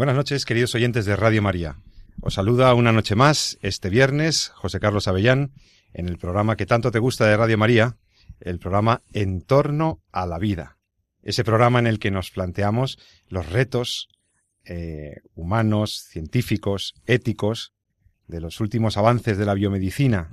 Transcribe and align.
Buenas 0.00 0.16
noches, 0.16 0.46
queridos 0.46 0.74
oyentes 0.74 1.04
de 1.04 1.14
Radio 1.14 1.42
María. 1.42 1.76
Os 2.22 2.32
saluda 2.32 2.72
una 2.72 2.90
noche 2.90 3.16
más, 3.16 3.58
este 3.60 3.90
viernes, 3.90 4.48
José 4.54 4.80
Carlos 4.80 5.08
Avellán, 5.08 5.52
en 5.92 6.08
el 6.08 6.16
programa 6.16 6.56
que 6.56 6.64
tanto 6.64 6.90
te 6.90 6.98
gusta 6.98 7.26
de 7.26 7.36
Radio 7.36 7.58
María, 7.58 7.98
el 8.40 8.58
programa 8.58 9.02
En 9.12 9.42
torno 9.42 10.02
a 10.10 10.24
la 10.24 10.38
vida. 10.38 10.78
Ese 11.22 11.44
programa 11.44 11.80
en 11.80 11.86
el 11.86 11.98
que 11.98 12.10
nos 12.10 12.30
planteamos 12.30 12.98
los 13.28 13.50
retos 13.50 14.08
eh, 14.64 15.16
humanos, 15.34 16.06
científicos, 16.08 16.94
éticos, 17.04 17.74
de 18.26 18.40
los 18.40 18.60
últimos 18.60 18.96
avances 18.96 19.36
de 19.36 19.44
la 19.44 19.52
biomedicina, 19.52 20.30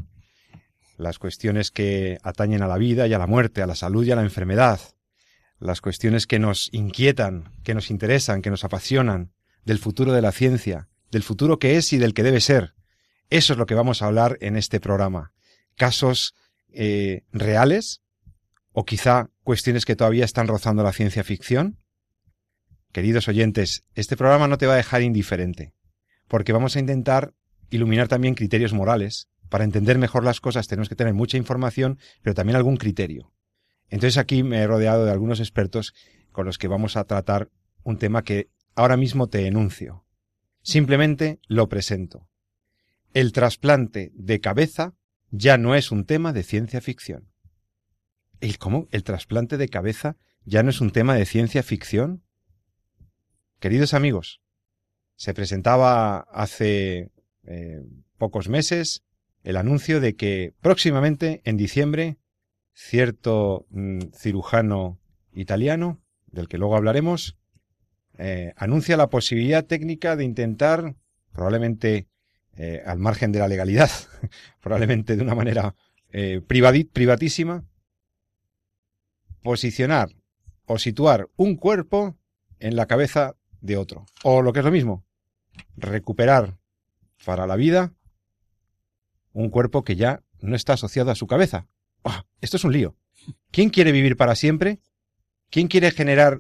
las 0.95 1.19
cuestiones 1.19 1.71
que 1.71 2.19
atañen 2.23 2.63
a 2.63 2.67
la 2.67 2.77
vida 2.77 3.05
y 3.05 3.13
a 3.13 3.19
la 3.19 3.27
muerte, 3.27 3.61
a 3.61 3.67
la 3.67 3.75
salud 3.75 4.05
y 4.05 4.11
a 4.11 4.15
la 4.15 4.23
enfermedad, 4.23 4.79
las 5.59 5.81
cuestiones 5.81 6.25
que 6.25 6.39
nos 6.39 6.69
inquietan, 6.71 7.51
que 7.65 7.73
nos 7.73 7.91
interesan, 7.91 8.41
que 8.41 8.49
nos 8.49 8.63
apasionan, 8.63 9.33
del 9.67 9.79
futuro 9.79 10.13
de 10.13 10.21
la 10.21 10.31
ciencia, 10.31 10.87
del 11.11 11.23
futuro 11.23 11.59
que 11.59 11.75
es 11.75 11.91
y 11.91 11.97
del 11.97 12.13
que 12.13 12.23
debe 12.23 12.39
ser. 12.39 12.73
Eso 13.29 13.51
es 13.51 13.59
lo 13.59 13.65
que 13.65 13.75
vamos 13.75 14.01
a 14.01 14.05
hablar 14.05 14.37
en 14.39 14.55
este 14.55 14.79
programa. 14.79 15.33
Casos 15.75 16.33
eh, 16.69 17.23
reales 17.33 18.01
o 18.71 18.85
quizá 18.85 19.29
cuestiones 19.43 19.83
que 19.83 19.97
todavía 19.97 20.23
están 20.23 20.47
rozando 20.47 20.83
la 20.83 20.93
ciencia 20.93 21.25
ficción. 21.25 21.79
Queridos 22.93 23.27
oyentes, 23.27 23.83
este 23.93 24.15
programa 24.15 24.47
no 24.47 24.57
te 24.57 24.67
va 24.67 24.73
a 24.73 24.77
dejar 24.77 25.01
indiferente, 25.01 25.73
porque 26.29 26.53
vamos 26.53 26.77
a 26.77 26.79
intentar 26.79 27.33
iluminar 27.69 28.07
también 28.07 28.35
criterios 28.35 28.71
morales. 28.71 29.27
Para 29.49 29.65
entender 29.65 29.97
mejor 29.97 30.23
las 30.23 30.39
cosas 30.39 30.69
tenemos 30.69 30.87
que 30.87 30.95
tener 30.95 31.13
mucha 31.13 31.35
información, 31.35 31.99
pero 32.21 32.33
también 32.33 32.55
algún 32.55 32.77
criterio. 32.77 33.33
Entonces 33.89 34.17
aquí 34.17 34.43
me 34.43 34.59
he 34.59 34.67
rodeado 34.67 35.03
de 35.03 35.11
algunos 35.11 35.41
expertos 35.41 35.93
con 36.31 36.45
los 36.45 36.57
que 36.57 36.69
vamos 36.69 36.95
a 36.95 37.03
tratar 37.03 37.49
un 37.83 37.97
tema 37.97 38.23
que 38.23 38.49
ahora 38.77 38.95
mismo 38.95 39.27
te 39.27 39.47
enuncio. 39.47 40.05
Simplemente 40.61 41.39
lo 41.47 41.67
presento. 41.67 42.29
El 43.11 43.31
trasplante 43.31 44.11
de 44.13 44.39
cabeza 44.39 44.93
ya 45.31 45.57
no 45.57 45.73
es 45.73 45.91
un 45.91 46.05
tema 46.05 46.31
de 46.31 46.43
ciencia 46.43 46.79
ficción. 46.79 47.31
¿El 48.39 48.59
cómo? 48.59 48.87
¿El 48.91 49.03
trasplante 49.03 49.57
de 49.57 49.67
cabeza 49.67 50.15
ya 50.45 50.61
no 50.61 50.69
es 50.69 50.79
un 50.79 50.91
tema 50.91 51.15
de 51.15 51.25
ciencia 51.25 51.63
ficción? 51.63 52.23
Queridos 53.59 53.95
amigos, 53.95 54.41
se 55.15 55.33
presentaba 55.33 56.19
hace 56.31 57.11
eh, 57.45 57.81
pocos 58.19 58.47
meses 58.47 59.03
el 59.43 59.57
anuncio 59.57 59.99
de 59.99 60.15
que 60.15 60.53
próximamente, 60.61 61.41
en 61.45 61.57
diciembre, 61.57 62.19
cierto 62.73 63.65
mm, 63.71 64.11
cirujano 64.13 64.99
italiano, 65.31 65.99
del 66.27 66.47
que 66.47 66.59
luego 66.59 66.75
hablaremos, 66.75 67.37
eh, 68.17 68.53
anuncia 68.55 68.97
la 68.97 69.09
posibilidad 69.09 69.65
técnica 69.65 70.15
de 70.15 70.23
intentar, 70.23 70.95
probablemente 71.31 72.07
eh, 72.55 72.81
al 72.85 72.97
margen 72.97 73.31
de 73.31 73.39
la 73.39 73.47
legalidad, 73.47 73.91
probablemente 74.61 75.15
de 75.15 75.23
una 75.23 75.35
manera 75.35 75.75
eh, 76.11 76.41
privatísima, 76.41 77.63
posicionar 79.43 80.09
o 80.65 80.79
situar 80.79 81.29
un 81.35 81.55
cuerpo 81.55 82.17
en 82.59 82.75
la 82.75 82.87
cabeza 82.87 83.35
de 83.61 83.77
otro. 83.77 84.05
O 84.23 84.41
lo 84.41 84.51
que 84.51 84.59
es 84.59 84.65
lo 84.65 84.71
mismo, 84.71 85.05
recuperar 85.75 86.57
para 87.23 87.45
la 87.45 87.55
vida 87.55 87.93
un 89.31 89.49
cuerpo 89.49 89.83
que 89.83 89.95
ya 89.95 90.23
no 90.39 90.55
está 90.55 90.73
asociado 90.73 91.11
a 91.11 91.15
su 91.15 91.27
cabeza. 91.27 91.67
Esto 92.41 92.57
es 92.57 92.63
un 92.63 92.73
lío. 92.73 92.95
¿Quién 93.51 93.69
quiere 93.69 93.91
vivir 93.91 94.17
para 94.17 94.35
siempre? 94.35 94.79
¿Quién 95.49 95.67
quiere 95.67 95.91
generar 95.91 96.39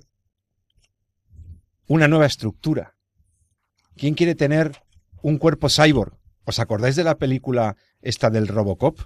una 1.87 2.07
nueva 2.07 2.25
estructura. 2.25 2.95
¿Quién 3.95 4.13
quiere 4.13 4.35
tener 4.35 4.83
un 5.21 5.37
cuerpo 5.37 5.69
cyborg? 5.69 6.17
¿Os 6.43 6.59
acordáis 6.59 6.95
de 6.95 7.03
la 7.03 7.17
película 7.17 7.77
esta 8.01 8.29
del 8.29 8.47
Robocop? 8.47 8.99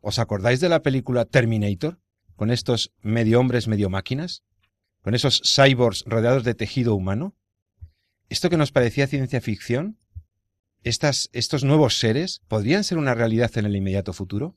¿Os 0.00 0.18
acordáis 0.18 0.60
de 0.60 0.68
la 0.68 0.82
película 0.82 1.24
Terminator? 1.26 2.00
Con 2.34 2.50
estos 2.50 2.92
medio 3.00 3.40
hombres, 3.40 3.68
medio 3.68 3.88
máquinas? 3.88 4.44
¿Con 5.02 5.14
esos 5.14 5.42
cyborgs 5.44 6.04
rodeados 6.06 6.44
de 6.44 6.54
tejido 6.54 6.94
humano? 6.94 7.36
¿Esto 8.28 8.50
que 8.50 8.56
nos 8.56 8.72
parecía 8.72 9.06
ciencia 9.06 9.40
ficción? 9.40 9.98
¿Estas, 10.82 11.28
¿Estos 11.32 11.64
nuevos 11.64 11.98
seres 11.98 12.42
podrían 12.48 12.84
ser 12.84 12.98
una 12.98 13.14
realidad 13.14 13.56
en 13.56 13.66
el 13.66 13.76
inmediato 13.76 14.12
futuro? 14.12 14.56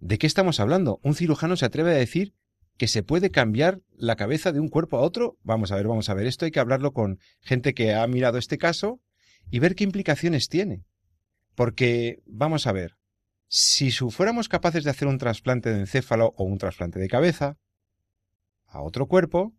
¿De 0.00 0.18
qué 0.18 0.26
estamos 0.26 0.60
hablando? 0.60 1.00
Un 1.02 1.14
cirujano 1.14 1.56
se 1.56 1.66
atreve 1.66 1.92
a 1.92 1.98
decir 1.98 2.34
que 2.76 2.88
se 2.88 3.02
puede 3.02 3.30
cambiar 3.30 3.80
la 3.96 4.16
cabeza 4.16 4.52
de 4.52 4.60
un 4.60 4.68
cuerpo 4.68 4.98
a 4.98 5.00
otro. 5.00 5.38
Vamos 5.42 5.72
a 5.72 5.76
ver, 5.76 5.86
vamos 5.86 6.08
a 6.08 6.14
ver. 6.14 6.26
Esto 6.26 6.44
hay 6.44 6.50
que 6.50 6.60
hablarlo 6.60 6.92
con 6.92 7.18
gente 7.40 7.74
que 7.74 7.94
ha 7.94 8.06
mirado 8.06 8.38
este 8.38 8.58
caso 8.58 9.00
y 9.50 9.58
ver 9.58 9.74
qué 9.74 9.84
implicaciones 9.84 10.48
tiene. 10.48 10.84
Porque, 11.54 12.20
vamos 12.26 12.66
a 12.66 12.72
ver, 12.72 12.96
si 13.48 13.90
fuéramos 13.90 14.48
capaces 14.48 14.84
de 14.84 14.90
hacer 14.90 15.08
un 15.08 15.18
trasplante 15.18 15.72
de 15.72 15.80
encéfalo 15.80 16.34
o 16.36 16.44
un 16.44 16.58
trasplante 16.58 16.98
de 16.98 17.08
cabeza 17.08 17.56
a 18.66 18.82
otro 18.82 19.06
cuerpo, 19.06 19.54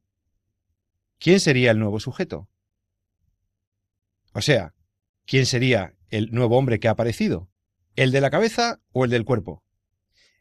¿quién 1.17 1.39
sería 1.39 1.71
el 1.71 1.79
nuevo 1.79 1.99
sujeto? 1.99 2.49
O 4.33 4.41
sea, 4.41 4.75
¿quién 5.25 5.47
sería 5.47 5.95
el 6.09 6.29
nuevo 6.31 6.57
hombre 6.57 6.79
que 6.79 6.87
ha 6.87 6.91
aparecido? 6.91 7.49
¿El 7.95 8.11
de 8.11 8.21
la 8.21 8.29
cabeza 8.29 8.79
o 8.91 9.05
el 9.05 9.09
del 9.09 9.25
cuerpo? 9.25 9.63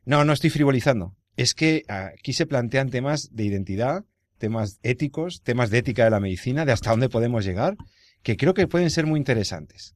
No, 0.05 0.25
no 0.27 0.35
estoy 0.35 0.51
frivolizando 0.51 1.17
es 1.37 1.55
que 1.55 1.85
aquí 1.89 2.33
se 2.33 2.47
plantean 2.47 2.91
temas 2.91 3.35
de 3.35 3.45
identidad, 3.45 4.05
temas 4.39 4.79
éticos, 4.83 5.43
temas 5.43 5.71
de 5.71 5.79
ética 5.79 6.05
de 6.05 6.11
la 6.11 6.21
medicina, 6.21 6.65
de 6.65 6.73
hasta 6.73 6.91
dónde 6.91 7.09
podemos 7.09 7.45
llegar, 7.45 7.77
que 8.23 8.37
creo 8.37 8.55
que 8.55 8.67
pueden 8.67 8.91
ser 8.91 9.07
muy 9.07 9.19
interesantes. 9.19 9.95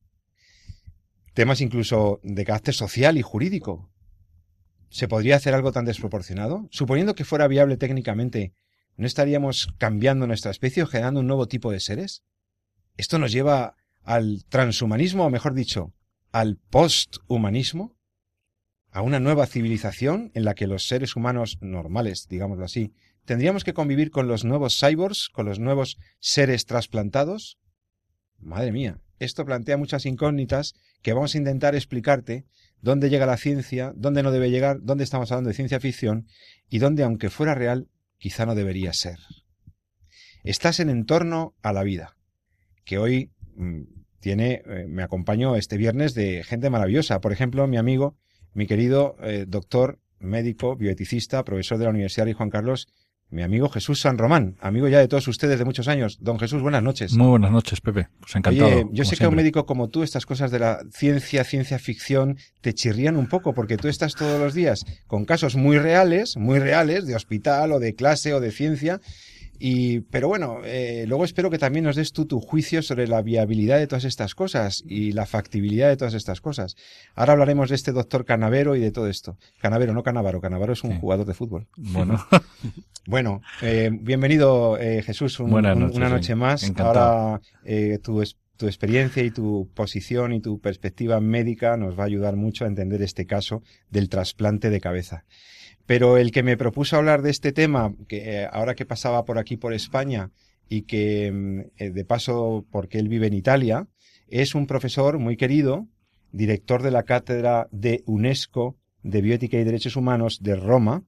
Temas 1.34 1.61
incluso 1.61 2.21
de 2.23 2.45
carácter 2.45 2.75
social 2.75 3.17
y 3.17 3.23
jurídico. 3.23 3.91
¿Se 4.91 5.09
podría 5.09 5.37
hacer 5.37 5.55
algo 5.55 5.73
tan 5.73 5.84
desproporcionado? 5.84 6.69
Suponiendo 6.71 7.15
que 7.15 7.25
fuera 7.25 7.49
viable 7.49 7.77
técnicamente, 7.77 8.53
¿no 8.97 9.07
estaríamos 9.07 9.69
cambiando 9.78 10.27
nuestra 10.27 10.51
especie 10.51 10.83
o 10.83 10.87
generando 10.87 11.21
un 11.21 11.27
nuevo 11.27 11.49
tipo 11.49 11.71
de 11.71 11.81
seres? 11.81 12.22
Esto 12.97 13.19
nos 13.19 13.33
lleva 13.33 13.77
al 14.03 14.45
transhumanismo, 14.49 15.27
o 15.27 15.31
mejor 15.31 15.55
dicho, 15.55 15.95
al 16.33 16.57
posthumanismo 16.57 17.97
a 18.93 19.03
una 19.03 19.21
nueva 19.21 19.47
civilización 19.47 20.31
en 20.34 20.45
la 20.45 20.55
que 20.55 20.67
los 20.67 20.89
seres 20.89 21.17
humanos 21.17 21.59
normales, 21.61 22.27
digámoslo 22.28 22.65
así, 22.65 22.93
tendríamos 23.25 23.65
que 23.65 23.75
convivir 23.75 24.11
con 24.11 24.27
los 24.27 24.45
nuevos 24.45 24.78
cyborgs, 24.78 25.28
con 25.28 25.47
los 25.47 25.59
nuevos 25.59 25.99
seres 26.19 26.66
trasplantados? 26.66 27.59
Madre 28.39 28.72
mía, 28.72 28.98
esto 29.19 29.45
plantea 29.45 29.77
muchas 29.77 30.07
incógnitas 30.07 30.75
que 31.03 31.13
vamos 31.13 31.34
a 31.34 31.39
intentar 31.39 31.75
explicarte 31.75 32.47
dónde 32.81 33.10
llega 33.10 33.27
la 33.27 33.37
ciencia, 33.37 33.92
dónde 33.95 34.22
no 34.22 34.33
debe 34.33 34.51
llegar, 34.51 34.78
dónde 34.83 35.04
estamos 35.04 35.31
hablando 35.31 35.48
de 35.48 35.54
ciencia 35.54 35.78
ficción 35.78 36.27
y 36.69 36.78
dónde, 36.78 37.04
aunque 37.04 37.31
fuera 37.31 37.54
real, 37.54 37.89
quizá 38.19 38.47
no 38.47 38.54
debería 38.54 38.93
ser. 38.93 39.19
Estás 40.43 40.81
en 40.81 40.89
entorno 40.89 41.54
a 41.63 41.72
la 41.72 41.83
vida, 41.83 42.16
que 42.84 42.98
hoy 42.98 43.31
mm, 43.57 43.83
tiene, 44.21 44.63
eh, 44.66 44.86
me 44.89 45.03
acompaño 45.03 45.57
este 45.57 45.77
viernes 45.77 46.15
de 46.15 46.43
gente 46.45 46.71
maravillosa. 46.71 47.21
Por 47.21 47.33
ejemplo, 47.33 47.66
mi 47.66 47.77
amigo 47.77 48.16
mi 48.54 48.66
querido 48.66 49.16
eh, 49.22 49.44
doctor, 49.48 49.98
médico, 50.18 50.76
bioeticista, 50.76 51.44
profesor 51.44 51.78
de 51.78 51.84
la 51.84 51.91
Universidad 51.91 52.26
de 52.26 52.34
Juan 52.34 52.50
Carlos, 52.50 52.88
mi 53.30 53.42
amigo 53.42 53.68
Jesús 53.68 54.00
San 54.00 54.18
Román, 54.18 54.56
amigo 54.60 54.88
ya 54.88 54.98
de 54.98 55.06
todos 55.06 55.28
ustedes 55.28 55.58
de 55.58 55.64
muchos 55.64 55.86
años. 55.86 56.18
Don 56.20 56.38
Jesús, 56.38 56.62
buenas 56.62 56.82
noches. 56.82 57.14
Muy 57.14 57.28
buenas 57.28 57.52
noches, 57.52 57.80
Pepe. 57.80 58.08
Pues 58.18 58.34
encantado. 58.34 58.91
yo 58.92 59.04
sé 59.04 59.16
que 59.16 59.24
a 59.24 59.28
un 59.28 59.36
médico 59.36 59.66
como 59.66 59.88
tú, 59.88 60.02
estas 60.02 60.26
cosas 60.26 60.50
de 60.50 60.58
la 60.58 60.80
ciencia, 60.92 61.44
ciencia 61.44 61.78
ficción, 61.78 62.38
te 62.60 62.74
chirrían 62.74 63.16
un 63.16 63.28
poco, 63.28 63.54
porque 63.54 63.76
tú 63.76 63.86
estás 63.86 64.16
todos 64.16 64.41
los 64.41 64.52
días 64.52 64.84
con 65.06 65.24
casos 65.24 65.54
muy 65.54 65.78
reales, 65.78 66.36
muy 66.36 66.58
reales, 66.58 67.06
de 67.06 67.14
hospital 67.14 67.70
o 67.72 67.78
de 67.78 67.94
clase 67.94 68.34
o 68.34 68.41
de 68.41 68.50
ciencia, 68.50 69.00
Y, 69.62 70.01
pero 70.01 70.27
bueno, 70.27 70.60
eh, 70.65 71.04
luego 71.07 71.24
espero 71.24 71.51
que 71.51 71.59
también 71.59 71.84
nos 71.84 71.95
des 71.95 72.12
tú 72.12 72.24
tu 72.24 72.41
juicio 72.41 72.80
sobre 72.80 73.07
la 73.07 73.21
viabilidad 73.21 73.78
de 73.78 73.86
todas 73.86 74.04
estas 74.04 74.34
cosas 74.34 74.83
y 74.86 75.12
la 75.12 75.27
factibilidad 75.27 75.91
de 75.91 75.98
todas 75.98 76.15
estas 76.15 76.41
cosas. 76.41 76.77
Ahora 77.15 77.34
hablaremos 77.34 77.68
de 77.68 77.74
este 77.74 77.92
doctor 77.92 78.24
Canavero 78.24 78.74
y 78.74 78.80
de 78.80 78.91
todo 78.91 79.07
esto. 79.07 79.36
Canavero, 79.60 79.92
no 79.92 80.03
Canavaro. 80.03 80.41
Canavaro 80.41 80.72
es 80.72 80.83
un 80.83 80.98
jugador 80.98 81.27
de 81.27 81.34
fútbol. 81.34 81.68
Bueno. 81.77 82.27
bueno, 83.07 83.42
eh, 83.60 83.91
bienvenido 83.92 84.78
eh, 84.78 85.03
Jesús, 85.03 85.39
una 85.41 85.74
noche 85.74 86.34
más. 86.34 86.72
Ahora 86.78 87.39
tu, 88.03 88.22
tu 88.57 88.66
experiencia 88.66 89.22
y 89.22 89.30
tu 89.30 89.71
posición 89.74 90.33
y 90.33 90.41
tu 90.41 90.59
perspectiva 90.59 91.21
médica 91.21 91.77
nos 91.77 91.98
va 91.98 92.04
a 92.04 92.07
ayudar 92.07 92.36
mucho 92.36 92.65
a 92.65 92.68
entender 92.68 93.03
este 93.03 93.27
caso 93.27 93.62
del 93.91 94.09
trasplante 94.09 94.71
de 94.71 94.80
cabeza. 94.80 95.24
Pero 95.91 96.19
el 96.19 96.31
que 96.31 96.45
me 96.45 96.57
propuso 96.57 96.97
hablar 96.97 97.21
de 97.21 97.31
este 97.31 97.51
tema, 97.51 97.92
que 98.07 98.19
eh, 98.19 98.48
ahora 98.53 98.77
que 98.77 98.87
pasaba 98.87 99.25
por 99.25 99.39
aquí 99.39 99.57
por 99.57 99.75
España 99.75 100.31
y 100.69 100.83
que 100.83 101.33
mm, 101.33 101.60
eh, 101.78 101.91
de 101.91 102.04
paso 102.04 102.65
porque 102.71 103.01
él 103.01 103.09
vive 103.09 103.27
en 103.27 103.34
Italia, 103.34 103.89
es 104.28 104.54
un 104.54 104.69
profesor 104.69 105.19
muy 105.19 105.37
querido, 105.37 105.89
director 106.31 106.84
de 106.84 106.92
la 106.92 107.03
cátedra 107.03 107.66
de 107.72 108.04
UNESCO 108.07 108.77
de 109.03 109.21
Bioética 109.21 109.57
y 109.59 109.65
Derechos 109.65 109.97
Humanos 109.97 110.39
de 110.45 110.54
Roma, 110.54 111.03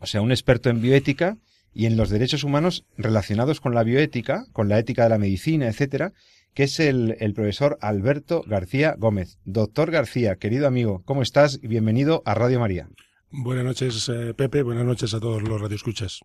o 0.00 0.06
sea, 0.06 0.22
un 0.22 0.32
experto 0.32 0.70
en 0.70 0.82
bioética 0.82 1.38
y 1.72 1.86
en 1.86 1.96
los 1.96 2.10
derechos 2.10 2.42
humanos 2.42 2.86
relacionados 2.98 3.60
con 3.60 3.76
la 3.76 3.84
bioética, 3.84 4.44
con 4.52 4.68
la 4.68 4.80
ética 4.80 5.04
de 5.04 5.10
la 5.10 5.18
medicina, 5.18 5.68
etcétera, 5.68 6.14
que 6.52 6.64
es 6.64 6.80
el, 6.80 7.16
el, 7.20 7.32
profesor 7.32 7.78
Alberto 7.80 8.42
García 8.44 8.96
Gómez. 8.98 9.38
Doctor 9.44 9.92
García, 9.92 10.34
querido 10.34 10.66
amigo, 10.66 11.00
¿cómo 11.04 11.22
estás? 11.22 11.60
Bienvenido 11.60 12.24
a 12.26 12.34
Radio 12.34 12.58
María. 12.58 12.88
Buenas 13.32 13.64
noches, 13.64 14.08
eh, 14.08 14.34
Pepe. 14.34 14.62
Buenas 14.64 14.84
noches 14.84 15.14
a 15.14 15.20
todos 15.20 15.40
los 15.42 15.60
radioescuchas. 15.60 16.20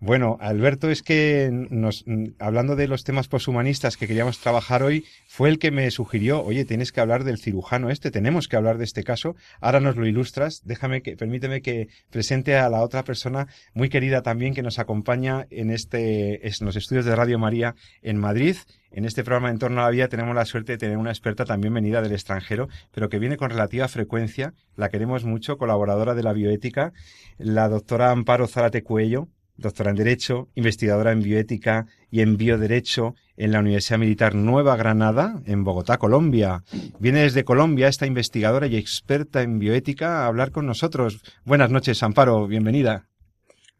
Bueno, 0.00 0.38
Alberto, 0.40 0.90
es 0.90 1.02
que 1.02 1.50
nos, 1.50 2.04
hablando 2.38 2.76
de 2.76 2.86
los 2.86 3.02
temas 3.02 3.26
poshumanistas 3.26 3.96
que 3.96 4.06
queríamos 4.06 4.38
trabajar 4.38 4.84
hoy, 4.84 5.04
fue 5.26 5.48
el 5.48 5.58
que 5.58 5.72
me 5.72 5.90
sugirió, 5.90 6.40
oye, 6.44 6.64
tienes 6.64 6.92
que 6.92 7.00
hablar 7.00 7.24
del 7.24 7.38
cirujano 7.38 7.90
este, 7.90 8.12
tenemos 8.12 8.46
que 8.46 8.54
hablar 8.54 8.78
de 8.78 8.84
este 8.84 9.02
caso. 9.02 9.34
Ahora 9.60 9.80
nos 9.80 9.96
lo 9.96 10.06
ilustras. 10.06 10.62
Déjame 10.64 11.02
que, 11.02 11.16
permíteme 11.16 11.62
que 11.62 11.88
presente 12.10 12.56
a 12.56 12.68
la 12.68 12.82
otra 12.82 13.02
persona 13.02 13.48
muy 13.74 13.88
querida 13.88 14.22
también 14.22 14.54
que 14.54 14.62
nos 14.62 14.78
acompaña 14.78 15.48
en 15.50 15.70
este, 15.70 16.46
en 16.46 16.52
los 16.60 16.76
estudios 16.76 17.04
de 17.04 17.16
Radio 17.16 17.40
María 17.40 17.74
en 18.00 18.18
Madrid. 18.18 18.56
En 18.92 19.04
este 19.04 19.24
programa 19.24 19.50
En 19.50 19.58
torno 19.58 19.80
a 19.80 19.84
la 19.84 19.90
vida 19.90 20.06
tenemos 20.06 20.34
la 20.34 20.44
suerte 20.44 20.72
de 20.72 20.78
tener 20.78 20.96
una 20.96 21.10
experta 21.10 21.44
también 21.44 21.74
venida 21.74 22.02
del 22.02 22.12
extranjero, 22.12 22.68
pero 22.92 23.08
que 23.08 23.18
viene 23.18 23.36
con 23.36 23.50
relativa 23.50 23.88
frecuencia. 23.88 24.54
La 24.76 24.90
queremos 24.90 25.24
mucho, 25.24 25.58
colaboradora 25.58 26.14
de 26.14 26.22
la 26.22 26.32
bioética, 26.32 26.92
la 27.36 27.68
doctora 27.68 28.12
Amparo 28.12 28.46
Zárate 28.46 28.84
Cuello 28.84 29.28
doctora 29.58 29.90
en 29.90 29.96
Derecho, 29.96 30.48
investigadora 30.54 31.10
en 31.12 31.20
Bioética 31.20 31.86
y 32.10 32.20
en 32.20 32.36
Bioderecho 32.36 33.14
en 33.36 33.52
la 33.52 33.58
Universidad 33.58 33.98
Militar 33.98 34.34
Nueva 34.34 34.76
Granada, 34.76 35.42
en 35.46 35.64
Bogotá, 35.64 35.98
Colombia. 35.98 36.62
Viene 37.00 37.22
desde 37.22 37.44
Colombia 37.44 37.88
esta 37.88 38.06
investigadora 38.06 38.68
y 38.68 38.76
experta 38.76 39.42
en 39.42 39.58
bioética 39.58 40.22
a 40.22 40.26
hablar 40.26 40.52
con 40.52 40.66
nosotros. 40.66 41.20
Buenas 41.44 41.70
noches, 41.70 42.02
Amparo, 42.02 42.46
bienvenida. 42.46 43.08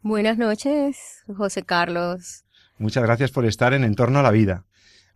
Buenas 0.02 0.36
noches, 0.36 1.24
José 1.36 1.62
Carlos. 1.62 2.44
Muchas 2.78 3.04
gracias 3.04 3.30
por 3.30 3.46
estar 3.46 3.72
en 3.72 3.84
Entorno 3.84 4.18
a 4.18 4.22
la 4.22 4.30
Vida. 4.30 4.64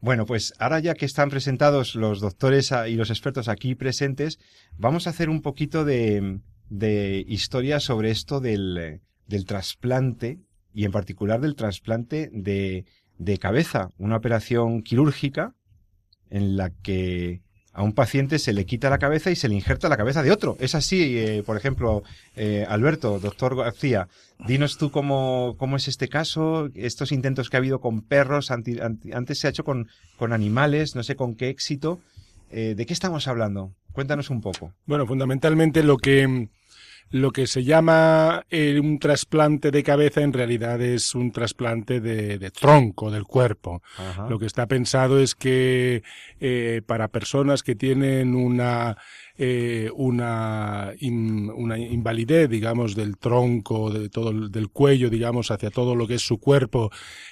Bueno, 0.01 0.27
pues 0.27 0.55
ahora 0.59 0.81
ya 0.81 0.95
que 0.95 1.07
están 1.07 1.31
presentados 1.31 1.95
los 1.95 2.21
doctores 2.21 2.73
y 2.89 2.95
los 2.95 3.11
expertos 3.11 3.49
aquí 3.49 3.75
presentes, 3.75 4.39
vamos 4.77 5.07
a 5.07 5.11
hacer 5.11 5.29
un 5.29 5.43
poquito 5.43 5.85
de, 5.85 6.41
de 6.69 7.25
historia 7.29 7.79
sobre 7.79 8.11
esto 8.11 8.41
del, 8.41 9.01
del 9.27 9.45
trasplante 9.45 10.41
y 10.75 10.85
en 10.85 10.93
particular 10.93 11.41
del 11.41 11.55
trasplante 11.55 12.31
de, 12.33 12.85
de 13.19 13.39
cabeza, 13.39 13.91
una 13.99 14.17
operación 14.17 14.83
quirúrgica 14.83 15.55
en 16.31 16.57
la 16.57 16.71
que 16.71 17.43
a 17.75 17.83
un 17.83 17.93
paciente 17.93 18.39
se 18.39 18.53
le 18.53 18.67
quita 18.67 18.91
la 18.91 18.99
cabeza 18.99 19.31
y 19.31 19.37
se 19.37 19.49
le 19.49 19.55
injerta 19.55 19.89
la 19.89 19.97
cabeza 19.97 20.23
de 20.23 20.31
otro. 20.31 20.57
Es 20.61 20.75
así, 20.75 21.19
eh, 21.19 21.43
por 21.45 21.57
ejemplo, 21.57 22.03
eh, 22.37 22.67
Alberto, 22.69 23.19
doctor 23.19 23.57
García, 23.57 24.09
dinos 24.47 24.77
tú 24.77 24.91
cómo, 24.91 25.57
cómo 25.59 25.77
es 25.77 25.89
este 25.89 26.09
caso, 26.09 26.69
estos 26.75 27.13
intentos 27.13 27.49
que 27.49 27.57
ha 27.57 27.59
habido 27.59 27.81
con 27.81 28.03
perros, 28.03 28.51
antes 28.51 29.39
se 29.39 29.47
ha 29.47 29.51
hecho 29.51 29.65
con, 29.65 29.89
con 30.17 30.33
animales, 30.33 30.95
no 30.95 31.03
sé 31.03 31.17
con 31.17 31.35
qué 31.35 31.49
éxito. 31.49 32.01
Eh, 32.51 32.75
¿De 32.77 32.85
qué 32.85 32.93
estamos 32.93 33.29
hablando? 33.29 33.73
Cuéntanos 33.93 34.29
un 34.29 34.43
poco. 34.43 34.75
Bueno, 34.85 35.07
fundamentalmente 35.07 35.83
lo 35.83 35.97
que 35.97 36.49
lo 37.13 37.31
que 37.31 37.47
se 37.47 37.63
llama 37.63 38.45
eh, 38.51 38.81
un 38.81 38.99
trasplante 38.99 39.71
de 39.71 39.83
cabeza 39.83 40.23
en 40.23 40.33
realidad 40.33 40.81
es 40.81 41.15
un 41.15 41.31
trasplante 41.31 42.01
de, 42.01 42.51
tronco 42.51 43.11
del 43.11 43.25
cuerpo. 43.25 43.83
Lo 44.29 44.39
que 44.39 44.47
está 44.47 44.67
pensado 44.67 45.21
es 45.21 45.35
que 45.35 46.03
eh, 46.41 46.81
para 46.87 47.09
personas 47.09 47.63
que 47.63 47.75
tienen 47.75 48.35
una 48.35 48.97
eh, 49.37 49.91
una, 49.95 50.93
una 51.01 51.79
invalidez, 51.79 52.49
digamos, 52.49 52.95
del 52.95 53.17
tronco, 53.19 53.91
de 53.91 54.09
todo 54.09 54.49
del 54.49 54.69
cuello, 54.69 55.11
digamos, 55.11 55.51
hacia 55.51 55.71
todo 55.71 55.95
lo 55.95 56.07
que 56.07 56.15
es 56.15 56.23
su 56.23 56.39
cuerpo, 56.39 56.91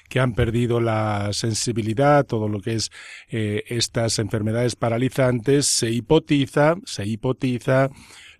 que 0.09 0.21
han 0.21 0.35
perdido 0.35 0.81
la 0.81 1.31
sensibilidad, 1.33 2.27
todo 2.27 2.49
lo 2.49 2.61
que 2.61 2.75
es 2.75 2.91
estas 3.29 4.19
enfermedades 4.19 4.77
paralizantes, 4.77 5.67
se 5.67 5.91
hipotiza, 5.91 6.77
se 6.85 7.07
hipotiza 7.07 7.91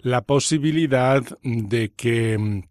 la 0.03 0.23
posibilidad 0.23 1.23
de 1.43 1.93
que 1.93 2.39
mm, 2.39 2.63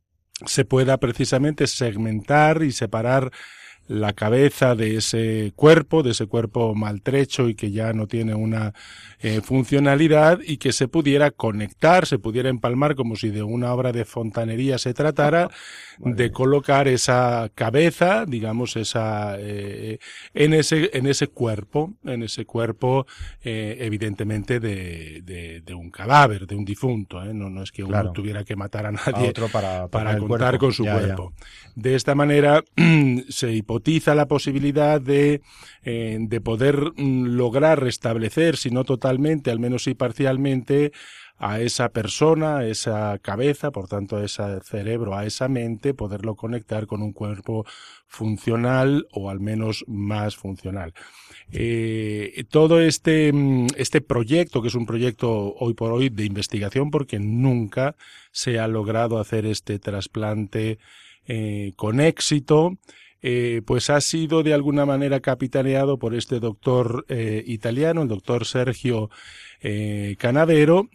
se 0.46 0.66
pueda 0.66 0.98
precisamente 0.98 1.68
segmentar 1.68 2.64
y 2.64 2.72
separar 2.72 3.32
la 3.90 4.14
cabeza 4.14 4.76
de 4.76 4.98
ese 4.98 5.52
cuerpo, 5.56 6.04
de 6.04 6.12
ese 6.12 6.28
cuerpo 6.28 6.76
maltrecho 6.76 7.50
y 7.50 7.56
que 7.56 7.72
ya 7.72 7.92
no 7.92 8.06
tiene 8.06 8.36
una 8.36 8.74
eh, 9.20 9.42
funcionalidad 9.42 10.40
y 10.46 10.58
que 10.58 10.72
se 10.74 10.88
pudiera 10.88 11.32
conectar, 11.32 12.06
se 12.06 12.20
pudiera 12.20 12.50
empalmar 12.50 12.96
como 12.96 13.16
si 13.16 13.32
de 13.32 13.42
una 13.42 13.74
obra 13.74 13.92
de 13.92 14.06
fontanería 14.06 14.78
se 14.78 14.94
tratara, 14.94 15.50
de 15.98 16.32
colocar 16.32 16.88
esa 16.88 17.50
cabeza, 17.56 18.26
digamos, 18.26 18.76
esa, 18.78 19.36
eh, 19.40 19.98
en 20.36 20.54
ese, 20.54 20.92
en 20.94 21.08
ese 21.08 21.28
cuerpo, 21.28 21.96
en 22.06 22.22
ese 22.22 22.46
cuerpo, 22.46 23.08
eh, 23.44 23.78
evidentemente 23.82 24.60
de, 24.60 25.22
de, 25.24 25.62
de, 25.62 25.74
un 25.74 25.90
cadáver, 25.90 26.46
de 26.46 26.56
un 26.56 26.64
difunto, 26.64 27.22
no, 27.34 27.50
no 27.50 27.64
es 27.64 27.72
que 27.72 27.84
uno 27.84 28.14
tuviera 28.14 28.44
que 28.44 28.56
matar 28.56 28.86
a 28.86 28.92
nadie 28.92 29.34
para, 29.52 29.88
para, 29.88 30.18
contar 30.20 30.60
con 30.60 30.72
su 30.72 30.84
cuerpo. 30.84 31.34
De 31.76 31.96
esta 31.96 32.14
manera 32.14 32.64
se 33.30 33.52
hipotiza 33.80 34.14
la 34.16 34.28
posibilidad 34.28 35.00
de, 35.00 35.42
eh, 35.84 36.18
de 36.20 36.42
poder 36.42 36.92
mm, 36.98 37.38
lograr 37.38 37.82
restablecer, 37.82 38.58
si 38.58 38.70
no 38.72 38.84
totalmente, 38.84 39.52
al 39.52 39.60
menos 39.60 39.84
sí 39.84 39.94
parcialmente, 39.94 40.92
a 41.42 41.62
esa 41.62 41.88
persona, 41.88 42.58
a 42.58 42.66
esa 42.66 43.18
cabeza, 43.20 43.72
por 43.72 43.88
tanto 43.88 44.18
a 44.18 44.26
ese 44.26 44.60
cerebro, 44.62 45.16
a 45.16 45.26
esa 45.26 45.48
mente, 45.48 45.94
poderlo 45.94 46.36
conectar 46.36 46.86
con 46.86 47.02
un 47.02 47.14
cuerpo 47.14 47.66
funcional 48.08 49.08
o 49.12 49.30
al 49.30 49.40
menos 49.40 49.86
más 49.88 50.36
funcional. 50.36 50.94
Eh, 51.52 52.44
todo 52.50 52.82
este, 52.82 53.32
mm, 53.32 53.68
este 53.78 54.02
proyecto, 54.02 54.62
que 54.62 54.68
es 54.68 54.76
un 54.76 54.86
proyecto 54.86 55.56
hoy 55.56 55.74
por 55.74 55.94
hoy 55.94 56.10
de 56.10 56.26
investigación, 56.26 56.92
porque 56.92 57.20
nunca 57.20 57.96
se 58.32 58.60
ha 58.60 58.68
logrado 58.68 59.18
hacer 59.18 59.46
este 59.46 59.80
trasplante 59.80 60.78
eh, 61.26 61.72
con 61.78 62.02
éxito, 62.02 62.78
eh, 63.22 63.62
pues 63.66 63.90
ha 63.90 64.02
sido 64.02 64.44
de 64.44 64.54
alguna 64.54 64.86
manera 64.86 65.20
capitaneado 65.20 66.00
por 66.00 66.16
este 66.16 66.40
doctor 66.40 67.06
eh, 67.10 67.44
italiano, 67.46 68.02
el 68.02 68.08
doctor 68.08 68.46
Sergio 68.46 69.10
eh, 69.62 70.16
Canavero, 70.18 70.90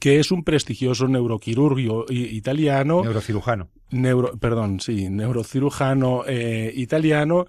que 0.00 0.18
es 0.18 0.30
un 0.30 0.44
prestigioso 0.44 1.08
neuroquirurgo 1.08 2.06
italiano. 2.10 3.02
Neurocirujano. 3.02 3.70
Neuro, 3.90 4.36
perdón, 4.38 4.80
sí, 4.80 5.08
neurocirujano 5.08 6.24
eh, 6.26 6.72
italiano. 6.74 7.46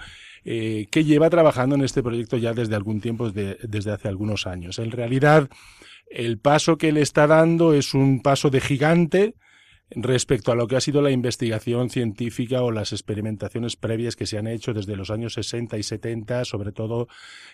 Eh, 0.48 0.86
que 0.92 1.04
lleva 1.04 1.28
trabajando 1.32 1.74
en 1.74 1.82
este 1.82 2.04
proyecto 2.04 2.38
ya 2.38 2.54
desde 2.54 2.76
algún 2.76 3.02
tiempo, 3.02 3.32
desde, 3.32 3.58
desde 3.68 3.92
hace 3.92 4.08
algunos 4.08 4.46
años. 4.46 4.78
En 4.78 4.92
realidad, 4.92 5.50
el 6.08 6.38
paso 6.38 6.78
que 6.78 6.92
le 6.92 7.02
está 7.02 7.26
dando 7.26 7.74
es 7.74 7.96
un 7.96 8.22
paso 8.22 8.52
de 8.52 8.62
gigante, 8.62 9.34
respecto 9.92 10.52
a 10.52 10.56
lo 10.56 10.68
que 10.68 10.76
ha 10.76 10.82
sido 10.82 11.02
la 11.02 11.12
investigación 11.12 11.90
científica 11.90 12.62
o 12.64 12.72
las 12.72 12.92
experimentaciones 12.92 13.76
previas 13.76 14.16
que 14.16 14.26
se 14.26 14.38
han 14.38 14.48
hecho 14.48 14.74
desde 14.74 14.96
los 14.96 15.12
años 15.12 15.34
60 15.34 15.78
y 15.78 15.84
70, 15.84 16.46
sobre 16.46 16.72
todo 16.72 17.08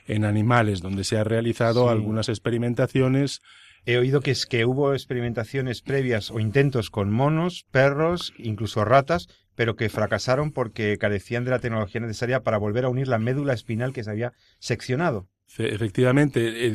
en 0.08 0.26
animales, 0.26 0.82
donde 0.82 1.04
se 1.04 1.18
han 1.18 1.26
realizado 1.26 1.90
algunas 1.90 2.30
experimentaciones 2.30 3.42
He 3.84 3.98
oído 3.98 4.22
que 4.22 4.30
es 4.30 4.46
que 4.46 4.66
hubo 4.66 4.94
experimentaciones 4.94 5.82
previas 5.82 6.30
o 6.30 6.40
intentos 6.40 6.92
con 6.92 7.12
monos, 7.12 7.66
perros, 7.72 8.32
incluso 8.38 8.86
ratas, 8.86 9.28
pero 9.56 9.76
que 9.76 9.90
fracasaron 9.90 10.52
porque 10.52 10.98
carecían 11.00 11.46
de 11.46 11.52
la 11.52 11.60
tecnología 11.60 12.00
necesaria 12.00 12.44
para 12.44 12.60
volver 12.60 12.86
a 12.86 12.90
unir 12.90 13.08
la 13.08 13.18
médula 13.18 13.54
espinal 13.54 13.92
que 13.92 14.04
se 14.04 14.12
había 14.12 14.34
seccionado. 14.60 15.28
Efectivamente, 15.58 16.72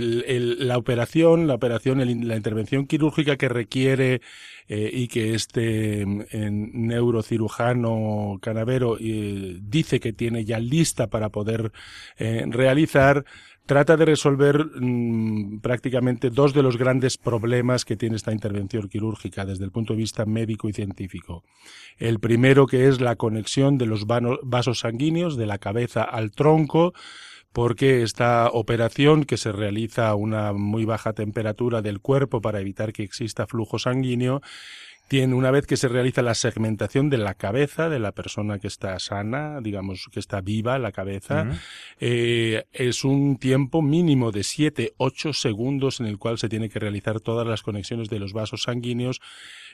la 0.59 0.76
operación, 0.76 1.47
la 1.47 1.54
operación, 1.54 1.99
la 2.28 2.37
intervención 2.37 2.87
quirúrgica 2.87 3.37
que 3.37 3.49
requiere 3.49 4.21
eh, 4.68 4.90
y 4.92 5.09
que 5.09 5.35
este 5.35 6.04
neurocirujano 6.04 8.38
canavero 8.42 8.99
eh, 9.00 9.56
dice 9.62 9.99
que 9.99 10.12
tiene 10.12 10.45
ya 10.45 10.59
lista 10.59 11.06
para 11.06 11.30
poder 11.30 11.73
eh, 12.18 12.45
realizar, 12.49 13.25
trata 13.64 13.97
de 13.97 14.04
resolver 14.04 14.66
mm, 14.66 15.61
prácticamente 15.61 16.28
dos 16.28 16.52
de 16.52 16.62
los 16.62 16.76
grandes 16.76 17.16
problemas 17.16 17.87
que 17.87 17.97
tiene 17.97 18.16
esta 18.16 18.33
intervención 18.33 18.88
quirúrgica 18.88 19.47
desde 19.47 19.64
el 19.64 19.71
punto 19.71 19.95
de 19.95 20.00
vista 20.00 20.26
médico 20.26 20.68
y 20.68 20.75
científico. 20.75 21.45
El 21.97 22.21
primero 22.21 22.66
que 22.66 22.88
es 22.88 23.00
la 23.00 23.16
conexión 23.16 23.78
de 23.78 23.87
los 23.87 24.04
vasos 24.06 24.80
sanguíneos 24.80 25.38
de 25.38 25.47
la 25.47 25.56
cabeza 25.56 26.02
al 26.02 26.30
tronco, 26.30 26.92
porque 27.56 28.02
esta 28.02 28.50
operación 28.50 29.25
que 29.25 29.38
se 29.38 29.50
realiza 29.50 30.08
a 30.08 30.14
una 30.14 30.52
muy 30.52 30.84
baja 30.84 31.14
temperatura 31.14 31.80
del 31.80 32.00
cuerpo 32.00 32.42
para 32.42 32.60
evitar 32.60 32.92
que 32.92 33.02
exista 33.02 33.46
flujo 33.46 33.78
sanguíneo 33.78 34.42
tiene 35.08 35.34
una 35.34 35.50
vez 35.50 35.66
que 35.66 35.76
se 35.76 35.88
realiza 35.88 36.22
la 36.22 36.34
segmentación 36.34 37.10
de 37.10 37.18
la 37.18 37.34
cabeza 37.34 37.88
de 37.88 37.98
la 37.98 38.12
persona 38.12 38.58
que 38.58 38.66
está 38.66 38.98
sana, 38.98 39.60
digamos 39.60 40.08
que 40.10 40.20
está 40.20 40.40
viva 40.40 40.78
la 40.78 40.92
cabeza, 40.92 41.46
eh, 42.00 42.64
es 42.72 43.04
un 43.04 43.36
tiempo 43.36 43.82
mínimo 43.82 44.32
de 44.32 44.40
7-8 44.40 45.32
segundos 45.32 46.00
en 46.00 46.06
el 46.06 46.18
cual 46.18 46.38
se 46.38 46.48
tiene 46.48 46.68
que 46.68 46.78
realizar 46.78 47.20
todas 47.20 47.46
las 47.46 47.62
conexiones 47.62 48.08
de 48.08 48.18
los 48.18 48.32
vasos 48.32 48.62
sanguíneos 48.62 49.20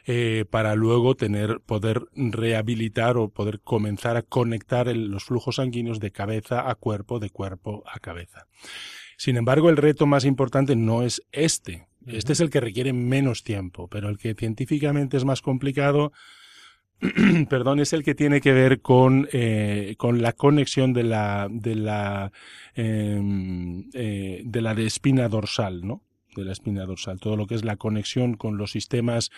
eh, 0.05 0.45
para 0.51 0.75
luego 0.75 1.15
tener 1.15 1.61
poder 1.61 2.03
rehabilitar 2.15 3.17
o 3.17 3.29
poder 3.29 3.61
comenzar 3.61 4.17
a 4.17 4.23
conectar 4.23 4.95
los 4.95 5.25
flujos 5.25 5.57
sanguíneos 5.57 6.01
de 6.01 6.11
cabeza 6.11 6.69
a 6.69 6.75
cuerpo, 6.75 7.21
de 7.21 7.31
cuerpo 7.31 7.85
a 7.87 8.01
cabeza. 8.01 8.47
Sin 9.17 9.37
embargo, 9.37 9.71
el 9.71 9.77
reto 9.77 10.07
más 10.07 10.25
importante 10.25 10.75
no 10.75 11.03
es 11.03 11.23
este, 11.31 11.87
este 12.07 12.33
es 12.33 12.41
el 12.41 12.51
que 12.51 12.61
requiere 12.61 12.93
menos 12.93 13.43
tiempo, 13.43 13.89
pero 13.89 14.09
el 14.09 14.19
que 14.19 14.35
científicamente 14.35 15.17
es 15.17 15.25
más 15.25 15.43
complicado, 15.43 16.13
perdón, 17.49 17.81
es 17.81 17.93
el 17.93 18.05
que 18.05 18.15
tiene 18.15 18.41
que 18.41 18.53
ver 18.53 18.81
con, 18.81 19.29
eh, 19.33 19.95
con 19.99 20.23
la 20.23 20.33
conexión 20.33 20.93
de 20.93 21.03
la, 21.03 21.49
de 21.51 21.75
la, 21.75 22.33
em, 22.75 23.89
eh, 23.93 24.43
de 24.45 24.61
la 24.61 24.75
de 24.75 24.87
espina 24.87 25.29
dorsal, 25.29 25.87
¿no? 25.87 26.03
de 26.35 26.45
la 26.45 26.53
espina 26.53 26.87
dorsal, 26.87 27.21
todo 27.21 27.37
lo 27.37 27.47
que 27.47 27.55
es 27.55 27.65
la 27.65 27.77
conexión 27.77 28.35
con 28.35 28.57
los 28.57 28.73
sistemas 28.73 29.31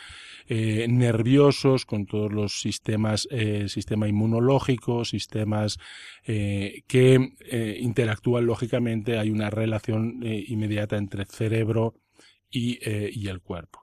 eh, 0.46 0.86
nerviosos, 0.88 1.86
con 1.86 2.06
todos 2.06 2.32
los 2.32 2.60
sistemas, 2.60 3.28
eh, 3.30 3.68
sistema 3.68 4.08
inmunológico, 4.08 5.04
sistemas 5.04 5.78
eh, 6.24 6.82
que 6.86 7.32
eh, 7.50 7.78
interactúan 7.80 8.46
lógicamente, 8.46 9.18
hay 9.18 9.30
una 9.30 9.50
relación 9.50 10.20
eh, 10.22 10.44
inmediata 10.46 10.96
entre 10.96 11.24
cerebro 11.24 11.94
eh, 12.54 13.10
y, 13.12 13.28
el 13.28 13.40
cuerpo. 13.40 13.82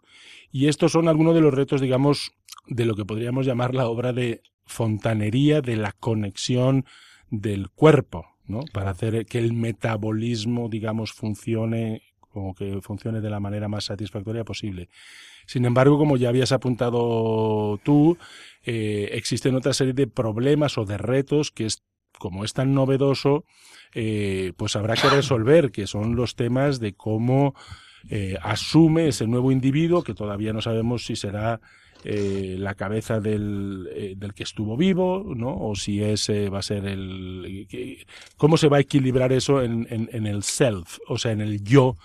Y 0.51 0.67
estos 0.67 0.91
son 0.93 1.07
algunos 1.07 1.35
de 1.35 1.41
los 1.41 1.53
retos, 1.53 1.81
digamos, 1.81 2.31
de 2.67 2.85
lo 2.85 2.95
que 2.95 3.05
podríamos 3.05 3.45
llamar 3.45 3.75
la 3.75 3.87
obra 3.87 4.13
de 4.13 4.41
fontanería 4.65 5.61
de 5.61 5.75
la 5.75 5.91
conexión 5.91 6.85
del 7.29 7.69
cuerpo, 7.69 8.25
¿no? 8.45 8.61
Para 8.73 8.91
hacer 8.91 9.25
que 9.25 9.39
el 9.39 9.53
metabolismo, 9.53 10.69
digamos, 10.69 11.11
funcione 11.13 12.01
como 12.31 12.55
que 12.55 12.79
funcione 12.81 13.21
de 13.21 13.29
la 13.29 13.39
manera 13.39 13.67
más 13.67 13.85
satisfactoria 13.85 14.43
posible. 14.43 14.89
Sin 15.45 15.65
embargo, 15.65 15.97
como 15.97 16.17
ya 16.17 16.29
habías 16.29 16.51
apuntado 16.51 17.79
tú, 17.83 18.17
eh, 18.63 19.09
existen 19.13 19.55
otra 19.55 19.73
serie 19.73 19.93
de 19.93 20.07
problemas 20.07 20.77
o 20.77 20.85
de 20.85 20.97
retos 20.97 21.51
que 21.51 21.65
es, 21.65 21.83
como 22.17 22.45
es 22.45 22.53
tan 22.53 22.73
novedoso, 22.73 23.45
eh, 23.93 24.53
pues 24.55 24.75
habrá 24.75 24.95
que 24.95 25.09
resolver, 25.09 25.71
que 25.71 25.87
son 25.87 26.15
los 26.15 26.35
temas 26.35 26.79
de 26.79 26.93
cómo 26.93 27.53
eh, 28.10 28.38
asume 28.41 29.08
ese 29.08 29.27
nuevo 29.27 29.51
individuo 29.51 30.03
que 30.03 30.13
todavía 30.13 30.53
no 30.53 30.62
sabemos 30.62 31.05
si 31.05 31.15
será 31.15 31.60
eh, 32.03 32.55
la 32.58 32.74
cabeza 32.74 33.20
del, 33.20 33.88
eh, 33.93 34.15
del, 34.17 34.34
que 34.34 34.41
estuvo 34.41 34.75
vivo, 34.75 35.34
¿no? 35.36 35.55
O 35.55 35.75
si 35.75 36.01
ese 36.01 36.50
va 36.50 36.60
a 36.60 36.63
ser 36.63 36.86
el... 36.86 37.67
¿Cómo 38.38 38.58
se 38.58 38.70
va 38.70 38.77
a 38.77 38.79
equilibrar 38.79 39.31
eso 39.31 39.62
en, 39.62 39.86
en, 39.88 40.10
en, 40.12 40.25
el 40.25 40.41
self, 40.41 40.98
o 41.08 41.20
sea, 41.20 41.31
en 41.31 41.41
el 41.41 41.63
yo 41.63 41.98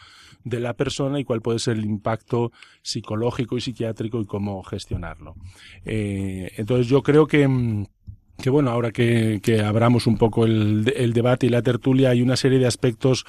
de 0.44 0.60
la 0.60 0.74
persona 0.74 1.18
y 1.18 1.24
cuál 1.24 1.40
puede 1.40 1.60
ser 1.60 1.78
el 1.78 1.86
impacto 1.86 2.52
psicológico 2.82 3.56
y 3.56 3.62
psiquiátrico 3.62 4.20
y 4.20 4.26
cómo 4.26 4.62
gestionarlo? 4.64 5.34
Eh, 5.86 6.52
entonces 6.56 6.88
yo 6.88 7.02
creo 7.02 7.26
que 7.26 7.48
que 8.36 8.50
bueno, 8.50 8.70
ahora 8.70 8.90
que, 8.90 9.40
que 9.42 9.62
abramos 9.62 10.06
un 10.06 10.18
poco 10.18 10.44
el, 10.44 10.92
el 10.94 11.14
debate 11.14 11.46
y 11.46 11.48
la 11.48 11.62
tertulia, 11.62 12.10
hay 12.10 12.20
una 12.20 12.36
serie 12.36 12.58
de 12.58 12.66
aspectos 12.66 13.24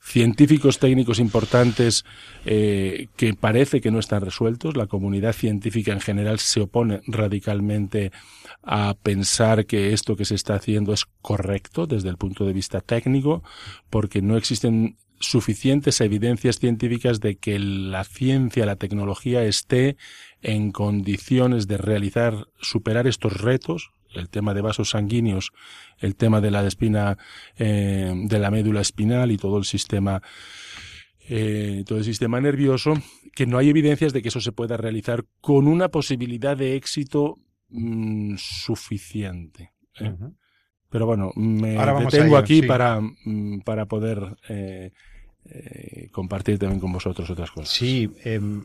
científicos 0.00 0.78
técnicos 0.78 1.18
importantes 1.18 2.04
eh, 2.44 3.08
que 3.16 3.34
parece 3.34 3.80
que 3.80 3.90
no 3.90 3.98
están 3.98 4.22
resueltos. 4.22 4.76
La 4.76 4.86
comunidad 4.86 5.32
científica 5.32 5.92
en 5.92 6.00
general 6.00 6.38
se 6.38 6.60
opone 6.60 7.00
radicalmente 7.06 8.12
a 8.62 8.94
pensar 9.02 9.66
que 9.66 9.92
esto 9.92 10.16
que 10.16 10.24
se 10.24 10.34
está 10.34 10.54
haciendo 10.54 10.92
es 10.92 11.06
correcto 11.22 11.86
desde 11.86 12.08
el 12.08 12.16
punto 12.16 12.44
de 12.44 12.52
vista 12.52 12.80
técnico, 12.80 13.42
porque 13.90 14.22
no 14.22 14.36
existen 14.36 14.96
suficientes 15.18 16.00
evidencias 16.00 16.58
científicas 16.58 17.20
de 17.20 17.36
que 17.36 17.58
la 17.58 18.04
ciencia, 18.04 18.66
la 18.66 18.76
tecnología 18.76 19.44
esté 19.44 19.96
en 20.42 20.72
condiciones 20.72 21.66
de 21.66 21.78
realizar, 21.78 22.48
superar 22.60 23.06
estos 23.06 23.40
retos, 23.40 23.90
el 24.14 24.28
tema 24.28 24.54
de 24.54 24.60
vasos 24.60 24.90
sanguíneos, 24.90 25.52
el 25.98 26.16
tema 26.16 26.40
de 26.40 26.50
la 26.50 26.66
espina, 26.66 27.18
eh, 27.56 28.12
de 28.14 28.38
la 28.38 28.50
médula 28.50 28.80
espinal 28.80 29.30
y 29.30 29.36
todo 29.36 29.58
el 29.58 29.64
sistema, 29.64 30.22
eh, 31.28 31.84
todo 31.86 31.98
el 31.98 32.04
sistema 32.04 32.40
nervioso, 32.40 32.94
que 33.34 33.46
no 33.46 33.58
hay 33.58 33.68
evidencias 33.68 34.12
de 34.12 34.22
que 34.22 34.28
eso 34.28 34.40
se 34.40 34.52
pueda 34.52 34.76
realizar 34.76 35.24
con 35.40 35.68
una 35.68 35.88
posibilidad 35.88 36.56
de 36.56 36.76
éxito 36.76 37.38
mm, 37.68 38.36
suficiente. 38.38 39.72
¿eh? 40.00 40.14
Pero 40.88 41.06
bueno, 41.06 41.32
me 41.34 41.76
detengo 41.76 42.36
aquí 42.36 42.62
para, 42.62 43.00
mm, 43.00 43.60
para 43.60 43.86
poder 43.86 44.36
eh, 44.48 46.08
compartir 46.10 46.58
también 46.58 46.80
con 46.80 46.92
vosotros 46.92 47.28
otras 47.30 47.50
cosas. 47.50 47.68
Sí, 47.68 48.10
em, 48.24 48.64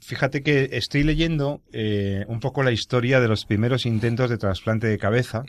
fíjate 0.00 0.42
que 0.42 0.70
estoy 0.72 1.04
leyendo 1.04 1.62
eh, 1.72 2.24
un 2.28 2.40
poco 2.40 2.62
la 2.62 2.72
historia 2.72 3.20
de 3.20 3.28
los 3.28 3.44
primeros 3.44 3.86
intentos 3.86 4.30
de 4.30 4.38
trasplante 4.38 4.86
de 4.86 4.98
cabeza. 4.98 5.44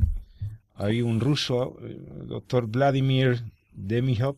Hay 0.76 1.02
un 1.02 1.20
ruso, 1.20 1.78
eh, 1.84 1.98
doctor 2.26 2.68
Vladimir 2.68 3.44
Demihov, 3.74 4.38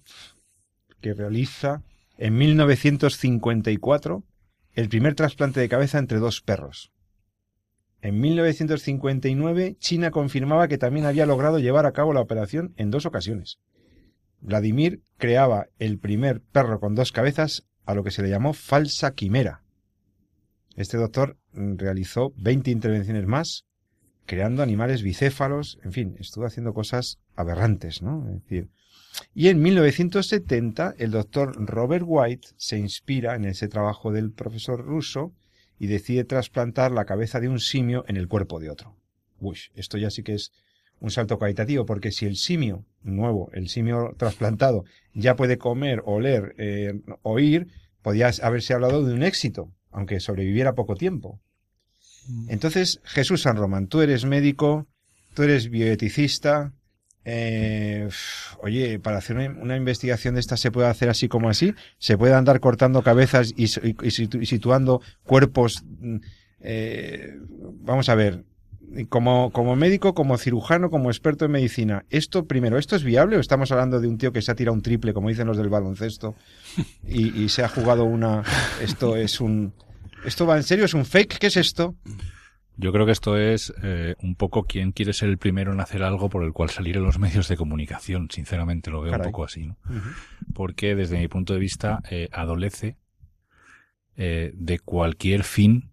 que 1.02 1.14
realiza 1.14 1.84
en 2.18 2.38
1954 2.38 4.24
el 4.74 4.90
primer 4.90 5.16
trasplante 5.16 5.60
de 5.60 5.70
cabeza 5.70 6.00
entre 6.00 6.20
dos 6.20 6.42
perros. 6.42 6.92
En 8.02 8.20
1959, 8.20 9.78
China 9.80 10.12
confirmaba 10.12 10.68
que 10.68 10.78
también 10.78 11.06
había 11.06 11.26
logrado 11.26 11.60
llevar 11.60 11.86
a 11.86 11.94
cabo 11.94 12.14
la 12.14 12.20
operación 12.20 12.74
en 12.76 12.92
dos 12.92 13.06
ocasiones. 13.06 13.60
Vladimir 14.42 15.02
creaba 15.18 15.68
el 15.80 16.00
primer 16.00 16.42
perro 16.42 16.82
con 16.82 16.96
dos 16.96 17.14
cabezas 17.14 17.66
a 17.86 17.94
lo 17.94 18.04
que 18.04 18.12
se 18.12 18.22
le 18.22 18.30
llamó 18.30 18.54
falsa 18.54 19.14
quimera, 19.14 19.63
este 20.76 20.98
doctor 20.98 21.38
realizó 21.54 22.34
20 22.38 22.72
intervenciones 22.72 23.28
más, 23.28 23.66
creando 24.26 24.64
animales 24.64 25.04
bicéfalos, 25.04 25.80
en 25.84 25.92
fin, 25.92 26.16
estuvo 26.20 26.46
haciendo 26.46 26.74
cosas 26.74 27.20
aberrantes, 27.36 28.02
¿no? 28.02 28.28
Es 28.28 28.44
decir, 28.44 28.70
y 29.36 29.50
en 29.50 29.62
1970 29.62 30.96
el 30.98 31.12
doctor 31.12 31.54
Robert 31.66 32.06
White 32.08 32.48
se 32.58 32.80
inspira 32.80 33.36
en 33.36 33.46
ese 33.46 33.68
trabajo 33.68 34.12
del 34.12 34.32
profesor 34.32 34.84
ruso 34.84 35.34
y 35.78 35.88
decide 35.88 36.24
trasplantar 36.24 36.92
la 36.92 37.06
cabeza 37.06 37.40
de 37.40 37.50
un 37.50 37.60
simio 37.60 38.06
en 38.08 38.18
el 38.18 38.28
cuerpo 38.28 38.60
de 38.60 38.70
otro. 38.70 38.96
Uy, 39.40 39.58
esto 39.76 39.98
ya 39.98 40.10
sí 40.10 40.24
que 40.24 40.36
es 40.36 40.52
un 41.00 41.12
salto 41.12 41.38
cualitativo, 41.38 41.86
porque 41.86 42.12
si 42.12 42.26
el 42.26 42.38
simio 42.38 42.86
nuevo, 43.02 43.52
el 43.54 43.68
simio 43.68 44.16
trasplantado, 44.18 44.86
ya 45.14 45.36
puede 45.36 45.58
comer, 45.58 46.02
oler, 46.06 46.56
eh, 46.58 46.94
oír, 47.24 47.68
podía 48.02 48.32
haberse 48.42 48.74
hablado 48.74 49.04
de 49.04 49.14
un 49.14 49.24
éxito 49.24 49.70
aunque 49.94 50.20
sobreviviera 50.20 50.76
poco 50.76 50.96
tiempo. 50.96 51.40
Mm. 52.28 52.50
Entonces, 52.50 53.00
Jesús 53.04 53.42
San 53.42 53.58
Román, 53.58 53.88
tú 53.88 54.02
eres 54.02 54.26
médico, 54.26 54.88
tú 55.34 55.44
eres 55.44 55.70
bioeticista, 55.70 56.74
eh, 57.26 58.10
oye, 58.62 59.00
para 59.00 59.18
hacer 59.18 59.38
una, 59.38 59.78
investigación 59.78 60.34
de 60.34 60.42
esta 60.42 60.58
se 60.58 60.72
puede 60.72 60.90
hacer 60.90 61.10
así 61.10 61.30
como 61.30 61.50
así, 61.50 61.74
se 61.98 62.18
puede 62.18 62.34
andar 62.34 62.60
cortando 62.60 63.02
cabezas 63.02 63.54
y, 63.56 63.68
situando 63.68 65.02
cuerpos. 65.24 65.84
Mm, 66.00 66.18
eh, 66.60 67.38
vamos 67.82 68.10
a 68.10 68.16
ver, 68.16 68.44
como, 69.10 69.52
como 69.52 69.76
médico, 69.76 70.14
como 70.14 70.38
cirujano, 70.38 70.90
como 70.90 71.10
experto 71.10 71.46
en 71.46 71.52
medicina, 71.52 72.06
esto 72.10 72.46
primero, 72.46 72.78
¿esto 72.78 72.96
es 72.96 73.04
viable 73.04 73.38
o 73.38 73.40
estamos 73.40 73.72
hablando 73.72 74.00
de 74.00 74.08
un 74.08 74.18
tío 74.18 74.32
que 74.32 74.42
se 74.42 74.52
ha 74.52 74.56
tirado 74.56 74.76
un 74.76 74.82
triple, 74.82 75.14
como 75.14 75.30
dicen 75.30 75.48
los 75.48 75.58
del 75.58 75.70
baloncesto, 75.70 76.36
y, 77.08 77.42
y 77.42 77.50
se 77.50 77.64
ha 77.64 77.70
jugado 77.70 78.04
una... 78.06 78.44
Esto 78.82 79.16
es 79.16 79.42
un... 79.42 79.74
¿Esto 80.26 80.46
va 80.46 80.58
en 80.58 80.64
serio? 80.64 80.86
¿Es 80.86 80.94
un 80.94 81.06
fake? 81.06 81.38
¿Qué 81.38 81.48
es 81.48 81.58
esto? 81.58 81.96
Yo 82.76 82.92
creo 82.92 83.06
que 83.06 83.12
esto 83.12 83.38
es 83.38 83.74
eh, 83.84 84.16
un 84.22 84.36
poco 84.36 84.64
quien 84.64 84.92
quiere 84.92 85.14
ser 85.14 85.30
el 85.30 85.38
primero 85.38 85.74
en 85.74 85.80
hacer 85.80 86.02
algo 86.02 86.30
por 86.30 86.44
el 86.44 86.54
cual 86.54 86.70
salir 86.70 86.98
en 86.98 87.04
los 87.04 87.20
medios 87.20 87.48
de 87.48 87.58
comunicación. 87.58 88.30
Sinceramente 88.32 88.90
lo 88.90 89.02
veo 89.02 89.14
un 89.14 89.22
poco 89.22 89.44
así, 89.44 89.68
¿no? 89.68 89.78
Porque 90.54 90.96
desde 90.96 91.20
mi 91.20 91.28
punto 91.28 91.54
de 91.54 91.60
vista 91.60 92.02
eh, 92.10 92.30
adolece 92.32 92.98
eh, 94.16 94.52
de 94.56 94.80
cualquier 94.80 95.44
fin 95.44 95.93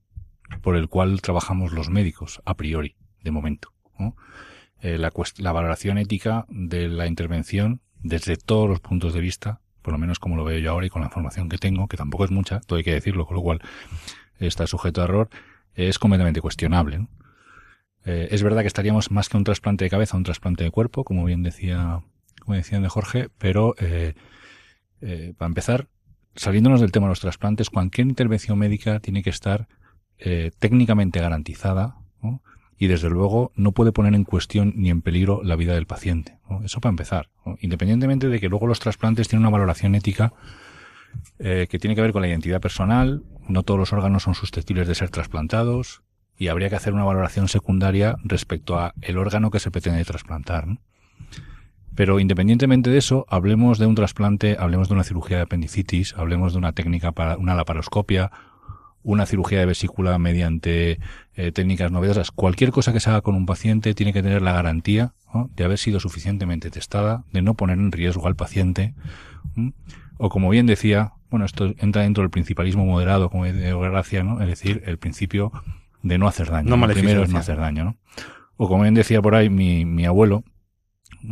por 0.63 0.77
el 0.77 0.89
cual 0.89 1.21
trabajamos 1.21 1.73
los 1.73 1.91
médicos, 1.91 2.41
a 2.45 2.57
priori, 2.57 2.97
de 3.23 3.31
momento. 3.31 3.73
Eh, 4.81 4.99
la, 4.99 5.53
valoración 5.53 5.99
ética 5.99 6.47
de 6.49 6.89
la 6.89 7.07
intervención 7.07 7.81
desde 8.03 8.37
todos 8.37 8.69
los 8.69 8.81
puntos 8.81 9.13
de 9.13 9.21
vista, 9.21 9.61
por 9.83 9.93
lo 9.93 9.99
menos 9.99 10.19
como 10.19 10.37
lo 10.37 10.45
veo 10.45 10.59
yo 10.59 10.71
ahora 10.71 10.87
y 10.87 10.91
con 10.91 11.03
la 11.03 11.09
información 11.09 11.49
que 11.49 11.59
tengo, 11.59 11.87
que 11.87 11.99
tampoco 11.99 12.25
es 12.25 12.31
mucha, 12.31 12.61
todo 12.61 12.79
hay 12.79 12.85
que 12.85 12.95
decirlo, 12.95 13.27
con 13.27 13.37
lo 13.37 13.43
cual 13.43 13.61
está 14.39 14.67
sujeto 14.67 15.03
a 15.03 15.05
error, 15.05 15.29
es 15.75 15.99
completamente 15.99 16.41
cuestionable. 16.41 17.07
Eh, 18.05 18.29
es 18.31 18.43
verdad 18.43 18.63
que 18.63 18.69
estaríamos 18.69 19.11
más 19.11 19.29
que 19.29 19.37
un 19.37 19.45
trasplante 19.45 19.85
de 19.85 19.91
cabeza, 19.91 20.17
un 20.17 20.23
trasplante 20.23 20.65
de 20.65 20.71
cuerpo, 20.71 21.05
como 21.05 21.25
bien 21.25 21.43
decía, 21.43 22.03
como 22.41 22.57
decían 22.57 22.83
de 22.83 22.89
Jorge, 22.89 23.29
pero 23.39 23.75
eh, 23.79 24.15
eh, 25.01 25.35
para 25.37 25.49
empezar, 25.49 25.89
saliéndonos 26.35 26.81
del 26.81 26.93
tema 26.93 27.07
de 27.07 27.11
los 27.11 27.21
trasplantes, 27.21 27.71
cualquier 27.71 28.07
intervención 28.07 28.59
médica 28.59 29.01
tiene 29.01 29.23
que 29.23 29.31
estar 29.31 29.69
técnicamente 30.59 31.21
garantizada 31.21 31.97
y 32.79 32.87
desde 32.87 33.11
luego 33.11 33.53
no 33.57 33.73
puede 33.73 33.93
poner 33.93 34.15
en 34.15 34.25
cuestión 34.25 34.73
ni 34.77 34.91
en 34.91 35.03
peligro 35.03 35.43
la 35.45 35.57
vida 35.57 35.75
del 35.75 35.87
paciente. 35.87 36.39
Eso 36.65 36.81
para 36.81 36.91
empezar. 36.91 37.29
Independientemente 37.61 38.29
de 38.29 38.41
que 38.41 38.49
luego 38.49 38.67
los 38.67 38.81
trasplantes 38.81 39.29
tienen 39.29 39.43
una 39.43 39.53
valoración 39.53 39.95
ética 39.95 40.33
que 41.39 41.79
tiene 41.81 41.95
que 41.95 42.03
ver 42.03 42.13
con 42.13 42.23
la 42.23 42.29
identidad 42.29 42.61
personal, 42.61 43.23
no 43.49 43.63
todos 43.63 43.81
los 43.81 43.93
órganos 43.93 44.23
son 44.23 44.35
susceptibles 44.35 44.89
de 44.89 44.95
ser 44.95 45.11
trasplantados 45.11 46.03
y 46.39 46.49
habría 46.49 46.71
que 46.71 46.77
hacer 46.77 46.95
una 46.95 47.05
valoración 47.05 47.49
secundaria 47.49 48.17
respecto 48.25 48.79
a 48.79 48.95
el 49.03 49.19
órgano 49.19 49.51
que 49.51 49.61
se 49.61 49.71
pretende 49.71 50.05
trasplantar. 50.05 50.67
Pero 51.95 52.21
independientemente 52.21 52.89
de 52.89 52.97
eso, 52.97 53.27
hablemos 53.29 53.79
de 53.79 53.85
un 53.85 53.95
trasplante, 53.95 54.57
hablemos 54.59 54.89
de 54.89 54.95
una 54.95 55.05
cirugía 55.05 55.37
de 55.37 55.43
apendicitis, 55.43 56.15
hablemos 56.17 56.53
de 56.53 56.59
una 56.59 56.73
técnica 56.73 57.13
para 57.13 57.37
una 57.37 57.55
laparoscopia, 57.55 58.31
una 59.03 59.27
cirugía 59.27 59.59
de 59.61 59.67
vesícula 59.67 60.19
mediante 60.19 61.01
eh, 61.35 61.53
técnicas 61.53 61.91
novedosas. 61.91 62.31
Cualquier 62.31 62.71
cosa 62.71 62.93
que 62.93 63.01
se 63.01 63.11
haga 63.11 63.23
con 63.23 63.35
un 63.35 63.47
paciente 63.47 63.95
tiene 63.95 64.13
que 64.13 64.23
tener 64.23 64.43
la 64.43 64.53
garantía 64.53 65.13
de 65.55 65.65
haber 65.65 65.79
sido 65.79 66.01
suficientemente 66.01 66.71
testada, 66.71 67.25
de 67.33 67.43
no 67.43 67.55
poner 67.55 67.79
en 67.79 67.93
riesgo 67.93 68.27
al 68.27 68.37
paciente. 68.37 68.95
O 70.19 70.29
como 70.29 70.51
bien 70.51 70.67
decía, 70.67 71.13
bueno, 71.31 71.47
esto 71.47 71.73
entra 71.79 72.03
dentro 72.03 72.23
del 72.23 72.31
principalismo 72.31 72.85
moderado, 72.85 73.31
como 73.31 73.45
de 73.45 73.75
Gracia, 73.75 74.23
¿no? 74.23 74.41
Es 74.43 74.49
decir, 74.49 74.83
el 74.87 74.99
principio 74.99 75.53
de 76.03 76.19
no 76.19 76.27
hacer 76.27 76.51
daño. 76.51 76.69
No 76.69 76.87
Lo 76.87 76.93
primero 76.93 77.23
es 77.23 77.31
no 77.31 77.39
hacer 77.39 77.59
daño, 77.59 77.85
¿no? 77.85 77.97
O 78.57 78.69
como 78.69 78.83
bien 78.83 78.95
decía 78.95 79.23
por 79.23 79.35
ahí 79.35 79.49
mi, 79.49 79.85
mi 79.85 80.05
abuelo, 80.05 80.45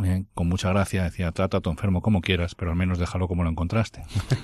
eh, 0.03 0.25
con 0.33 0.47
mucha 0.47 0.69
gracia 0.69 1.03
decía, 1.03 1.31
trata 1.31 1.57
a 1.57 1.61
tu 1.61 1.69
enfermo 1.69 2.01
como 2.01 2.21
quieras, 2.21 2.55
pero 2.55 2.71
al 2.71 2.77
menos 2.77 2.99
déjalo 2.99 3.27
como 3.27 3.43
lo 3.43 3.49
encontraste. 3.49 4.03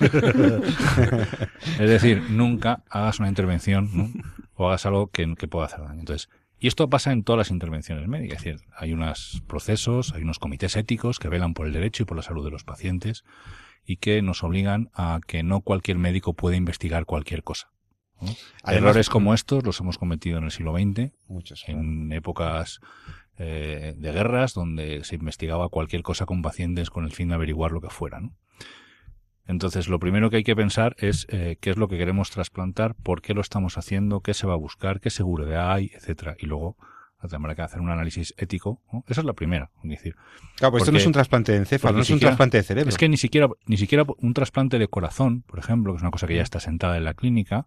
es 1.78 1.88
decir, 1.88 2.22
nunca 2.30 2.84
hagas 2.90 3.18
una 3.20 3.28
intervención 3.28 3.90
¿no? 3.92 4.10
o 4.54 4.68
hagas 4.68 4.86
algo 4.86 5.08
que, 5.08 5.34
que 5.36 5.48
pueda 5.48 5.66
hacer 5.66 5.80
daño. 5.80 6.00
Entonces, 6.00 6.28
y 6.58 6.68
esto 6.68 6.88
pasa 6.88 7.12
en 7.12 7.22
todas 7.22 7.38
las 7.38 7.50
intervenciones 7.50 8.08
médicas. 8.08 8.38
Es 8.38 8.44
decir, 8.44 8.68
hay 8.76 8.92
unos 8.92 9.42
procesos, 9.46 10.12
hay 10.14 10.22
unos 10.22 10.38
comités 10.38 10.76
éticos 10.76 11.18
que 11.18 11.28
velan 11.28 11.54
por 11.54 11.66
el 11.66 11.72
derecho 11.72 12.02
y 12.02 12.06
por 12.06 12.16
la 12.16 12.22
salud 12.22 12.44
de 12.44 12.50
los 12.50 12.64
pacientes 12.64 13.24
y 13.84 13.98
que 13.98 14.22
nos 14.22 14.42
obligan 14.42 14.90
a 14.94 15.20
que 15.26 15.42
no 15.42 15.60
cualquier 15.60 15.98
médico 15.98 16.34
puede 16.34 16.56
investigar 16.56 17.04
cualquier 17.04 17.42
cosa. 17.42 17.70
Errores 18.66 19.10
como 19.10 19.34
estos 19.34 19.64
los 19.64 19.78
hemos 19.80 19.98
cometido 19.98 20.38
en 20.38 20.44
el 20.44 20.50
siglo 20.50 20.72
XX, 20.72 21.12
muchos, 21.28 21.64
en 21.68 22.10
épocas 22.12 22.80
eh, 23.38 23.94
de 23.96 24.12
guerras 24.12 24.54
donde 24.54 25.04
se 25.04 25.16
investigaba 25.16 25.68
cualquier 25.68 26.02
cosa 26.02 26.26
con 26.26 26.42
pacientes 26.42 26.90
con 26.90 27.04
el 27.04 27.12
fin 27.12 27.28
de 27.28 27.34
averiguar 27.34 27.72
lo 27.72 27.80
que 27.80 27.90
fuera. 27.90 28.20
Entonces, 29.46 29.88
lo 29.88 30.00
primero 30.00 30.28
que 30.28 30.38
hay 30.38 30.44
que 30.44 30.56
pensar 30.56 30.96
es 30.98 31.26
eh, 31.30 31.56
qué 31.60 31.70
es 31.70 31.76
lo 31.76 31.88
que 31.88 31.98
queremos 31.98 32.30
trasplantar, 32.30 32.94
por 32.96 33.22
qué 33.22 33.32
lo 33.32 33.40
estamos 33.40 33.78
haciendo, 33.78 34.20
qué 34.20 34.34
se 34.34 34.46
va 34.46 34.54
a 34.54 34.58
buscar, 34.58 35.00
qué 35.00 35.10
seguridad 35.10 35.72
hay, 35.72 35.92
etcétera, 35.94 36.34
y 36.38 36.46
luego 36.46 36.76
tendrá 37.28 37.54
que 37.54 37.62
hacer 37.62 37.80
un 37.80 37.90
análisis 37.90 38.34
ético. 38.36 38.80
Esa 39.08 39.20
es 39.20 39.24
la 39.24 39.32
primera. 39.32 39.70
decir, 39.82 40.14
claro, 40.56 40.72
pues 40.72 40.82
esto 40.82 40.92
no 40.92 40.98
es 40.98 41.06
un 41.06 41.12
trasplante 41.12 41.52
de 41.52 41.58
encéfalo, 41.58 41.96
no 41.96 42.02
es 42.02 42.10
un 42.10 42.18
trasplante 42.18 42.58
de 42.58 42.62
cerebro. 42.62 42.88
Es 42.88 42.98
que 42.98 43.08
ni 43.08 43.16
siquiera, 43.16 43.48
ni 43.66 43.76
siquiera 43.76 44.04
un 44.18 44.34
trasplante 44.34 44.78
de 44.78 44.88
corazón, 44.88 45.42
por 45.42 45.58
ejemplo, 45.58 45.92
que 45.92 45.96
es 45.96 46.02
una 46.02 46.10
cosa 46.10 46.26
que 46.26 46.36
ya 46.36 46.42
está 46.42 46.60
sentada 46.60 46.96
en 46.96 47.04
la 47.04 47.14
clínica, 47.14 47.66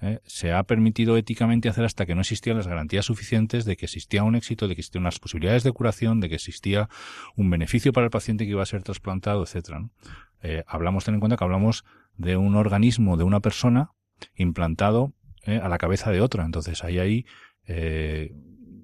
¿eh? 0.00 0.20
se 0.24 0.52
ha 0.52 0.62
permitido 0.64 1.16
éticamente 1.16 1.68
hacer 1.68 1.84
hasta 1.84 2.06
que 2.06 2.14
no 2.14 2.20
existían 2.20 2.56
las 2.56 2.66
garantías 2.66 3.06
suficientes 3.06 3.64
de 3.64 3.76
que 3.76 3.86
existía 3.86 4.22
un 4.22 4.34
éxito, 4.34 4.68
de 4.68 4.74
que 4.74 4.80
existían 4.80 5.02
unas 5.02 5.18
posibilidades 5.18 5.62
de 5.62 5.72
curación, 5.72 6.20
de 6.20 6.28
que 6.28 6.34
existía 6.36 6.88
un 7.36 7.50
beneficio 7.50 7.92
para 7.92 8.06
el 8.06 8.10
paciente 8.10 8.44
que 8.44 8.50
iba 8.50 8.62
a 8.62 8.66
ser 8.66 8.82
trasplantado, 8.82 9.42
etcétera. 9.42 9.88
Eh, 10.42 10.64
hablamos, 10.66 11.04
ten 11.04 11.14
en 11.14 11.20
cuenta 11.20 11.36
que 11.36 11.44
hablamos 11.44 11.84
de 12.16 12.36
un 12.36 12.56
organismo 12.56 13.16
de 13.16 13.24
una 13.24 13.40
persona 13.40 13.90
implantado 14.34 15.12
¿eh? 15.44 15.60
a 15.62 15.68
la 15.68 15.78
cabeza 15.78 16.10
de 16.10 16.20
otra. 16.20 16.44
Entonces 16.44 16.84
ahí 16.84 16.98
hay 16.98 17.26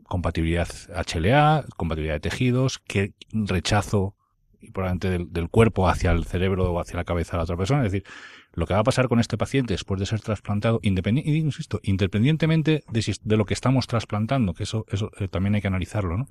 compatibilidad 0.05 0.68
HLA, 0.88 1.64
compatibilidad 1.77 2.14
de 2.14 2.20
tejidos, 2.20 2.81
que 2.81 3.14
rechazo 3.33 4.16
probablemente 4.72 5.11
del, 5.11 5.33
del, 5.33 5.48
cuerpo 5.48 5.88
hacia 5.88 6.11
el 6.12 6.25
cerebro 6.25 6.72
o 6.72 6.81
hacia 6.81 6.96
la 6.96 7.05
cabeza 7.05 7.33
de 7.33 7.38
la 7.38 7.44
otra 7.44 7.57
persona. 7.57 7.85
Es 7.85 7.92
decir, 7.92 8.07
lo 8.55 8.66
que 8.66 8.75
va 8.75 8.81
a 8.81 8.85
pasar 8.85 9.09
con 9.09 9.18
este 9.18 9.38
paciente 9.38 9.75
después 9.75 9.98
de 9.98 10.07
ser 10.07 10.20
trasplantado, 10.20 10.79
independientemente, 10.83 11.79
independientemente 11.83 12.85
de, 12.90 13.16
de, 13.22 13.37
lo 13.37 13.44
que 13.44 13.55
estamos 13.55 13.87
trasplantando, 13.87 14.55
que 14.55 14.64
eso, 14.64 14.85
eso 14.90 15.11
eh, 15.18 15.29
también 15.29 15.55
hay 15.55 15.62
que 15.62 15.68
analizarlo, 15.68 16.18
¿no? 16.18 16.27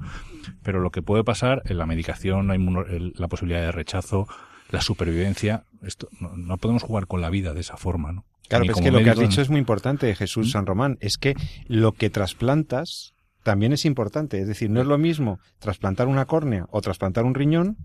Pero 0.63 0.80
lo 0.80 0.91
que 0.91 1.02
puede 1.02 1.24
pasar 1.24 1.63
en 1.65 1.78
la 1.78 1.86
medicación, 1.86 2.48
la, 2.48 2.58
la 2.58 3.28
posibilidad 3.28 3.62
de 3.62 3.72
rechazo, 3.72 4.28
la 4.70 4.82
supervivencia, 4.82 5.63
esto, 5.82 6.10
no, 6.20 6.36
no, 6.38 6.58
podemos 6.58 6.84
jugar 6.84 7.08
con 7.08 7.22
la 7.22 7.30
vida 7.30 7.54
de 7.54 7.62
esa 7.62 7.78
forma, 7.78 8.12
¿no? 8.12 8.26
Claro, 8.48 8.65
pero 8.65 8.78
es 8.78 8.84
que 8.84 8.91
lo 8.91 9.00
que 9.00 9.10
has 9.10 9.20
dicho 9.20 9.41
es 9.41 9.50
muy 9.50 9.60
importante, 9.60 10.13
Jesús 10.13 10.48
¿Mm? 10.48 10.52
San 10.52 10.65
Román, 10.65 10.98
es 11.00 11.17
que 11.17 11.36
lo 11.67 11.94
que 11.94 12.10
trasplantas 12.10 13.13
también 13.44 13.74
es 13.74 13.86
importante. 13.86 14.39
Es 14.39 14.48
decir, 14.48 14.70
no 14.70 14.82
es 14.82 14.88
lo 14.88 14.98
mismo 14.98 15.39
trasplantar 15.60 16.08
una 16.08 16.26
córnea 16.26 16.67
o 16.70 16.82
trasplantar 16.82 17.26
un 17.26 17.34
riñón 17.34 17.78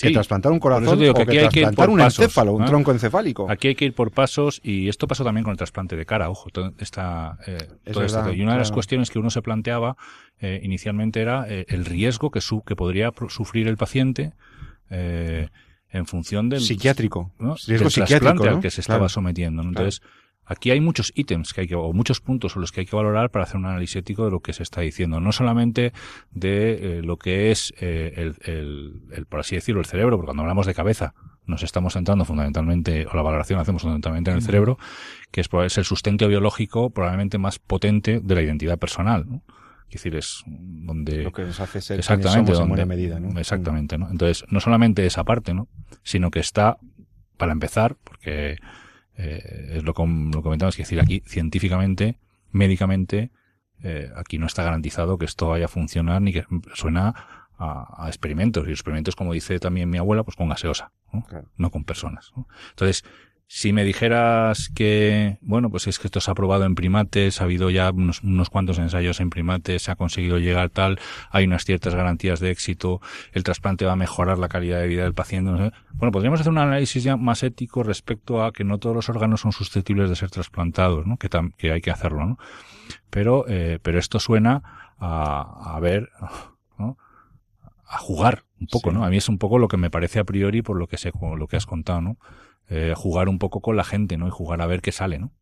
que 0.00 0.10
trasplantar 0.10 0.52
un 0.52 0.58
corazón 0.60 0.98
digo 0.98 1.14
que 1.14 1.22
o 1.22 1.26
que 1.26 1.40
trasplantar 1.40 1.90
un 1.90 1.98
pasos, 1.98 2.24
encéfalo, 2.24 2.52
un 2.54 2.64
tronco 2.64 2.92
encefálico. 2.92 3.50
Aquí 3.50 3.68
hay 3.68 3.74
que 3.74 3.84
ir 3.84 3.94
por 3.94 4.10
pasos 4.10 4.60
y 4.62 4.88
esto 4.88 5.06
pasó 5.06 5.24
también 5.24 5.44
con 5.44 5.52
el 5.52 5.56
trasplante 5.56 5.96
de 5.96 6.06
cara, 6.06 6.30
ojo, 6.30 6.50
todo 6.50 6.72
esta, 6.78 7.38
eh, 7.46 7.58
todo 7.84 8.00
verdad, 8.00 8.20
esto. 8.28 8.32
Y 8.34 8.42
una 8.42 8.52
de 8.52 8.58
las 8.58 8.72
cuestiones 8.72 9.10
que 9.10 9.18
uno 9.18 9.30
se 9.30 9.42
planteaba 9.42 9.96
eh, 10.40 10.60
inicialmente 10.62 11.20
era 11.20 11.46
eh, 11.48 11.64
el 11.68 11.84
riesgo 11.84 12.30
que, 12.30 12.40
su, 12.40 12.62
que 12.62 12.76
podría 12.76 13.12
sufrir 13.28 13.68
el 13.68 13.76
paciente 13.76 14.32
eh, 14.90 15.48
en 15.90 16.06
función 16.06 16.48
del 16.48 16.60
psiquiátrico, 16.60 17.32
¿no? 17.38 17.54
riesgo 17.66 17.84
del 17.84 17.90
psiquiátrico 17.92 18.44
al 18.44 18.60
que 18.60 18.70
se 18.70 18.80
estaba 18.80 18.98
Claro. 18.98 19.08
sometiendo. 19.08 19.62
¿no? 19.62 19.68
Entonces, 19.68 20.02
Aquí 20.46 20.70
hay 20.70 20.80
muchos 20.80 21.12
ítems 21.14 21.52
que 21.52 21.62
hay 21.62 21.68
que, 21.68 21.74
o 21.74 21.92
muchos 21.92 22.20
puntos 22.20 22.52
sobre 22.52 22.62
los 22.62 22.72
que 22.72 22.80
hay 22.80 22.86
que 22.86 22.96
valorar 22.96 23.30
para 23.30 23.44
hacer 23.44 23.56
un 23.56 23.66
análisis 23.66 23.96
ético 23.96 24.24
de 24.24 24.30
lo 24.30 24.40
que 24.40 24.52
se 24.52 24.62
está 24.62 24.80
diciendo. 24.82 25.20
No 25.20 25.32
solamente 25.32 25.92
de 26.32 26.98
eh, 26.98 27.02
lo 27.02 27.16
que 27.16 27.50
es 27.50 27.72
eh, 27.80 28.12
el, 28.16 28.36
el, 28.42 29.02
el, 29.12 29.26
por 29.26 29.40
así 29.40 29.54
decirlo, 29.54 29.80
el 29.80 29.86
cerebro, 29.86 30.16
porque 30.16 30.26
cuando 30.26 30.42
hablamos 30.42 30.66
de 30.66 30.74
cabeza 30.74 31.14
nos 31.46 31.62
estamos 31.62 31.92
centrando 31.92 32.24
fundamentalmente, 32.24 33.06
o 33.06 33.14
la 33.14 33.22
valoración 33.22 33.58
la 33.58 33.62
hacemos 33.62 33.82
fundamentalmente 33.82 34.30
en 34.30 34.36
el 34.36 34.42
cerebro, 34.42 34.78
que 35.30 35.42
es, 35.42 35.48
es 35.52 35.78
el 35.78 35.84
sustento 35.84 36.26
biológico 36.26 36.90
probablemente 36.90 37.38
más 37.38 37.58
potente 37.58 38.20
de 38.22 38.34
la 38.34 38.42
identidad 38.42 38.78
personal. 38.78 39.26
¿no? 39.28 39.42
Es 39.88 39.94
decir, 40.02 40.16
es 40.16 40.42
donde... 40.46 41.22
Lo 41.22 41.32
que 41.32 41.42
nos 41.42 41.60
hace 41.60 41.80
ser 41.80 41.98
exactamente, 41.98 42.32
somos 42.32 42.48
en 42.48 42.54
donde, 42.54 42.70
buena 42.70 42.86
medida, 42.86 43.20
¿no? 43.20 43.38
Exactamente, 43.38 43.98
¿no? 43.98 44.10
Entonces, 44.10 44.44
no 44.48 44.60
solamente 44.60 45.04
esa 45.06 45.24
parte, 45.24 45.54
¿no? 45.54 45.68
Sino 46.02 46.30
que 46.30 46.40
está, 46.40 46.78
para 47.36 47.52
empezar, 47.52 47.96
porque 48.02 48.56
eh, 49.16 49.72
es 49.74 49.84
lo, 49.84 49.94
com 49.94 50.30
lo 50.32 50.42
comentamos, 50.42 50.74
es 50.74 50.86
decir, 50.86 51.00
aquí 51.00 51.22
científicamente, 51.26 52.18
médicamente, 52.50 53.30
eh, 53.82 54.10
aquí 54.16 54.38
no 54.38 54.46
está 54.46 54.62
garantizado 54.62 55.18
que 55.18 55.24
esto 55.24 55.48
vaya 55.48 55.66
a 55.66 55.68
funcionar 55.68 56.22
ni 56.22 56.32
que 56.32 56.44
suena 56.74 57.14
a, 57.58 58.04
a 58.04 58.08
experimentos. 58.08 58.66
Y 58.68 58.70
experimentos, 58.70 59.16
como 59.16 59.32
dice 59.32 59.58
también 59.58 59.90
mi 59.90 59.98
abuela, 59.98 60.22
pues 60.22 60.36
con 60.36 60.48
gaseosa, 60.48 60.92
¿no? 61.12 61.22
Claro. 61.24 61.48
no 61.56 61.70
con 61.70 61.84
personas. 61.84 62.32
¿no? 62.36 62.48
Entonces, 62.70 63.04
si 63.46 63.72
me 63.72 63.84
dijeras 63.84 64.70
que, 64.74 65.38
bueno, 65.42 65.70
pues 65.70 65.86
es 65.86 65.98
que 65.98 66.08
esto 66.08 66.20
se 66.20 66.30
ha 66.30 66.34
probado 66.34 66.64
en 66.64 66.74
primates, 66.74 67.40
ha 67.40 67.44
habido 67.44 67.70
ya 67.70 67.90
unos, 67.90 68.22
unos, 68.22 68.48
cuantos 68.50 68.78
ensayos 68.78 69.20
en 69.20 69.30
primates, 69.30 69.82
se 69.82 69.90
ha 69.90 69.96
conseguido 69.96 70.38
llegar 70.38 70.70
tal, 70.70 70.98
hay 71.30 71.44
unas 71.44 71.64
ciertas 71.64 71.94
garantías 71.94 72.40
de 72.40 72.50
éxito, 72.50 73.00
el 73.32 73.44
trasplante 73.44 73.84
va 73.84 73.92
a 73.92 73.96
mejorar 73.96 74.38
la 74.38 74.48
calidad 74.48 74.80
de 74.80 74.88
vida 74.88 75.02
del 75.04 75.14
paciente. 75.14 75.50
No 75.50 75.58
sé. 75.58 75.72
Bueno, 75.92 76.10
podríamos 76.10 76.40
hacer 76.40 76.50
un 76.50 76.58
análisis 76.58 77.04
ya 77.04 77.16
más 77.16 77.42
ético 77.42 77.82
respecto 77.82 78.42
a 78.42 78.52
que 78.52 78.64
no 78.64 78.78
todos 78.78 78.96
los 78.96 79.08
órganos 79.08 79.42
son 79.42 79.52
susceptibles 79.52 80.08
de 80.08 80.16
ser 80.16 80.30
trasplantados, 80.30 81.06
¿no? 81.06 81.18
Que, 81.18 81.28
tam, 81.28 81.52
que 81.52 81.70
hay 81.70 81.80
que 81.80 81.90
hacerlo, 81.90 82.24
¿no? 82.24 82.38
Pero, 83.10 83.44
eh, 83.46 83.78
pero 83.82 83.98
esto 83.98 84.20
suena 84.20 84.94
a, 84.98 85.74
a 85.76 85.80
ver, 85.80 86.10
¿no? 86.78 86.96
A 87.86 87.98
jugar 87.98 88.44
un 88.58 88.66
poco, 88.66 88.90
sí. 88.90 88.96
¿no? 88.96 89.04
A 89.04 89.10
mí 89.10 89.18
es 89.18 89.28
un 89.28 89.38
poco 89.38 89.58
lo 89.58 89.68
que 89.68 89.76
me 89.76 89.90
parece 89.90 90.18
a 90.18 90.24
priori 90.24 90.62
por 90.62 90.78
lo 90.78 90.86
que 90.86 90.96
sé, 90.96 91.12
lo 91.36 91.46
que 91.46 91.56
has 91.56 91.66
contado, 91.66 92.00
¿no? 92.00 92.16
Eh, 92.68 92.94
jugar 92.96 93.28
un 93.28 93.38
poco 93.38 93.60
con 93.60 93.76
la 93.76 93.84
gente, 93.84 94.16
¿no? 94.16 94.26
Y 94.26 94.30
jugar 94.30 94.62
a 94.62 94.66
ver 94.66 94.80
qué 94.80 94.92
sale, 94.92 95.18
¿no? 95.18 95.32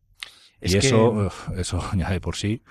Es 0.59 0.73
y 0.73 0.77
eso, 0.77 1.31
que... 1.53 1.61
eso 1.61 1.81
ya 1.97 2.09
de 2.09 2.21
por 2.21 2.35
sí, 2.35 2.63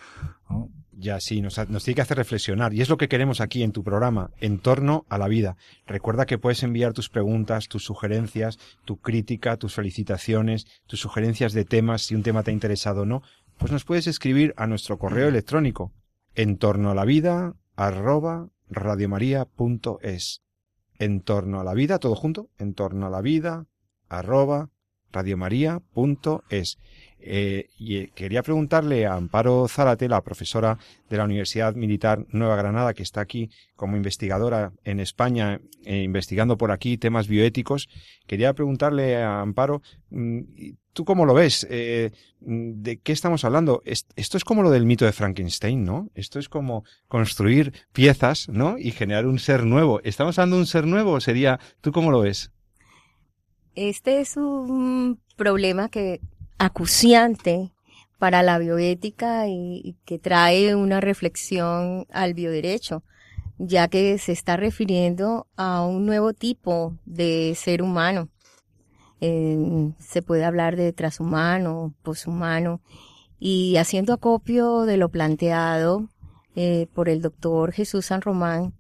¿no? 0.49 0.71
Ya 0.95 1.21
sí, 1.21 1.41
nos, 1.41 1.57
nos, 1.71 1.85
tiene 1.85 1.97
que 1.97 2.03
hacer 2.03 2.19
reflexionar. 2.19 2.75
Y 2.75 2.83
es 2.83 2.89
lo 2.89 2.99
que 2.99 3.09
queremos 3.09 3.41
aquí 3.41 3.63
en 3.63 3.73
tu 3.73 3.83
programa, 3.83 4.31
en 4.41 4.59
torno 4.59 5.07
a 5.09 5.17
la 5.17 5.27
vida. 5.27 5.57
Recuerda 5.87 6.27
que 6.27 6.39
puedes 6.39 6.63
enviar 6.63 6.93
tus 6.93 7.09
preguntas, 7.09 7.69
tus 7.69 7.85
sugerencias, 7.85 8.59
tu 8.85 8.99
crítica, 8.99 9.57
tus 9.57 9.75
felicitaciones, 9.75 10.67
tus 10.87 11.01
sugerencias 11.01 11.55
de 11.55 11.65
temas, 11.65 12.03
si 12.03 12.15
un 12.15 12.23
tema 12.23 12.43
te 12.43 12.51
ha 12.51 12.55
interesado 12.55 13.03
o 13.03 13.07
no, 13.07 13.23
pues 13.57 13.73
nos 13.73 13.85
puedes 13.85 14.07
escribir 14.07 14.53
a 14.57 14.67
nuestro 14.67 14.99
correo 14.99 15.29
electrónico, 15.29 15.93
en 16.35 16.59
torno 16.59 16.91
a 16.91 16.95
la 16.95 17.05
vida, 17.05 17.55
arroba 17.75 18.49
radiomaria.es. 18.69 20.43
En 20.99 21.21
torno 21.21 21.61
a 21.61 21.65
la 21.65 21.75
vida, 21.75 21.99
todo 21.99 22.15
junto, 22.15 22.51
en 22.59 22.75
torno 22.75 23.07
a 23.07 23.11
la 23.11 23.23
vida, 23.23 23.67
arroba 24.19 24.71
radiomaria.es. 25.13 26.79
Eh, 27.25 27.69
y 27.79 27.99
eh, 27.99 28.11
quería 28.15 28.43
preguntarle 28.43 29.07
a 29.07 29.15
Amparo 29.15 29.69
Zárate, 29.69 30.09
la 30.09 30.23
profesora 30.23 30.79
de 31.09 31.17
la 31.17 31.25
Universidad 31.25 31.75
Militar 31.77 32.27
Nueva 32.31 32.57
Granada, 32.57 32.95
que 32.95 33.05
está 33.05 33.21
aquí 33.21 33.49
como 33.77 33.97
investigadora 33.97 34.73
en 34.83 34.99
España, 34.99 35.61
eh, 35.85 36.03
investigando 36.03 36.57
por 36.59 36.73
aquí 36.73 36.99
temas 36.99 37.29
bioéticos. 37.29 37.89
Quería 38.27 38.55
preguntarle 38.55 39.23
a 39.23 39.41
Amparo, 39.41 39.83
mm, 40.11 40.41
¿tú 40.93 41.05
cómo 41.05 41.25
lo 41.25 41.35
ves? 41.35 41.65
Mm, 42.41 42.83
¿De 42.83 42.99
qué 42.99 43.13
estamos 43.13 43.45
hablando? 43.45 43.83
Esto 43.85 44.37
es 44.37 44.43
como 44.43 44.65
lo 44.65 44.71
del 44.71 44.85
mito 44.85 45.05
de 45.05 45.13
Frankenstein, 45.13 45.85
¿no? 45.85 46.09
Esto 46.17 46.41
es 46.41 46.49
como 46.49 46.85
construir 47.07 47.73
piezas, 47.93 48.49
¿no? 48.49 48.79
Y 48.79 48.91
generar 48.91 49.27
un 49.27 49.39
ser 49.39 49.65
nuevo. 49.65 50.01
¿Estamos 50.03 50.39
hablando 50.39 50.57
de 50.57 50.63
un 50.63 50.67
ser 50.67 50.89
nuevo? 50.89 51.21
Sería, 51.21 51.61
¿tú 51.81 51.93
cómo 51.93 52.11
lo 52.11 52.21
ves? 52.21 52.51
Este 53.75 54.21
es 54.21 54.37
un 54.37 55.19
problema 55.37 55.89
que 55.89 56.21
acuciante 56.59 57.73
para 58.19 58.43
la 58.43 58.59
bioética 58.59 59.49
y, 59.49 59.97
que 60.05 60.19
trae 60.19 60.77
una 60.77 61.01
reflexión 61.01 62.07
al 62.13 62.35
bioderecho, 62.35 63.03
ya 63.59 63.89
que 63.89 64.19
se 64.19 64.33
está 64.33 64.57
refiriendo 64.57 65.47
a 65.57 65.85
un 65.87 66.05
nuevo 66.05 66.35
tipo 66.35 66.97
de 67.07 67.55
ser 67.57 67.83
humano. 67.83 68.29
se 69.21 70.23
puede 70.23 70.45
hablar 70.45 70.77
de 70.77 70.93
transhumano, 70.93 71.95
poshumano, 72.03 72.81
y 73.39 73.77
haciendo 73.77 74.13
acopio 74.13 74.83
de 74.83 74.97
lo 74.97 75.09
planteado 75.09 76.09
eh, 76.57 76.87
por 76.95 77.09
el 77.09 77.23
doctor 77.23 77.73
Jesús 77.73 78.07
San 78.07 78.21
Román, 78.21 78.75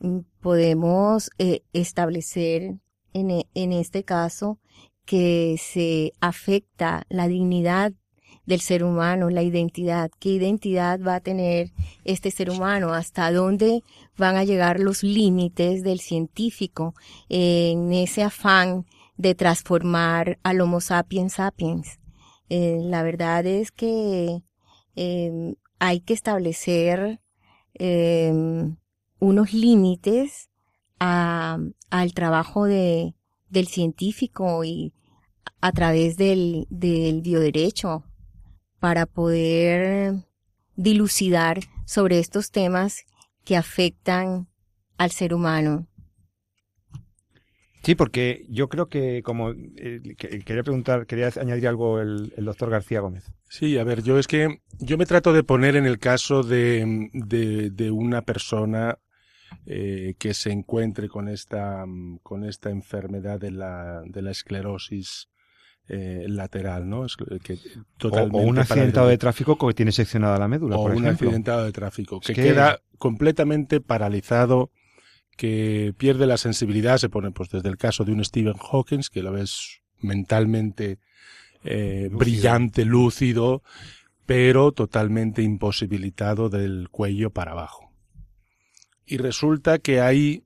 mm, 0.00 0.20
podemos 0.40 1.30
eh, 1.38 1.62
establecer 1.72 2.76
en, 3.14 3.46
en 3.54 3.72
este 3.72 4.04
caso 4.04 4.58
que 5.06 5.56
se 5.58 6.12
afecta 6.20 7.04
la 7.08 7.28
dignidad 7.28 7.92
del 8.46 8.60
ser 8.60 8.84
humano, 8.84 9.30
la 9.30 9.42
identidad, 9.42 10.10
qué 10.18 10.30
identidad 10.30 11.00
va 11.00 11.16
a 11.16 11.20
tener 11.20 11.72
este 12.04 12.30
ser 12.30 12.50
humano, 12.50 12.92
hasta 12.92 13.32
dónde 13.32 13.82
van 14.16 14.36
a 14.36 14.44
llegar 14.44 14.80
los 14.80 15.02
límites 15.02 15.82
del 15.82 16.00
científico 16.00 16.94
en 17.28 17.92
ese 17.92 18.22
afán 18.22 18.86
de 19.16 19.34
transformar 19.34 20.38
al 20.42 20.60
Homo 20.60 20.80
sapiens 20.80 21.34
sapiens. 21.34 22.00
Eh, 22.50 22.78
la 22.82 23.02
verdad 23.02 23.46
es 23.46 23.72
que 23.72 24.42
em, 24.94 25.54
hay 25.78 26.00
que 26.00 26.14
establecer 26.14 27.20
em, 27.74 28.76
unos 29.20 29.52
límites 29.54 30.50
al 31.04 32.14
trabajo 32.14 32.64
de, 32.64 33.14
del 33.48 33.66
científico 33.66 34.64
y 34.64 34.92
a 35.60 35.72
través 35.72 36.16
del, 36.16 36.66
del 36.70 37.20
bioderecho 37.20 38.04
para 38.78 39.06
poder 39.06 40.14
dilucidar 40.76 41.60
sobre 41.86 42.18
estos 42.18 42.50
temas 42.50 43.04
que 43.44 43.56
afectan 43.56 44.48
al 44.96 45.10
ser 45.10 45.34
humano. 45.34 45.86
Sí, 47.82 47.94
porque 47.94 48.46
yo 48.48 48.70
creo 48.70 48.88
que 48.88 49.22
como 49.22 49.50
eh, 49.50 50.00
quería 50.16 50.62
preguntar, 50.62 51.06
quería 51.06 51.30
añadir 51.38 51.68
algo 51.68 52.00
el, 52.00 52.32
doctor 52.38 52.70
García 52.70 53.00
Gómez. 53.00 53.30
Sí, 53.50 53.76
a 53.76 53.84
ver, 53.84 54.02
yo 54.02 54.18
es 54.18 54.26
que 54.26 54.62
yo 54.78 54.96
me 54.96 55.04
trato 55.04 55.34
de 55.34 55.44
poner 55.44 55.76
en 55.76 55.84
el 55.84 55.98
caso 55.98 56.42
de, 56.42 57.10
de 57.12 57.90
una 57.90 58.22
persona 58.22 58.98
eh, 59.66 60.14
que 60.18 60.34
se 60.34 60.50
encuentre 60.50 61.08
con 61.08 61.28
esta, 61.28 61.84
con 62.22 62.44
esta 62.44 62.70
enfermedad 62.70 63.40
de 63.40 63.50
la, 63.50 64.02
de 64.04 64.22
la 64.22 64.30
esclerosis 64.30 65.28
eh, 65.88 66.24
lateral, 66.28 66.88
¿no? 66.88 67.04
Es 67.04 67.16
que 67.16 67.58
totalmente 67.98 68.38
o, 68.38 68.48
un 68.48 68.58
accidentado 68.58 69.08
de 69.08 69.18
tráfico 69.18 69.58
que 69.58 69.74
tiene 69.74 69.92
seccionada 69.92 70.38
la 70.38 70.48
médula, 70.48 70.76
o 70.76 70.84
un 70.84 71.06
accidentado 71.06 71.64
de 71.64 71.72
tráfico 71.72 72.20
que, 72.20 72.32
queda 72.32 72.80
completamente 72.96 73.82
paralizado, 73.82 74.70
que 75.36 75.92
pierde 75.98 76.26
la 76.26 76.38
sensibilidad, 76.38 76.96
se 76.96 77.10
pone 77.10 77.32
pues 77.32 77.50
desde 77.50 77.68
el 77.68 77.76
caso 77.76 78.04
de 78.04 78.12
un 78.12 78.24
Stephen 78.24 78.56
Hawking, 78.56 79.02
que 79.12 79.22
lo 79.22 79.32
ves 79.32 79.82
mentalmente 80.00 80.98
eh, 81.64 82.08
brillante, 82.10 82.86
lúcido, 82.86 83.62
pero 84.24 84.72
totalmente 84.72 85.42
imposibilitado 85.42 86.48
del 86.48 86.88
cuello 86.90 87.28
para 87.28 87.52
abajo 87.52 87.83
y 89.06 89.18
resulta 89.18 89.78
que 89.78 90.00
hay 90.00 90.44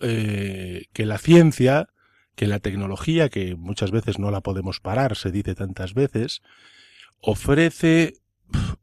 eh, 0.00 0.84
que 0.92 1.06
la 1.06 1.18
ciencia, 1.18 1.88
que 2.34 2.46
la 2.46 2.60
tecnología, 2.60 3.28
que 3.28 3.56
muchas 3.56 3.90
veces 3.90 4.18
no 4.18 4.30
la 4.30 4.40
podemos 4.40 4.80
parar, 4.80 5.16
se 5.16 5.30
dice 5.30 5.54
tantas 5.54 5.94
veces, 5.94 6.42
ofrece 7.20 8.14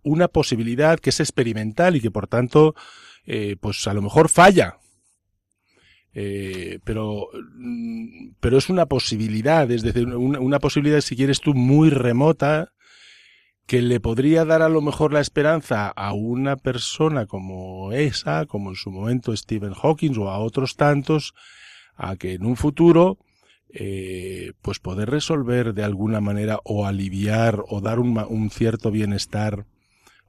una 0.03 0.27
posibilidad 0.27 0.99
que 0.99 1.11
es 1.11 1.19
experimental 1.19 1.95
y 1.95 2.01
que 2.01 2.11
por 2.11 2.27
tanto, 2.27 2.75
eh, 3.25 3.55
pues 3.59 3.87
a 3.87 3.93
lo 3.93 4.01
mejor 4.01 4.29
falla. 4.29 4.77
Eh, 6.15 6.79
pero, 6.83 7.29
mm, 7.55 8.33
pero 8.39 8.57
es 8.57 8.69
una 8.69 8.85
posibilidad, 8.85 9.69
es 9.71 9.81
decir, 9.81 10.07
una, 10.07 10.39
una 10.39 10.59
posibilidad, 10.59 11.01
si 11.01 11.15
quieres 11.15 11.39
tú, 11.39 11.53
muy 11.53 11.89
remota, 11.89 12.73
que 13.65 13.81
le 13.81 13.99
podría 13.99 14.45
dar 14.45 14.61
a 14.61 14.69
lo 14.69 14.81
mejor 14.81 15.13
la 15.13 15.21
esperanza 15.21 15.87
a 15.87 16.13
una 16.13 16.57
persona 16.57 17.25
como 17.25 17.91
esa, 17.93 18.45
como 18.45 18.71
en 18.71 18.75
su 18.75 18.91
momento 18.91 19.35
Stephen 19.35 19.73
Hawking 19.73 20.17
o 20.17 20.29
a 20.29 20.39
otros 20.39 20.75
tantos, 20.75 21.33
a 21.95 22.15
que 22.15 22.33
en 22.33 22.45
un 22.45 22.57
futuro 22.57 23.17
eh, 23.75 24.51
pues 24.61 24.79
poder 24.79 25.09
resolver 25.09 25.73
de 25.73 25.83
alguna 25.83 26.21
manera 26.21 26.59
o 26.63 26.85
aliviar 26.85 27.63
o 27.67 27.81
dar 27.81 27.99
un, 27.99 28.49
cierto 28.51 28.91
bienestar 28.91 29.65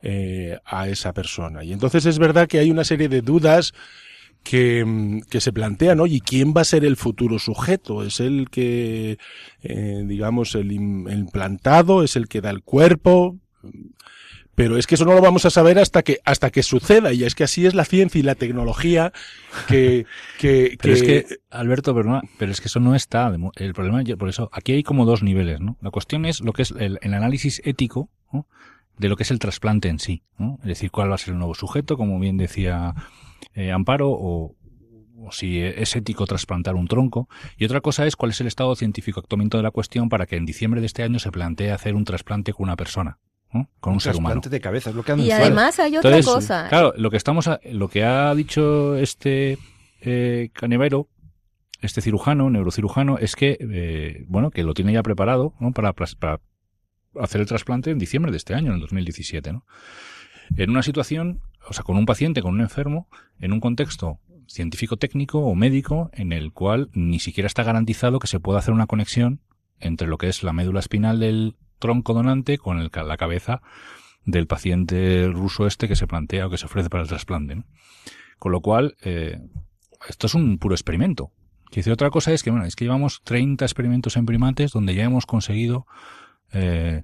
eh, 0.00 0.58
a 0.64 0.88
esa 0.88 1.12
persona. 1.12 1.64
Y 1.64 1.72
entonces 1.72 2.06
es 2.06 2.18
verdad 2.18 2.48
que 2.48 2.58
hay 2.58 2.70
una 2.70 2.84
serie 2.84 3.08
de 3.08 3.20
dudas 3.20 3.74
que, 4.44 5.22
que, 5.30 5.40
se 5.40 5.52
plantean, 5.52 6.00
oye, 6.00 6.20
¿quién 6.24 6.54
va 6.56 6.60
a 6.60 6.64
ser 6.64 6.84
el 6.84 6.96
futuro 6.96 7.38
sujeto? 7.38 8.04
¿Es 8.04 8.20
el 8.20 8.50
que, 8.50 9.18
eh, 9.62 10.04
digamos, 10.06 10.54
el 10.54 10.70
implantado? 10.70 12.04
¿Es 12.04 12.14
el 12.14 12.28
que 12.28 12.40
da 12.40 12.50
el 12.50 12.62
cuerpo? 12.62 13.36
Pero 14.54 14.76
es 14.76 14.86
que 14.86 14.94
eso 14.94 15.04
no 15.04 15.14
lo 15.14 15.20
vamos 15.20 15.46
a 15.46 15.50
saber 15.50 15.78
hasta 15.78 16.02
que, 16.02 16.20
hasta 16.24 16.50
que 16.50 16.62
suceda. 16.62 17.12
Y 17.12 17.24
es 17.24 17.34
que 17.34 17.42
así 17.42 17.66
es 17.66 17.74
la 17.74 17.84
ciencia 17.84 18.18
y 18.18 18.22
la 18.22 18.36
tecnología 18.36 19.12
que, 19.66 20.06
que, 20.38 20.76
pero 20.80 20.94
es 20.94 21.02
que, 21.02 21.26
Alberto, 21.50 21.94
pero, 21.94 22.20
pero 22.38 22.52
es 22.52 22.60
que 22.60 22.68
eso 22.68 22.78
no 22.78 22.94
está. 22.94 23.34
El 23.56 23.74
problema, 23.74 24.02
por 24.16 24.28
eso, 24.28 24.50
aquí 24.52 24.72
hay 24.72 24.82
como 24.82 25.06
dos 25.06 25.22
niveles, 25.22 25.60
¿no? 25.60 25.76
La 25.80 25.90
cuestión 25.90 26.24
es 26.26 26.40
lo 26.40 26.52
que 26.52 26.62
es 26.62 26.70
el, 26.70 26.98
el 27.02 27.14
análisis 27.14 27.60
ético, 27.64 28.10
de 28.98 29.08
lo 29.08 29.16
que 29.16 29.24
es 29.24 29.30
el 29.30 29.38
trasplante 29.38 29.88
en 29.88 29.98
sí, 29.98 30.22
¿no? 30.38 30.58
Es 30.62 30.68
decir, 30.68 30.90
cuál 30.90 31.10
va 31.10 31.16
a 31.16 31.18
ser 31.18 31.32
el 31.32 31.38
nuevo 31.38 31.54
sujeto, 31.54 31.96
como 31.96 32.20
bien 32.20 32.36
decía 32.36 32.94
eh, 33.54 33.72
amparo 33.72 34.10
o, 34.10 34.56
si 35.30 35.60
es 35.60 35.96
ético 35.96 36.26
trasplantar 36.26 36.74
un 36.74 36.86
tronco. 36.86 37.28
Y 37.56 37.64
otra 37.64 37.80
cosa 37.80 38.06
es 38.06 38.16
cuál 38.16 38.32
es 38.32 38.40
el 38.40 38.46
estado 38.46 38.74
científico 38.76 39.20
actualmente 39.20 39.56
de 39.56 39.62
la 39.62 39.70
cuestión 39.70 40.08
para 40.08 40.26
que 40.26 40.36
en 40.36 40.44
diciembre 40.44 40.80
de 40.80 40.86
este 40.86 41.02
año 41.02 41.18
se 41.18 41.30
plantee 41.30 41.70
hacer 41.70 41.94
un 41.94 42.04
trasplante 42.04 42.52
con 42.52 42.64
una 42.64 42.76
persona. 42.76 43.18
con 43.80 43.94
un, 43.94 44.00
ser 44.00 44.16
humano. 44.16 44.40
de 44.44 44.60
cabeza, 44.60 44.90
lo 44.90 45.02
que 45.02 45.14
Y 45.16 45.30
además 45.30 45.78
hay 45.78 45.96
otra 45.96 46.20
cosa. 46.22 46.68
Claro, 46.68 46.92
lo 46.96 47.10
que 47.10 47.16
estamos, 47.16 47.48
lo 47.72 47.88
que 47.88 48.04
ha 48.04 48.34
dicho 48.34 48.96
este 48.96 49.58
eh, 50.00 50.50
canevero, 50.52 51.08
este 51.80 52.00
cirujano, 52.00 52.50
neurocirujano, 52.50 53.18
es 53.18 53.36
que, 53.36 53.56
eh, 53.60 54.24
bueno, 54.28 54.50
que 54.50 54.64
lo 54.64 54.74
tiene 54.74 54.92
ya 54.92 55.02
preparado, 55.02 55.54
Para, 55.74 55.92
para 55.92 56.40
hacer 57.20 57.40
el 57.40 57.46
trasplante 57.46 57.90
en 57.90 57.98
diciembre 57.98 58.30
de 58.30 58.38
este 58.38 58.54
año, 58.54 58.68
en 58.68 58.74
el 58.74 58.80
2017, 58.80 59.52
¿no? 59.52 59.64
En 60.56 60.70
una 60.70 60.82
situación 60.82 61.40
o 61.68 61.72
sea, 61.72 61.84
con 61.84 61.96
un 61.96 62.06
paciente, 62.06 62.42
con 62.42 62.54
un 62.54 62.60
enfermo, 62.60 63.08
en 63.40 63.52
un 63.52 63.60
contexto 63.60 64.18
científico 64.46 64.96
técnico 64.96 65.40
o 65.40 65.54
médico 65.54 66.10
en 66.12 66.32
el 66.32 66.52
cual 66.52 66.90
ni 66.92 67.18
siquiera 67.18 67.46
está 67.46 67.62
garantizado 67.62 68.18
que 68.18 68.26
se 68.26 68.40
pueda 68.40 68.58
hacer 68.58 68.74
una 68.74 68.86
conexión 68.86 69.40
entre 69.80 70.06
lo 70.06 70.18
que 70.18 70.28
es 70.28 70.42
la 70.42 70.52
médula 70.52 70.80
espinal 70.80 71.20
del 71.20 71.56
tronco 71.78 72.14
donante 72.14 72.58
con 72.58 72.90
la 72.92 73.16
cabeza 73.16 73.62
del 74.24 74.46
paciente 74.46 75.28
ruso 75.28 75.66
este 75.66 75.88
que 75.88 75.96
se 75.96 76.06
plantea 76.06 76.46
o 76.46 76.50
que 76.50 76.58
se 76.58 76.66
ofrece 76.66 76.90
para 76.90 77.02
el 77.02 77.08
trasplante. 77.08 77.62
Con 78.38 78.52
lo 78.52 78.60
cual, 78.60 78.96
eh, 79.02 79.40
esto 80.08 80.26
es 80.26 80.34
un 80.34 80.58
puro 80.58 80.74
experimento. 80.74 81.30
Que 81.70 81.90
otra 81.90 82.10
cosa 82.10 82.32
es 82.32 82.42
que, 82.42 82.50
bueno, 82.50 82.64
es 82.64 82.76
que 82.76 82.84
llevamos 82.84 83.22
30 83.24 83.64
experimentos 83.64 84.16
en 84.16 84.26
primates 84.26 84.70
donde 84.72 84.94
ya 84.94 85.04
hemos 85.04 85.26
conseguido 85.26 85.86
eh, 86.52 87.02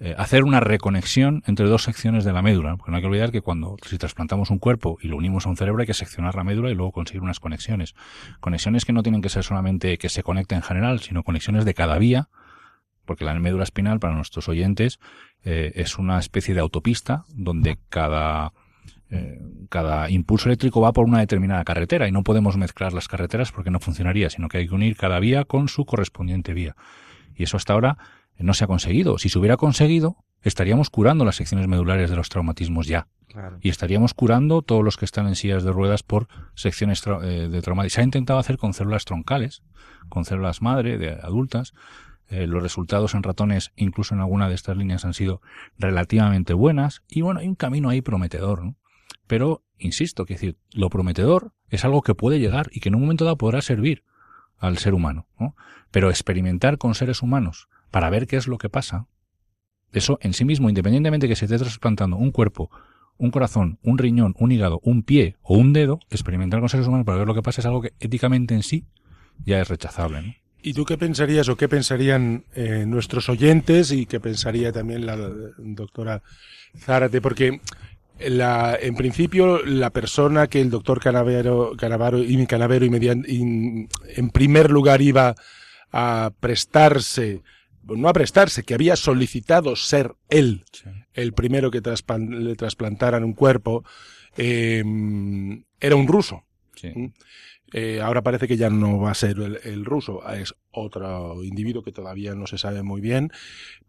eh, 0.00 0.14
hacer 0.18 0.42
una 0.42 0.60
reconexión 0.60 1.42
entre 1.46 1.66
dos 1.66 1.84
secciones 1.84 2.24
de 2.24 2.32
la 2.32 2.42
médula, 2.42 2.76
porque 2.76 2.90
no 2.90 2.96
hay 2.96 3.02
que 3.02 3.06
olvidar 3.06 3.30
que 3.30 3.40
cuando 3.40 3.76
si 3.86 3.96
trasplantamos 3.96 4.50
un 4.50 4.58
cuerpo 4.58 4.98
y 5.00 5.08
lo 5.08 5.16
unimos 5.16 5.46
a 5.46 5.50
un 5.50 5.56
cerebro 5.56 5.80
hay 5.82 5.86
que 5.86 5.94
seccionar 5.94 6.34
la 6.34 6.42
médula 6.42 6.70
y 6.70 6.74
luego 6.74 6.90
conseguir 6.90 7.22
unas 7.22 7.38
conexiones. 7.38 7.94
Conexiones 8.40 8.84
que 8.84 8.92
no 8.92 9.02
tienen 9.02 9.22
que 9.22 9.28
ser 9.28 9.44
solamente 9.44 9.96
que 9.98 10.08
se 10.08 10.22
conecten 10.22 10.56
en 10.56 10.62
general, 10.62 11.00
sino 11.00 11.22
conexiones 11.22 11.64
de 11.64 11.74
cada 11.74 11.98
vía, 11.98 12.28
porque 13.04 13.24
la 13.24 13.34
médula 13.34 13.62
espinal 13.62 14.00
para 14.00 14.14
nuestros 14.14 14.48
oyentes 14.48 14.98
eh, 15.44 15.72
es 15.76 15.98
una 15.98 16.18
especie 16.18 16.54
de 16.54 16.60
autopista 16.60 17.24
donde 17.28 17.78
cada 17.88 18.52
eh, 19.10 19.38
cada 19.68 20.10
impulso 20.10 20.48
eléctrico 20.48 20.80
va 20.80 20.92
por 20.92 21.04
una 21.04 21.20
determinada 21.20 21.62
carretera 21.62 22.08
y 22.08 22.12
no 22.12 22.24
podemos 22.24 22.56
mezclar 22.56 22.92
las 22.92 23.06
carreteras 23.06 23.52
porque 23.52 23.70
no 23.70 23.78
funcionaría, 23.78 24.28
sino 24.28 24.48
que 24.48 24.58
hay 24.58 24.68
que 24.68 24.74
unir 24.74 24.96
cada 24.96 25.20
vía 25.20 25.44
con 25.44 25.68
su 25.68 25.84
correspondiente 25.84 26.52
vía. 26.52 26.74
Y 27.36 27.44
eso 27.44 27.56
hasta 27.56 27.74
ahora 27.74 27.98
no 28.38 28.54
se 28.54 28.64
ha 28.64 28.66
conseguido. 28.66 29.18
Si 29.18 29.28
se 29.28 29.38
hubiera 29.38 29.56
conseguido, 29.56 30.16
estaríamos 30.42 30.90
curando 30.90 31.24
las 31.24 31.36
secciones 31.36 31.68
medulares 31.68 32.10
de 32.10 32.16
los 32.16 32.28
traumatismos 32.28 32.86
ya. 32.86 33.08
Y 33.60 33.68
estaríamos 33.68 34.14
curando 34.14 34.62
todos 34.62 34.84
los 34.84 34.96
que 34.96 35.04
están 35.04 35.26
en 35.26 35.34
sillas 35.34 35.64
de 35.64 35.72
ruedas 35.72 36.04
por 36.04 36.28
secciones 36.54 37.02
eh, 37.06 37.48
de 37.50 37.62
traumatismo. 37.62 37.94
Se 37.94 38.00
ha 38.00 38.04
intentado 38.04 38.38
hacer 38.38 38.58
con 38.58 38.74
células 38.74 39.04
troncales, 39.04 39.62
con 40.08 40.24
células 40.24 40.62
madre 40.62 40.98
de 40.98 41.10
adultas. 41.10 41.72
Eh, 42.28 42.46
los 42.46 42.62
resultados 42.62 43.14
en 43.14 43.22
ratones, 43.22 43.72
incluso 43.74 44.14
en 44.14 44.20
alguna 44.20 44.48
de 44.48 44.54
estas 44.54 44.76
líneas, 44.76 45.04
han 45.04 45.14
sido 45.14 45.40
relativamente 45.78 46.54
buenas. 46.54 47.02
Y 47.08 47.22
bueno, 47.22 47.40
hay 47.40 47.48
un 47.48 47.56
camino 47.56 47.88
ahí 47.88 48.02
prometedor. 48.02 48.64
¿no? 48.64 48.76
Pero, 49.26 49.64
insisto, 49.78 50.26
que 50.26 50.34
decir, 50.34 50.56
lo 50.72 50.88
prometedor 50.88 51.54
es 51.70 51.84
algo 51.84 52.02
que 52.02 52.14
puede 52.14 52.38
llegar 52.38 52.68
y 52.70 52.80
que 52.80 52.88
en 52.88 52.94
un 52.94 53.02
momento 53.02 53.24
dado 53.24 53.36
podrá 53.36 53.62
servir 53.62 54.04
al 54.58 54.78
ser 54.78 54.94
humano. 54.94 55.26
¿no? 55.40 55.56
Pero 55.90 56.08
experimentar 56.08 56.78
con 56.78 56.94
seres 56.94 57.20
humanos 57.20 57.68
para 57.94 58.10
ver 58.10 58.26
qué 58.26 58.34
es 58.34 58.48
lo 58.48 58.58
que 58.58 58.68
pasa, 58.68 59.06
eso 59.92 60.18
en 60.20 60.32
sí 60.32 60.44
mismo, 60.44 60.68
independientemente 60.68 61.26
de 61.26 61.28
que 61.28 61.36
se 61.36 61.44
esté 61.44 61.58
trasplantando 61.58 62.16
un 62.16 62.32
cuerpo, 62.32 62.68
un 63.18 63.30
corazón, 63.30 63.78
un 63.84 63.98
riñón, 63.98 64.34
un 64.36 64.50
hígado, 64.50 64.80
un 64.82 65.04
pie 65.04 65.36
o 65.42 65.56
un 65.56 65.72
dedo, 65.72 66.00
experimentar 66.10 66.58
con 66.58 66.68
seres 66.68 66.88
humanos 66.88 67.06
para 67.06 67.18
ver 67.18 67.28
lo 67.28 67.36
que 67.36 67.42
pasa 67.42 67.60
es 67.60 67.66
algo 67.66 67.82
que 67.82 67.92
éticamente 68.00 68.52
en 68.52 68.64
sí 68.64 68.84
ya 69.46 69.60
es 69.60 69.68
rechazable. 69.68 70.42
¿Y 70.60 70.72
tú 70.72 70.84
qué 70.84 70.98
pensarías 70.98 71.48
o 71.48 71.56
qué 71.56 71.68
pensarían 71.68 72.42
eh, 72.56 72.84
nuestros 72.84 73.28
oyentes 73.28 73.92
y 73.92 74.06
qué 74.06 74.18
pensaría 74.18 74.72
también 74.72 75.06
la 75.06 75.16
doctora 75.58 76.20
Zárate? 76.76 77.20
Porque 77.20 77.60
la, 78.18 78.76
en 78.82 78.96
principio, 78.96 79.64
la 79.64 79.90
persona 79.90 80.48
que 80.48 80.60
el 80.60 80.70
doctor 80.70 80.98
Canavero, 81.00 81.74
Canavaro 81.78 82.18
y 82.18 82.44
Canavero 82.48 82.86
y, 82.86 83.88
en 84.16 84.30
primer 84.30 84.72
lugar 84.72 85.00
iba 85.00 85.36
a 85.92 86.32
prestarse 86.40 87.44
no 87.86 88.08
a 88.08 88.12
prestarse, 88.12 88.62
que 88.62 88.74
había 88.74 88.96
solicitado 88.96 89.76
ser 89.76 90.14
él 90.28 90.64
el 91.12 91.32
primero 91.32 91.70
que 91.70 91.80
le 91.80 92.56
trasplantaran 92.56 93.24
un 93.24 93.34
cuerpo, 93.34 93.84
em, 94.36 95.64
era 95.80 95.96
un 95.96 96.08
ruso. 96.08 96.44
¿Mm? 96.82 97.06
Eh, 97.72 98.00
ahora 98.00 98.22
parece 98.22 98.46
que 98.46 98.56
ya 98.56 98.70
no 98.70 99.00
va 99.00 99.10
a 99.10 99.14
ser 99.14 99.36
el, 99.64 99.84
ruso, 99.84 100.20
es 100.32 100.54
otro 100.70 101.42
individuo 101.42 101.82
que 101.82 101.90
todavía 101.90 102.34
no 102.34 102.46
se 102.46 102.58
sabe 102.58 102.84
muy 102.84 103.00
bien, 103.00 103.32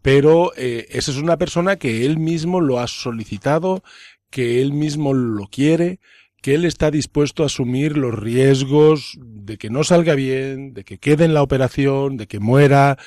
pero 0.01 0.53
eh, 0.58 0.88
esa 0.89 1.12
es 1.12 1.17
una 1.17 1.38
persona 1.38 1.75
que 1.75 2.05
él 2.05 2.17
mismo 2.17 2.62
lo 2.62 2.79
ha 2.79 2.88
solicitado, 2.88 3.84
que 4.31 4.62
él 4.62 4.73
mismo 4.73 5.13
lo 5.13 5.47
quiere, 5.47 5.99
que 6.41 6.55
él 6.55 6.65
está 6.65 6.89
dispuesto 6.89 7.43
a 7.43 7.47
asumir 7.47 7.95
los 7.95 8.17
riesgos 8.17 9.19
de 9.19 9.58
que 9.58 9.69
no 9.69 9.84
salga 9.84 10.15
bien, 10.15 10.73
de 10.73 10.84
que 10.84 10.97
quede 10.97 11.25
en 11.25 11.34
la 11.36 11.43
operación, 11.43 12.17
de 12.17 12.27
que 12.27 12.39
muera, 12.39 12.97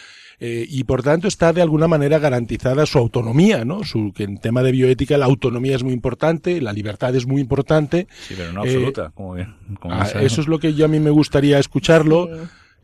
eh, 0.40 0.66
y 0.68 0.85
por 0.85 1.03
tanto 1.03 1.27
está 1.27 1.53
de 1.53 1.62
alguna 1.62 1.88
manera 1.88 2.18
garantizada 2.18 2.87
su 2.87 2.98
autonomía, 2.98 3.64
¿no? 3.64 3.83
Su, 3.85 4.12
que 4.14 4.24
en 4.24 4.38
tema 4.38 4.62
de 4.62 4.72
bioética 4.72 5.18
la 5.18 5.27
autonomía 5.27 5.74
es 5.74 5.83
muy 5.83 5.92
importante, 5.92 6.61
la 6.61 6.72
libertad 6.72 7.14
es 7.16 7.27
muy 7.27 7.40
importante. 7.40 8.07
Sí, 8.27 8.35
pero 8.37 8.53
no 8.53 8.61
absoluta, 8.61 9.07
eh, 9.07 9.11
como 9.14 9.35
bien. 9.35 9.55
Ah, 9.83 10.09
eso 10.20 10.40
es 10.40 10.46
lo 10.46 10.59
que 10.59 10.74
yo 10.74 10.85
a 10.85 10.88
mí 10.88 11.01
me 11.01 11.11
gustaría 11.11 11.59
escucharlo. 11.59 12.29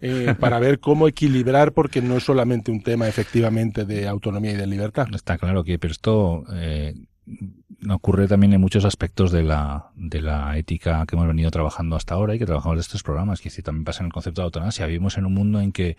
Eh, 0.01 0.35
para 0.39 0.59
ver 0.59 0.81
cómo 0.81 1.09
equilibrar, 1.09 1.73
porque 1.73 2.03
no 2.03 2.19
es 2.19 2.25
solamente 2.25 2.71
un 2.71 2.83
tema 2.83 3.09
efectivamente 3.09 3.87
de 3.87 4.07
autonomía 4.07 4.53
y 4.53 4.57
de 4.57 4.67
libertad. 4.67 5.07
Está 5.15 5.39
claro 5.39 5.65
que, 5.65 5.79
pero 5.79 5.93
esto 5.93 6.45
eh, 6.53 6.95
ocurre 7.89 8.29
también 8.29 8.53
en 8.53 8.61
muchos 8.61 8.85
aspectos 8.85 9.33
de 9.33 9.45
la, 9.45 9.87
de 9.95 10.21
la 10.21 10.59
ética 10.59 11.07
que 11.07 11.17
hemos 11.17 11.27
venido 11.27 11.51
trabajando 11.51 11.97
hasta 11.97 12.17
ahora 12.17 12.35
y 12.35 12.39
que 12.39 12.45
trabajamos 12.45 12.77
en 12.77 12.81
estos 12.81 13.03
programas, 13.03 13.41
que 13.41 13.51
también 13.63 13.85
pasa 13.85 14.01
en 14.03 14.07
el 14.07 14.13
concepto 14.13 14.43
de 14.43 14.47
autonomía. 14.47 14.87
Vivimos 14.87 15.17
en 15.17 15.25
un 15.25 15.33
mundo 15.33 15.61
en 15.61 15.73
que 15.73 15.97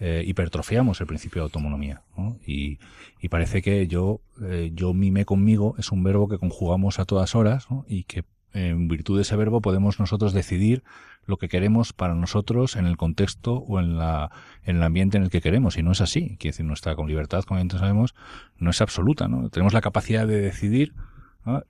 eh, 0.00 0.24
hipertrofiamos 0.26 1.00
el 1.00 1.06
principio 1.06 1.42
de 1.42 1.44
autonomía. 1.44 2.02
Y, 2.46 2.78
y, 3.20 3.28
parece 3.28 3.60
que 3.60 3.86
yo, 3.86 4.20
eh, 4.42 4.70
yo 4.74 4.94
mime 4.94 5.26
conmigo 5.26 5.74
es 5.78 5.92
un 5.92 6.02
verbo 6.02 6.26
que 6.26 6.38
conjugamos 6.38 6.98
a 6.98 7.04
todas 7.04 7.34
horas 7.34 7.68
y 7.86 8.04
que 8.04 8.24
en 8.52 8.88
virtud 8.88 9.16
de 9.16 9.22
ese 9.22 9.36
verbo 9.36 9.60
podemos 9.60 10.00
nosotros 10.00 10.32
decidir 10.32 10.82
lo 11.26 11.36
que 11.36 11.48
queremos 11.48 11.92
para 11.92 12.14
nosotros 12.14 12.76
en 12.76 12.86
el 12.86 12.96
contexto 12.96 13.54
o 13.54 13.78
en, 13.78 13.98
la, 13.98 14.30
en 14.64 14.76
el 14.76 14.82
ambiente 14.82 15.18
en 15.18 15.22
el 15.22 15.30
que 15.30 15.40
queremos. 15.40 15.76
Y 15.76 15.82
no 15.82 15.92
es 15.92 16.00
así. 16.00 16.36
Quiere 16.38 16.52
decir, 16.52 16.66
nuestra 16.66 16.96
con 16.96 17.06
libertad, 17.06 17.44
como 17.44 17.62
ya 17.62 17.78
sabemos, 17.78 18.14
no 18.58 18.70
es 18.70 18.80
absoluta. 18.80 19.28
¿no? 19.28 19.50
Tenemos 19.50 19.72
la 19.72 19.80
capacidad 19.80 20.26
de 20.26 20.40
decidir 20.40 20.94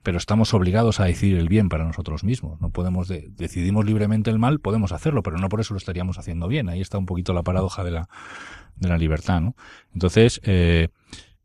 pero 0.03 0.17
estamos 0.17 0.53
obligados 0.53 0.99
a 0.99 1.05
decidir 1.05 1.37
el 1.37 1.47
bien 1.47 1.69
para 1.69 1.85
nosotros 1.85 2.23
mismos. 2.23 2.59
No 2.59 2.69
podemos 2.69 3.07
decidimos 3.07 3.85
libremente 3.85 4.29
el 4.29 4.39
mal, 4.39 4.59
podemos 4.59 4.91
hacerlo, 4.91 5.23
pero 5.23 5.37
no 5.37 5.49
por 5.49 5.61
eso 5.61 5.73
lo 5.73 5.77
estaríamos 5.77 6.17
haciendo 6.17 6.47
bien. 6.47 6.69
Ahí 6.69 6.81
está 6.81 6.97
un 6.97 7.05
poquito 7.05 7.33
la 7.33 7.43
paradoja 7.43 7.83
de 7.83 7.91
la, 7.91 8.09
de 8.75 8.89
la 8.89 8.97
libertad, 8.97 9.41
¿no? 9.41 9.55
Entonces, 9.93 10.41
eh, 10.43 10.89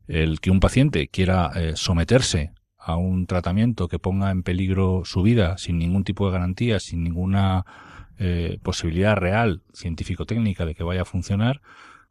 el 0.08 0.40
que 0.40 0.50
un 0.50 0.60
paciente 0.60 1.08
quiera 1.08 1.50
eh, 1.54 1.72
someterse 1.76 2.52
a 2.78 2.96
un 2.96 3.26
tratamiento 3.26 3.88
que 3.88 3.98
ponga 3.98 4.30
en 4.30 4.42
peligro 4.42 5.02
su 5.04 5.22
vida 5.22 5.58
sin 5.58 5.78
ningún 5.78 6.04
tipo 6.04 6.26
de 6.26 6.32
garantía, 6.32 6.78
sin 6.78 7.02
ninguna 7.02 7.64
eh, 8.18 8.58
posibilidad 8.62 9.16
real 9.16 9.62
científico-técnica 9.72 10.64
de 10.64 10.74
que 10.74 10.84
vaya 10.84 11.02
a 11.02 11.04
funcionar, 11.04 11.60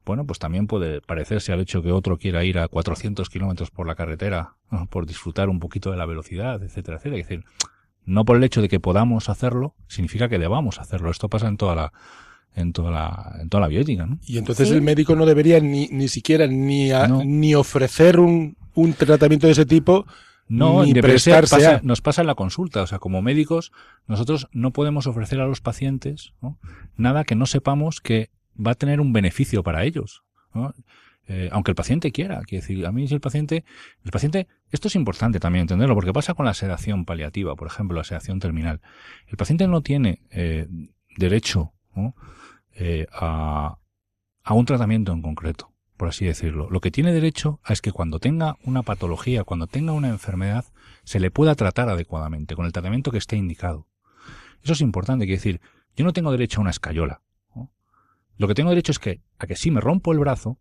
bueno, 0.05 0.25
pues 0.25 0.39
también 0.39 0.67
puede 0.67 1.01
parecerse 1.01 1.51
al 1.51 1.59
hecho 1.59 1.81
que 1.81 1.91
otro 1.91 2.17
quiera 2.17 2.43
ir 2.43 2.59
a 2.59 2.67
400 2.67 3.29
kilómetros 3.29 3.71
por 3.71 3.87
la 3.87 3.95
carretera 3.95 4.53
por 4.89 5.05
disfrutar 5.05 5.49
un 5.49 5.59
poquito 5.59 5.91
de 5.91 5.97
la 5.97 6.05
velocidad, 6.05 6.61
etcétera, 6.61 6.97
etcétera. 6.97 7.21
Es 7.21 7.27
decir, 7.27 7.45
no 8.05 8.25
por 8.25 8.37
el 8.37 8.43
hecho 8.43 8.61
de 8.61 8.69
que 8.69 8.79
podamos 8.79 9.29
hacerlo, 9.29 9.73
significa 9.87 10.29
que 10.29 10.39
debamos 10.39 10.79
hacerlo. 10.79 11.09
Esto 11.09 11.29
pasa 11.29 11.47
en 11.47 11.57
toda 11.57 11.75
la, 11.75 11.93
en 12.55 12.71
toda 12.71 12.91
la, 12.91 13.37
en 13.41 13.49
toda 13.49 13.61
la 13.61 13.67
bioética, 13.67 14.05
¿no? 14.05 14.19
Y 14.25 14.37
entonces 14.37 14.69
el 14.71 14.81
médico 14.81 15.15
no 15.15 15.25
debería 15.25 15.59
ni, 15.59 15.87
ni 15.87 16.07
siquiera 16.07 16.47
ni, 16.47 16.91
ni 17.25 17.55
ofrecer 17.55 18.19
un, 18.19 18.57
un 18.75 18.93
tratamiento 18.93 19.47
de 19.47 19.53
ese 19.53 19.65
tipo 19.65 20.05
no, 20.47 20.83
ni 20.85 20.93
prestarse 20.93 21.79
nos 21.81 22.01
pasa 22.01 22.21
en 22.21 22.27
la 22.27 22.35
consulta. 22.35 22.83
O 22.83 22.87
sea, 22.87 22.99
como 22.99 23.21
médicos, 23.21 23.71
nosotros 24.07 24.47
no 24.51 24.71
podemos 24.71 25.07
ofrecer 25.07 25.41
a 25.41 25.47
los 25.47 25.61
pacientes 25.61 26.33
nada 26.97 27.23
que 27.23 27.35
no 27.35 27.45
sepamos 27.45 27.99
que 28.01 28.29
va 28.55 28.71
a 28.71 28.75
tener 28.75 28.99
un 28.99 29.13
beneficio 29.13 29.63
para 29.63 29.83
ellos. 29.83 30.23
Eh, 31.27 31.49
aunque 31.51 31.71
el 31.71 31.75
paciente 31.75 32.11
quiera, 32.11 32.41
quiere 32.43 32.61
decir, 32.61 32.85
a 32.85 32.91
mí 32.91 33.07
si 33.07 33.13
el 33.13 33.19
paciente, 33.19 33.65
el 34.03 34.11
paciente, 34.11 34.47
esto 34.69 34.87
es 34.87 34.95
importante 34.95 35.39
también 35.39 35.61
entenderlo, 35.61 35.95
porque 35.95 36.13
pasa 36.13 36.35
con 36.35 36.45
la 36.45 36.53
sedación 36.53 37.05
paliativa, 37.05 37.55
por 37.55 37.67
ejemplo, 37.67 37.97
la 37.97 38.03
sedación 38.03 38.39
terminal. 38.39 38.81
El 39.27 39.37
paciente 39.37 39.67
no 39.67 39.81
tiene 39.81 40.21
eh, 40.29 40.67
derecho 41.17 41.73
eh, 42.73 43.07
a, 43.11 43.77
a 44.43 44.53
un 44.53 44.65
tratamiento 44.65 45.13
en 45.13 45.23
concreto, 45.23 45.73
por 45.97 46.09
así 46.09 46.25
decirlo. 46.25 46.69
Lo 46.69 46.79
que 46.79 46.91
tiene 46.91 47.11
derecho 47.11 47.59
es 47.67 47.81
que 47.81 47.91
cuando 47.91 48.19
tenga 48.19 48.57
una 48.63 48.83
patología, 48.83 49.43
cuando 49.43 49.65
tenga 49.65 49.93
una 49.93 50.09
enfermedad, 50.09 50.65
se 51.03 51.19
le 51.19 51.31
pueda 51.31 51.55
tratar 51.55 51.89
adecuadamente, 51.89 52.55
con 52.55 52.67
el 52.67 52.71
tratamiento 52.71 53.11
que 53.11 53.17
esté 53.17 53.35
indicado. 53.35 53.87
Eso 54.63 54.73
es 54.73 54.81
importante, 54.81 55.25
quiere 55.25 55.37
decir, 55.37 55.61
yo 55.95 56.05
no 56.05 56.13
tengo 56.13 56.31
derecho 56.31 56.59
a 56.59 56.61
una 56.61 56.71
escayola. 56.71 57.21
Lo 58.37 58.47
que 58.47 58.53
tengo 58.53 58.69
derecho 58.69 58.91
es 58.91 58.99
que 58.99 59.21
a 59.39 59.47
que 59.47 59.55
si 59.55 59.71
me 59.71 59.81
rompo 59.81 60.11
el 60.11 60.19
brazo, 60.19 60.59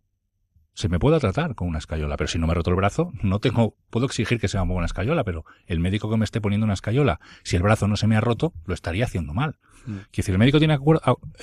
se 0.75 0.89
me 0.89 0.99
pueda 0.99 1.19
tratar 1.19 1.55
con 1.55 1.69
una 1.69 1.79
escayola, 1.79 2.17
pero 2.17 2.27
si 2.27 2.37
no 2.37 2.47
me 2.47 2.53
roto 2.53 2.69
el 2.69 2.75
brazo, 2.75 3.11
no 3.23 3.39
tengo, 3.39 3.75
puedo 3.89 4.05
exigir 4.05 4.39
que 4.39 4.49
se 4.49 4.57
me 4.57 4.63
ponga 4.63 4.75
una 4.75 4.85
escayola, 4.85 5.23
pero 5.23 5.45
el 5.67 5.79
médico 5.79 6.09
que 6.09 6.17
me 6.17 6.25
esté 6.25 6.41
poniendo 6.41 6.65
una 6.65 6.73
escayola, 6.73 7.21
si 7.43 7.55
el 7.55 7.63
brazo 7.63 7.87
no 7.87 7.95
se 7.95 8.07
me 8.07 8.17
ha 8.17 8.21
roto, 8.21 8.53
lo 8.65 8.73
estaría 8.73 9.05
haciendo 9.05 9.33
mal. 9.33 9.57
Mm. 9.85 9.91
Quiere 9.91 10.07
decir, 10.11 10.33
el 10.33 10.39
médico 10.39 10.59
tiene 10.59 10.77
que 10.77 10.83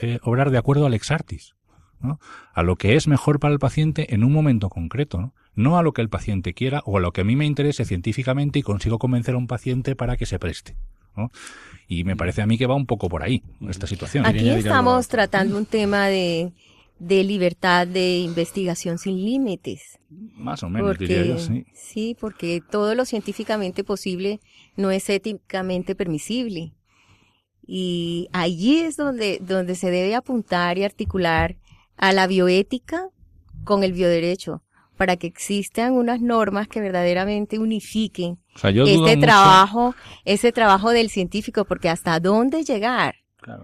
eh, 0.03 0.19
obrar 0.23 0.51
de 0.51 0.59
acuerdo 0.59 0.85
al 0.85 0.93
exartis, 0.93 1.55
¿no? 1.99 2.21
a 2.53 2.63
lo 2.63 2.77
que 2.77 2.95
es 2.95 3.09
mejor 3.09 3.41
para 3.41 3.55
el 3.55 3.59
paciente 3.59 4.15
en 4.15 4.23
un 4.23 4.33
momento 4.33 4.69
concreto, 4.69 5.19
¿no? 5.19 5.35
no 5.55 5.79
a 5.79 5.83
lo 5.83 5.93
que 5.93 6.03
el 6.03 6.11
paciente 6.11 6.53
quiera 6.53 6.83
o 6.85 6.99
a 6.99 7.01
lo 7.01 7.13
que 7.13 7.23
a 7.23 7.25
mí 7.25 7.35
me 7.35 7.47
interese 7.47 7.87
científicamente 7.87 8.59
y 8.59 8.63
consigo 8.63 8.99
convencer 8.99 9.35
a 9.35 9.39
un 9.39 9.47
paciente 9.47 9.97
para 9.97 10.19
que 10.19 10.27
se 10.27 10.39
preste. 10.39 10.77
¿No? 11.17 11.31
Y 11.89 12.05
me 12.05 12.17
parece 12.17 12.43
a 12.43 12.47
mí 12.47 12.59
que 12.59 12.67
va 12.67 12.75
un 12.75 12.87
poco 12.87 13.09
por 13.09 13.23
ahí 13.23 13.43
esta 13.69 13.87
situación. 13.87 14.27
Aquí 14.27 14.49
estamos 14.49 15.09
tratando 15.09 15.57
un 15.57 15.67
tema 15.67 16.07
de 16.07 16.53
de 17.03 17.25
libertad 17.25 17.89
de 17.89 18.19
investigación 18.19 18.97
sin 18.97 19.25
límites. 19.25 19.99
Más 20.09 20.63
o 20.63 20.69
menos, 20.69 20.97
diría 20.97 21.25
yo, 21.25 21.39
sí. 21.39 21.67
Sí, 21.75 22.17
porque 22.19 22.63
todo 22.71 22.95
lo 22.95 23.05
científicamente 23.05 23.83
posible 23.83 24.39
no 24.77 24.93
es 24.93 25.11
éticamente 25.11 25.97
permisible. 25.97 26.75
Y 27.67 28.29
allí 28.33 28.79
es 28.79 28.97
donde, 28.97 29.41
donde 29.43 29.75
se 29.75 29.91
debe 29.91 30.15
apuntar 30.15 30.79
y 30.79 30.85
articular 30.85 31.57
a 31.97 32.13
la 32.13 32.29
bioética 32.29 33.09
con 33.65 33.83
el 33.83 33.93
bioderecho, 33.93 34.63
para 35.03 35.17
que 35.17 35.27
existan 35.27 35.95
unas 35.95 36.21
normas 36.21 36.69
que 36.69 36.81
verdaderamente 36.81 37.59
unifiquen 37.59 38.39
este 38.55 39.17
trabajo, 39.17 39.97
ese 40.25 40.53
trabajo 40.53 40.91
del 40.91 41.11
científico, 41.11 41.65
porque 41.65 41.89
hasta 41.89 42.21
dónde 42.21 42.63
llegar, 42.63 43.17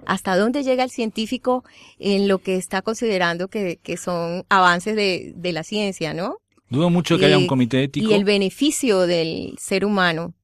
hasta 0.05 0.37
dónde 0.37 0.65
llega 0.65 0.83
el 0.83 0.91
científico 0.91 1.63
en 2.01 2.27
lo 2.27 2.39
que 2.39 2.57
está 2.57 2.83
considerando 2.83 3.47
que, 3.47 3.79
son 3.97 4.47
avances 4.49 4.97
de, 4.97 5.53
la 5.53 5.63
ciencia, 5.63 6.13
¿no? 6.13 6.39
Dudo 6.71 6.91
mucho 6.91 7.17
que 7.19 7.27
haya 7.27 7.39
un 7.39 7.47
comité 7.47 7.85
ético. 7.85 8.11
Y 8.11 8.15
el 8.15 8.25
beneficio 8.25 9.07
del 9.07 9.55
ser 9.59 9.85
humano. 9.85 10.35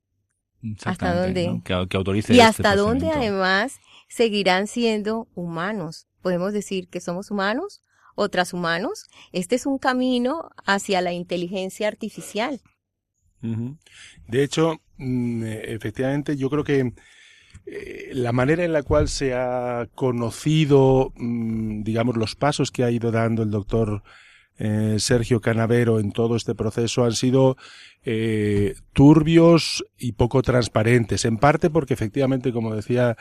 Hasta 0.84 1.12
dónde. 1.12 1.60
Que, 1.64 1.72
autorice 1.72 2.32
y 2.32 2.36
este 2.36 2.44
hasta 2.44 2.76
dónde 2.76 3.10
además 3.10 3.80
seguirán 4.06 4.68
siendo 4.68 5.26
humanos. 5.34 6.06
Podemos 6.22 6.52
decir 6.52 6.86
que 6.86 7.00
somos 7.00 7.32
humanos 7.32 7.80
o 8.14 8.28
transhumanos. 8.28 9.06
Este 9.32 9.54
es 9.56 9.66
un 9.66 9.78
camino 9.78 10.50
hacia 10.64 11.00
la 11.00 11.12
inteligencia 11.12 11.88
artificial. 11.88 12.60
De 14.26 14.42
hecho, 14.42 14.80
mm, 14.96 15.44
efectivamente, 15.44 16.36
yo 16.36 16.48
creo 16.48 16.64
que 16.64 16.94
eh, 17.66 18.10
la 18.12 18.32
manera 18.32 18.64
en 18.64 18.72
la 18.72 18.82
cual 18.82 19.08
se 19.08 19.34
ha 19.34 19.86
conocido, 19.94 21.12
mm, 21.16 21.82
digamos, 21.82 22.16
los 22.16 22.36
pasos 22.36 22.70
que 22.70 22.84
ha 22.84 22.90
ido 22.90 23.10
dando 23.10 23.42
el 23.42 23.50
doctor 23.50 24.02
eh, 24.56 24.96
Sergio 24.98 25.40
Canavero 25.40 25.98
en 25.98 26.12
todo 26.12 26.36
este 26.36 26.54
proceso 26.54 27.04
han 27.04 27.12
sido 27.12 27.56
eh, 28.06 28.74
turbios 28.92 29.84
y 29.98 30.12
poco 30.12 30.42
transparentes, 30.42 31.24
en 31.24 31.38
parte 31.38 31.70
porque 31.70 31.94
efectivamente, 31.94 32.52
como 32.52 32.74
decía 32.74 33.16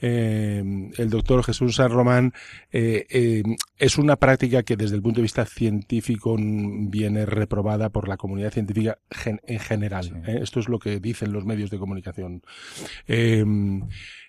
eh, 0.00 0.90
el 0.96 1.10
doctor 1.10 1.44
Jesús 1.44 1.76
San 1.76 1.92
Román, 1.92 2.34
eh, 2.72 3.42
es 3.78 3.96
una 3.96 4.16
práctica 4.16 4.62
que 4.64 4.76
desde 4.76 4.96
el 4.96 5.02
punto 5.02 5.18
de 5.18 5.22
vista 5.22 5.46
científico 5.46 6.36
viene 6.38 7.26
reprobada 7.26 7.90
por 7.90 8.08
la 8.08 8.16
comunidad 8.16 8.52
científica 8.52 8.98
en 9.24 9.58
general. 9.60 10.22
Esto 10.26 10.60
es 10.60 10.68
lo 10.68 10.78
que 10.78 11.00
dicen 11.00 11.32
los 11.32 11.44
medios 11.44 11.70
de 11.70 11.78
comunicación. 11.78 12.42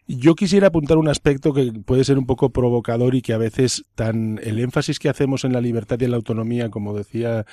Yo 0.08 0.36
quisiera 0.36 0.68
apuntar 0.68 0.98
un 0.98 1.08
aspecto 1.08 1.52
que 1.52 1.74
puede 1.84 2.04
ser 2.04 2.20
un 2.20 2.28
poco 2.28 2.52
provocador 2.52 3.15
y 3.15 3.24
que 3.24 3.34
a 3.34 3.39
veces 3.39 3.86
tan 3.96 4.39
el 4.44 4.60
énfasis 4.60 5.00
que 5.00 5.10
hacemos 5.10 5.46
en 5.46 5.54
la 5.54 5.62
libertad 5.62 6.00
y 6.00 6.06
en 6.06 6.12
la 6.12 6.18
autonomía, 6.18 6.70
como 6.70 6.96
decía 6.96 7.46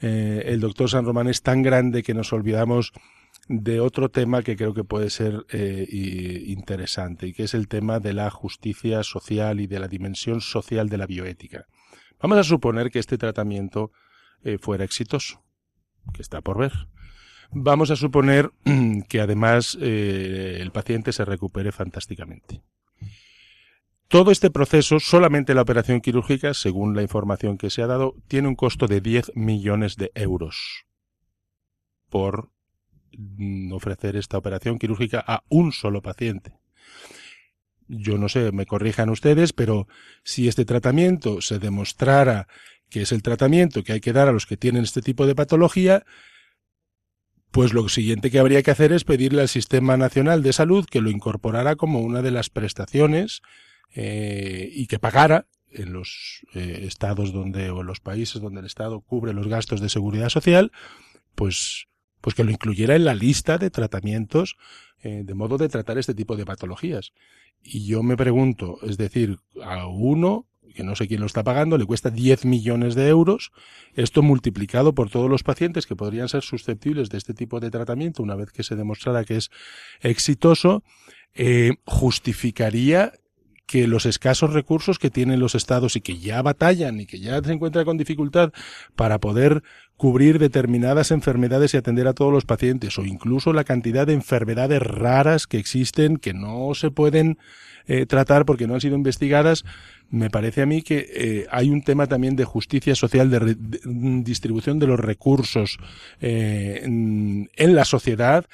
el 0.00 0.60
doctor 0.60 0.88
San 0.88 1.04
Román, 1.04 1.26
es 1.26 1.42
tan 1.42 1.62
grande 1.62 1.95
que 2.02 2.14
nos 2.14 2.32
olvidamos 2.32 2.92
de 3.48 3.80
otro 3.80 4.10
tema 4.10 4.42
que 4.42 4.56
creo 4.56 4.74
que 4.74 4.84
puede 4.84 5.10
ser 5.10 5.46
eh, 5.50 5.86
interesante 6.46 7.28
y 7.28 7.32
que 7.32 7.44
es 7.44 7.54
el 7.54 7.68
tema 7.68 8.00
de 8.00 8.12
la 8.12 8.30
justicia 8.30 9.02
social 9.02 9.60
y 9.60 9.66
de 9.66 9.78
la 9.78 9.88
dimensión 9.88 10.40
social 10.40 10.88
de 10.88 10.98
la 10.98 11.06
bioética. 11.06 11.66
Vamos 12.20 12.38
a 12.38 12.44
suponer 12.44 12.90
que 12.90 12.98
este 12.98 13.18
tratamiento 13.18 13.92
eh, 14.42 14.58
fuera 14.58 14.84
exitoso, 14.84 15.44
que 16.12 16.22
está 16.22 16.40
por 16.40 16.58
ver 16.58 16.72
vamos 17.50 17.90
a 17.90 17.96
suponer 17.96 18.50
que 19.08 19.20
además 19.20 19.76
eh, 19.80 20.58
el 20.60 20.70
paciente 20.70 21.12
se 21.12 21.24
recupere 21.24 21.72
fantásticamente. 21.72 22.62
Todo 24.08 24.30
este 24.30 24.50
proceso, 24.50 25.00
solamente 25.00 25.54
la 25.54 25.62
operación 25.62 26.00
quirúrgica, 26.00 26.54
según 26.54 26.94
la 26.94 27.02
información 27.02 27.58
que 27.58 27.70
se 27.70 27.82
ha 27.82 27.88
dado, 27.88 28.14
tiene 28.28 28.46
un 28.46 28.54
costo 28.54 28.86
de 28.86 29.00
10 29.00 29.32
millones 29.34 29.96
de 29.96 30.12
euros 30.14 30.85
por 32.08 32.50
mm, 33.16 33.72
ofrecer 33.72 34.16
esta 34.16 34.38
operación 34.38 34.78
quirúrgica 34.78 35.22
a 35.26 35.42
un 35.48 35.72
solo 35.72 36.02
paciente. 36.02 36.52
Yo 37.88 38.18
no 38.18 38.28
sé, 38.28 38.50
me 38.52 38.66
corrijan 38.66 39.10
ustedes, 39.10 39.52
pero 39.52 39.86
si 40.24 40.48
este 40.48 40.64
tratamiento 40.64 41.40
se 41.40 41.58
demostrara 41.58 42.48
que 42.88 43.02
es 43.02 43.12
el 43.12 43.22
tratamiento 43.22 43.82
que 43.82 43.92
hay 43.92 44.00
que 44.00 44.12
dar 44.12 44.28
a 44.28 44.32
los 44.32 44.46
que 44.46 44.56
tienen 44.56 44.84
este 44.84 45.02
tipo 45.02 45.26
de 45.26 45.34
patología, 45.34 46.04
pues 47.50 47.72
lo 47.72 47.88
siguiente 47.88 48.30
que 48.30 48.38
habría 48.38 48.62
que 48.62 48.70
hacer 48.70 48.92
es 48.92 49.04
pedirle 49.04 49.42
al 49.42 49.48
Sistema 49.48 49.96
Nacional 49.96 50.42
de 50.42 50.52
Salud 50.52 50.84
que 50.84 51.00
lo 51.00 51.10
incorporara 51.10 51.76
como 51.76 52.00
una 52.00 52.22
de 52.22 52.30
las 52.30 52.50
prestaciones 52.50 53.40
eh, 53.94 54.68
y 54.72 54.86
que 54.86 54.98
pagara 54.98 55.46
en 55.70 55.92
los 55.92 56.44
eh, 56.54 56.82
estados 56.86 57.32
donde 57.32 57.70
o 57.70 57.80
en 57.80 57.86
los 57.86 58.00
países 58.00 58.40
donde 58.40 58.60
el 58.60 58.66
Estado 58.66 59.00
cubre 59.00 59.32
los 59.32 59.48
gastos 59.48 59.80
de 59.80 59.88
seguridad 59.88 60.28
social, 60.28 60.72
pues 61.34 61.86
pues 62.26 62.34
que 62.34 62.42
lo 62.42 62.50
incluyera 62.50 62.96
en 62.96 63.04
la 63.04 63.14
lista 63.14 63.56
de 63.56 63.70
tratamientos 63.70 64.56
eh, 65.04 65.22
de 65.24 65.34
modo 65.34 65.58
de 65.58 65.68
tratar 65.68 65.96
este 65.96 66.12
tipo 66.12 66.34
de 66.34 66.44
patologías. 66.44 67.12
Y 67.62 67.86
yo 67.86 68.02
me 68.02 68.16
pregunto, 68.16 68.80
es 68.82 68.96
decir, 68.96 69.38
a 69.62 69.86
uno 69.86 70.48
que 70.74 70.82
no 70.82 70.96
sé 70.96 71.06
quién 71.06 71.20
lo 71.20 71.26
está 71.26 71.44
pagando, 71.44 71.78
le 71.78 71.84
cuesta 71.84 72.10
10 72.10 72.44
millones 72.44 72.96
de 72.96 73.06
euros. 73.06 73.52
Esto 73.94 74.22
multiplicado 74.22 74.92
por 74.92 75.08
todos 75.08 75.30
los 75.30 75.44
pacientes 75.44 75.86
que 75.86 75.94
podrían 75.94 76.28
ser 76.28 76.42
susceptibles 76.42 77.10
de 77.10 77.18
este 77.18 77.32
tipo 77.32 77.60
de 77.60 77.70
tratamiento 77.70 78.24
una 78.24 78.34
vez 78.34 78.50
que 78.50 78.64
se 78.64 78.74
demostrara 78.74 79.22
que 79.22 79.36
es 79.36 79.52
exitoso, 80.00 80.82
eh, 81.32 81.74
justificaría 81.84 83.12
que 83.66 83.86
los 83.86 84.06
escasos 84.06 84.52
recursos 84.52 84.98
que 84.98 85.10
tienen 85.10 85.40
los 85.40 85.54
estados 85.54 85.96
y 85.96 86.00
que 86.00 86.18
ya 86.18 86.40
batallan 86.42 87.00
y 87.00 87.06
que 87.06 87.18
ya 87.18 87.42
se 87.42 87.52
encuentran 87.52 87.84
con 87.84 87.98
dificultad 87.98 88.52
para 88.94 89.18
poder 89.18 89.62
cubrir 89.96 90.38
determinadas 90.38 91.10
enfermedades 91.10 91.74
y 91.74 91.76
atender 91.76 92.06
a 92.06 92.12
todos 92.12 92.32
los 92.32 92.44
pacientes 92.44 92.98
o 92.98 93.04
incluso 93.04 93.52
la 93.52 93.64
cantidad 93.64 94.06
de 94.06 94.12
enfermedades 94.12 94.82
raras 94.82 95.46
que 95.46 95.58
existen 95.58 96.16
que 96.18 96.34
no 96.34 96.74
se 96.74 96.90
pueden 96.90 97.38
eh, 97.88 98.04
tratar 98.04 98.44
porque 98.44 98.66
no 98.66 98.74
han 98.74 98.80
sido 98.80 98.96
investigadas, 98.96 99.64
me 100.10 100.28
parece 100.28 100.62
a 100.62 100.66
mí 100.66 100.82
que 100.82 101.06
eh, 101.08 101.46
hay 101.50 101.70
un 101.70 101.82
tema 101.82 102.08
también 102.08 102.34
de 102.34 102.44
justicia 102.44 102.96
social, 102.96 103.30
de, 103.30 103.56
distribución 104.24 104.80
de 104.80 104.88
los 104.88 104.98
recursos 104.98 105.78
eh, 106.20 106.80
en, 106.82 107.74
la 107.74 107.84
sociedad 107.84 108.44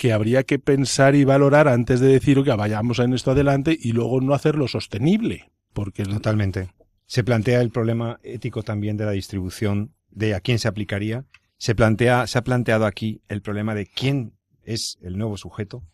que 0.00 0.14
habría 0.14 0.44
que 0.44 0.58
pensar 0.58 1.14
y 1.14 1.24
valorar 1.24 1.68
antes 1.68 2.00
de 2.00 2.08
decir 2.08 2.42
que 2.42 2.56
vayamos 2.56 2.98
en 3.00 3.12
esto 3.12 3.32
adelante 3.32 3.76
y 3.78 3.92
luego 3.92 4.22
no 4.22 4.32
hacerlo 4.32 4.66
sostenible. 4.66 5.52
Porque 5.74 6.04
Totalmente. 6.04 6.70
Se 7.04 7.22
plantea 7.22 7.60
el 7.60 7.68
problema 7.68 8.18
ético 8.22 8.62
también 8.62 8.96
de 8.96 9.04
la 9.04 9.10
distribución, 9.10 9.92
de 10.08 10.34
a 10.34 10.40
quién 10.40 10.58
se 10.58 10.68
aplicaría. 10.68 11.26
Se 11.58 11.74
plantea, 11.74 12.26
se 12.26 12.38
ha 12.38 12.44
planteado 12.44 12.86
aquí 12.86 13.20
el 13.28 13.42
problema 13.42 13.74
de 13.74 13.84
quién 13.84 14.32
es 14.64 14.96
el 15.02 15.18
nuevo 15.18 15.36
sujeto 15.36 15.84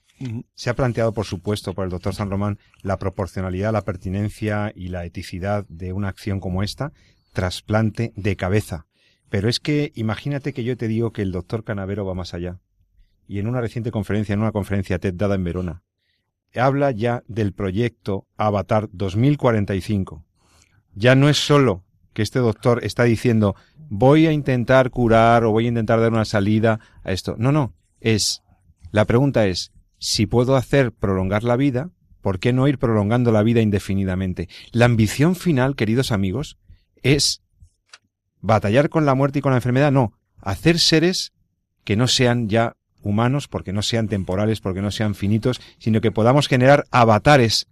se 0.54 0.70
ha 0.70 0.74
planteado, 0.74 1.12
por 1.12 1.26
supuesto, 1.26 1.74
por 1.74 1.84
el 1.84 1.90
doctor 1.90 2.14
San 2.14 2.30
Román 2.30 2.58
la 2.82 2.98
proporcionalidad, 2.98 3.72
la 3.72 3.82
pertinencia 3.82 4.72
y 4.74 4.88
la 4.88 5.04
eticidad 5.04 5.66
de 5.68 5.92
una 5.92 6.08
acción 6.08 6.40
como 6.40 6.62
esta, 6.62 6.92
trasplante 7.32 8.12
de 8.16 8.36
cabeza. 8.36 8.86
Pero 9.28 9.48
es 9.48 9.60
que 9.60 9.92
imagínate 9.94 10.52
que 10.52 10.64
yo 10.64 10.76
te 10.76 10.88
digo 10.88 11.12
que 11.12 11.22
el 11.22 11.32
doctor 11.32 11.64
Canavero 11.64 12.06
va 12.06 12.14
más 12.14 12.32
allá. 12.32 12.60
Y 13.26 13.38
en 13.38 13.48
una 13.48 13.60
reciente 13.60 13.90
conferencia, 13.90 14.32
en 14.32 14.40
una 14.40 14.52
conferencia 14.52 14.98
TED 14.98 15.14
dada 15.14 15.34
en 15.34 15.44
Verona, 15.44 15.82
habla 16.54 16.90
ya 16.90 17.22
del 17.28 17.52
proyecto 17.52 18.26
Avatar 18.36 18.88
2045. 18.92 20.24
Ya 20.94 21.14
no 21.14 21.28
es 21.28 21.36
solo 21.36 21.84
que 22.12 22.22
este 22.22 22.38
doctor 22.38 22.82
está 22.82 23.04
diciendo 23.04 23.54
voy 23.88 24.26
a 24.26 24.32
intentar 24.32 24.90
curar 24.90 25.44
o 25.44 25.52
voy 25.52 25.66
a 25.66 25.68
intentar 25.68 26.00
dar 26.00 26.12
una 26.12 26.24
salida 26.24 26.80
a 27.04 27.12
esto. 27.12 27.36
No, 27.38 27.52
no. 27.52 27.74
Es, 28.00 28.42
la 28.90 29.04
pregunta 29.04 29.46
es, 29.46 29.72
si 29.98 30.26
puedo 30.26 30.56
hacer 30.56 30.92
prolongar 30.92 31.44
la 31.44 31.56
vida, 31.56 31.90
¿por 32.20 32.38
qué 32.38 32.52
no 32.52 32.68
ir 32.68 32.78
prolongando 32.78 33.32
la 33.32 33.42
vida 33.42 33.60
indefinidamente? 33.60 34.48
La 34.72 34.86
ambición 34.86 35.36
final, 35.36 35.76
queridos 35.76 36.12
amigos, 36.12 36.58
es 37.02 37.42
batallar 38.40 38.88
con 38.88 39.06
la 39.06 39.14
muerte 39.14 39.38
y 39.38 39.42
con 39.42 39.52
la 39.52 39.58
enfermedad, 39.58 39.92
no, 39.92 40.12
hacer 40.40 40.78
seres 40.78 41.32
que 41.84 41.96
no 41.96 42.08
sean 42.08 42.48
ya 42.48 42.76
humanos, 43.06 43.48
porque 43.48 43.72
no 43.72 43.82
sean 43.82 44.08
temporales, 44.08 44.60
porque 44.60 44.82
no 44.82 44.90
sean 44.90 45.14
finitos, 45.14 45.60
sino 45.78 46.00
que 46.00 46.10
podamos 46.10 46.48
generar 46.48 46.84
avatares, 46.90 47.68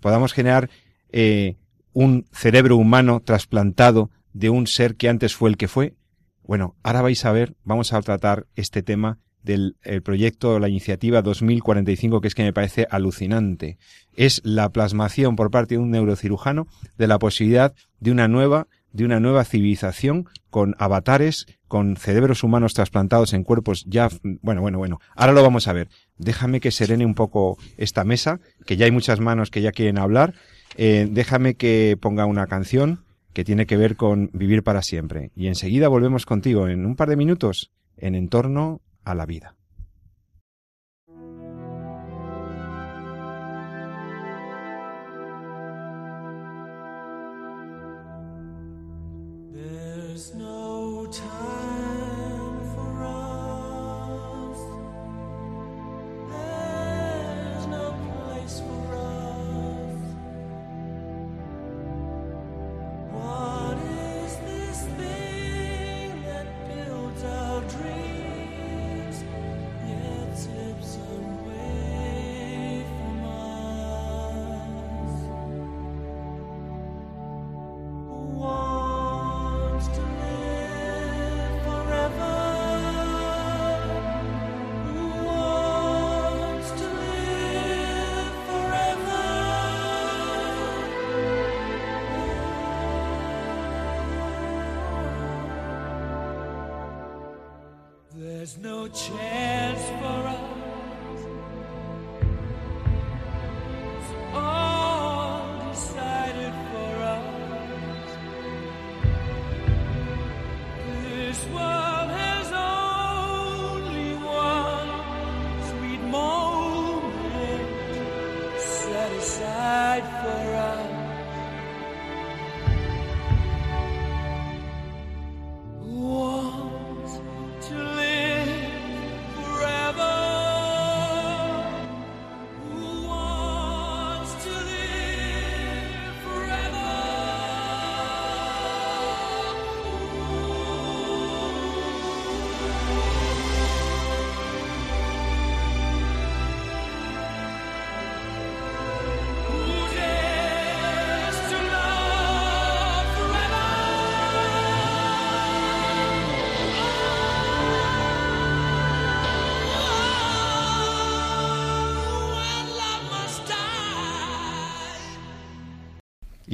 podamos 0.00 0.32
generar 0.32 0.68
eh, 1.12 1.56
un 1.92 2.26
cerebro 2.32 2.76
humano 2.76 3.22
trasplantado 3.24 4.10
de 4.32 4.50
un 4.50 4.66
ser 4.66 4.96
que 4.96 5.08
antes 5.08 5.34
fue 5.34 5.50
el 5.50 5.56
que 5.56 5.68
fue. 5.68 5.94
Bueno, 6.42 6.76
ahora 6.82 7.02
vais 7.02 7.24
a 7.24 7.32
ver, 7.32 7.54
vamos 7.64 7.92
a 7.92 8.02
tratar 8.02 8.46
este 8.56 8.82
tema 8.82 9.18
del 9.42 9.76
proyecto, 10.04 10.58
la 10.58 10.68
iniciativa 10.68 11.22
2045, 11.22 12.20
que 12.20 12.28
es 12.28 12.34
que 12.34 12.44
me 12.44 12.52
parece 12.52 12.86
alucinante. 12.90 13.78
Es 14.14 14.40
la 14.44 14.70
plasmación 14.70 15.36
por 15.36 15.50
parte 15.50 15.74
de 15.74 15.80
un 15.80 15.90
neurocirujano 15.90 16.66
de 16.96 17.06
la 17.06 17.18
posibilidad 17.18 17.74
de 18.00 18.12
una 18.12 18.28
nueva, 18.28 18.68
de 18.92 19.04
una 19.04 19.20
nueva 19.20 19.44
civilización 19.44 20.28
con 20.52 20.76
avatares, 20.78 21.46
con 21.66 21.96
cerebros 21.96 22.44
humanos 22.44 22.74
trasplantados 22.74 23.32
en 23.32 23.42
cuerpos 23.42 23.84
ya, 23.88 24.08
bueno, 24.42 24.60
bueno, 24.60 24.78
bueno. 24.78 25.00
Ahora 25.16 25.32
lo 25.32 25.42
vamos 25.42 25.66
a 25.66 25.72
ver. 25.72 25.88
Déjame 26.18 26.60
que 26.60 26.70
serene 26.70 27.06
un 27.06 27.14
poco 27.14 27.56
esta 27.78 28.04
mesa, 28.04 28.38
que 28.66 28.76
ya 28.76 28.84
hay 28.84 28.92
muchas 28.92 29.18
manos 29.18 29.50
que 29.50 29.62
ya 29.62 29.72
quieren 29.72 29.98
hablar. 29.98 30.34
Eh, 30.76 31.08
déjame 31.10 31.54
que 31.54 31.96
ponga 32.00 32.26
una 32.26 32.46
canción 32.46 33.04
que 33.32 33.44
tiene 33.44 33.66
que 33.66 33.78
ver 33.78 33.96
con 33.96 34.30
vivir 34.34 34.62
para 34.62 34.82
siempre. 34.82 35.32
Y 35.34 35.48
enseguida 35.48 35.88
volvemos 35.88 36.26
contigo 36.26 36.68
en 36.68 36.84
un 36.84 36.96
par 36.96 37.08
de 37.08 37.16
minutos 37.16 37.72
en 37.96 38.14
entorno 38.14 38.82
a 39.04 39.14
la 39.14 39.24
vida. 39.24 39.56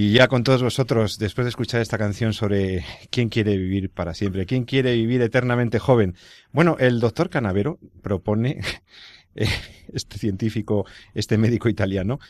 Y 0.09 0.12
ya 0.12 0.26
con 0.26 0.42
todos 0.42 0.62
vosotros, 0.62 1.18
después 1.18 1.44
de 1.44 1.50
escuchar 1.50 1.82
esta 1.82 1.98
canción 1.98 2.32
sobre 2.32 2.82
quién 3.11 3.28
quiere 3.28 3.59
vivir 3.59 3.90
para 3.90 4.14
siempre, 4.14 4.46
quién 4.46 4.64
quiere 4.64 4.94
vivir 4.94 5.20
eternamente 5.20 5.78
joven. 5.78 6.14
Bueno, 6.50 6.76
el 6.80 6.98
doctor 6.98 7.28
Canavero 7.28 7.78
propone, 8.00 8.62
eh, 9.34 9.46
este 9.92 10.16
científico, 10.16 10.86
este 11.12 11.36
médico 11.36 11.68
italiano, 11.68 12.20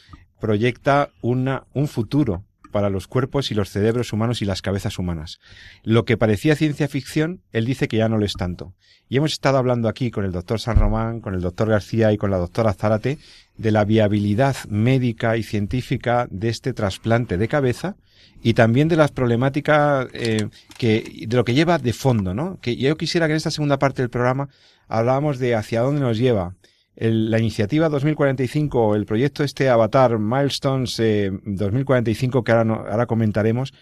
proyecta 0.41 1.11
una, 1.23 1.69
un 1.73 1.87
futuro 1.87 2.43
para 2.71 2.91
los 2.91 3.07
cuerpos 3.07 3.51
y 3.51 3.55
los 3.55 3.71
cerebros 3.71 4.13
humanos 4.13 4.43
y 4.43 4.45
las 4.45 4.63
cabezas 4.63 4.99
humanas. 4.99 5.39
Lo 5.83 6.05
que 6.05 6.17
parecía 6.17 6.57
ciencia 6.57 6.89
ficción, 6.89 7.43
él 7.53 7.65
dice 7.65 7.89
que 7.89 7.99
ya 7.99 8.09
no 8.09 8.19
lo 8.19 8.25
es 8.25 8.35
tanto. 8.35 8.75
Y 9.09 9.17
hemos 9.17 9.33
estado 9.33 9.59
hablando 9.59 9.89
aquí 9.89 10.11
con 10.11 10.25
el 10.25 10.33
doctor 10.33 10.61
San 10.61 10.77
Román, 10.77 11.21
con 11.21 11.35
el 11.35 11.41
doctor 11.41 11.69
García 11.69 12.13
y 12.13 12.19
con 12.19 12.31
la 12.31 12.37
doctora 12.37 12.75
Zárate 12.75 13.19
de 13.57 13.71
la 13.71 13.85
viabilidad 13.85 14.57
médica 14.69 15.37
y 15.37 15.43
científica 15.43 16.29
de 16.31 16.49
este 16.49 16.73
trasplante 16.73 17.39
de 17.39 17.49
cabeza 17.49 17.97
y 18.43 18.55
también 18.55 18.89
de 18.89 18.97
las 18.97 19.11
problemáticas 19.11 20.09
eh, 20.13 20.49
que 20.77 21.25
de 21.27 21.37
lo 21.37 21.45
que 21.45 21.55
lleva 21.55 21.79
de 21.79 21.93
fondo, 21.93 22.35
¿no? 22.35 22.59
Que 22.61 22.77
yo 22.77 22.97
quisiera 22.97 23.27
que 23.27 23.33
en 23.33 23.39
esta 23.39 23.51
segunda 23.51 23.79
parte 23.79 24.03
del 24.03 24.11
programa 24.11 24.49
habláramos 24.87 25.39
de 25.39 25.55
hacia 25.55 25.81
dónde 25.81 26.01
nos 26.01 26.19
lleva 26.19 26.55
la 27.01 27.39
iniciativa 27.39 27.89
2045, 27.89 28.97
el 28.97 29.07
proyecto 29.07 29.45
este 29.45 29.69
Avatar 29.69 30.19
Milestones 30.19 31.01
2045 31.45 32.39
eh, 32.39 32.43
que 32.45 32.53
ahora, 32.53 32.75
ahora 32.91 33.07
comentaremos, 33.07 33.73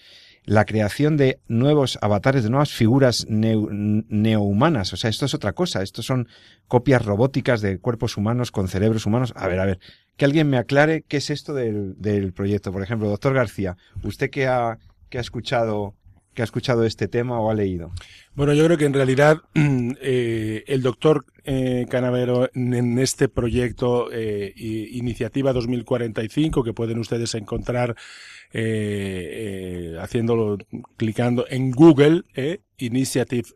la 0.45 0.65
creación 0.65 1.17
de 1.17 1.41
nuevos 1.49 1.99
avatares, 2.01 2.45
de 2.45 2.51
nuevas 2.51 2.71
figuras 2.71 3.27
neohumanas. 3.29 4.93
O 4.93 4.97
sea, 4.97 5.11
esto 5.11 5.27
es 5.27 5.35
otra 5.35 5.53
cosa. 5.55 5.83
Esto 5.83 6.03
son 6.03 6.29
copias 6.69 7.05
robóticas 7.05 7.61
de 7.61 7.79
cuerpos 7.79 8.17
humanos 8.17 8.53
con 8.53 8.69
cerebros 8.69 9.07
humanos. 9.07 9.33
A 9.35 9.49
ver, 9.49 9.59
a 9.59 9.67
ver, 9.67 9.81
que 10.17 10.25
alguien 10.25 10.49
me 10.49 10.57
aclare 10.57 11.03
qué 11.03 11.17
es 11.17 11.31
esto 11.31 11.53
del, 11.53 12.01
del 12.01 12.33
proyecto. 12.33 12.71
Por 12.71 12.83
ejemplo, 12.83 13.09
doctor 13.09 13.35
García, 13.35 13.77
usted 14.05 14.31
que 14.31 14.47
ha, 14.47 14.79
que 15.09 15.19
ha 15.19 15.21
escuchado 15.21 15.95
que 16.37 16.43
ha 16.43 16.45
escuchado 16.45 16.85
este 16.85 17.09
tema 17.09 17.41
o 17.41 17.51
ha 17.51 17.55
leído? 17.55 17.91
Bueno, 18.35 18.53
yo 18.53 18.65
creo 18.67 18.77
que 18.79 18.85
en 18.85 18.93
realidad 18.93 19.39
eh, 19.55 20.63
el 20.69 20.83
doctor 20.83 21.25
eh, 21.45 21.87
Canavero 21.89 22.51
en 22.55 22.99
este 22.99 23.29
proyecto 23.29 24.11
eh, 24.13 24.53
Iniciativa 24.57 25.53
2045 25.53 26.63
que 26.63 26.75
pueden 26.75 26.99
ustedes 26.99 27.35
encontrar 27.35 27.97
eh, 28.53 29.97
haciéndolo, 29.99 30.59
clicando 30.97 31.47
en 31.49 31.71
Google, 31.71 32.25
Initiative 32.77 33.49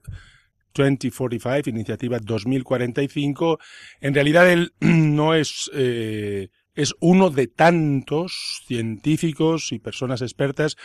2045, 0.73 1.69
Iniciativa 1.69 2.19
2045, 2.19 3.59
en 4.01 4.15
realidad 4.15 4.51
él 4.51 4.73
no 4.81 5.35
es 5.35 5.71
es 6.81 6.95
uno 7.01 7.31
de 7.31 7.47
tantos 7.47 8.63
científicos 8.67 9.73
y 9.73 9.81
personas 9.81 10.23
expertas 10.23 10.77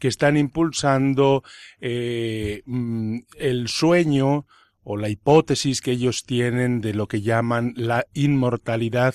que 0.00 0.08
están 0.08 0.36
impulsando 0.36 1.44
eh, 1.80 2.62
mm, 2.66 3.18
el 3.38 3.68
sueño 3.68 4.46
o 4.82 4.96
la 4.96 5.08
hipótesis 5.08 5.80
que 5.80 5.92
ellos 5.92 6.24
tienen 6.24 6.80
de 6.80 6.94
lo 6.94 7.06
que 7.06 7.20
llaman 7.20 7.74
la 7.76 8.06
inmortalidad 8.14 9.14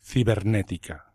cibernética. 0.00 1.06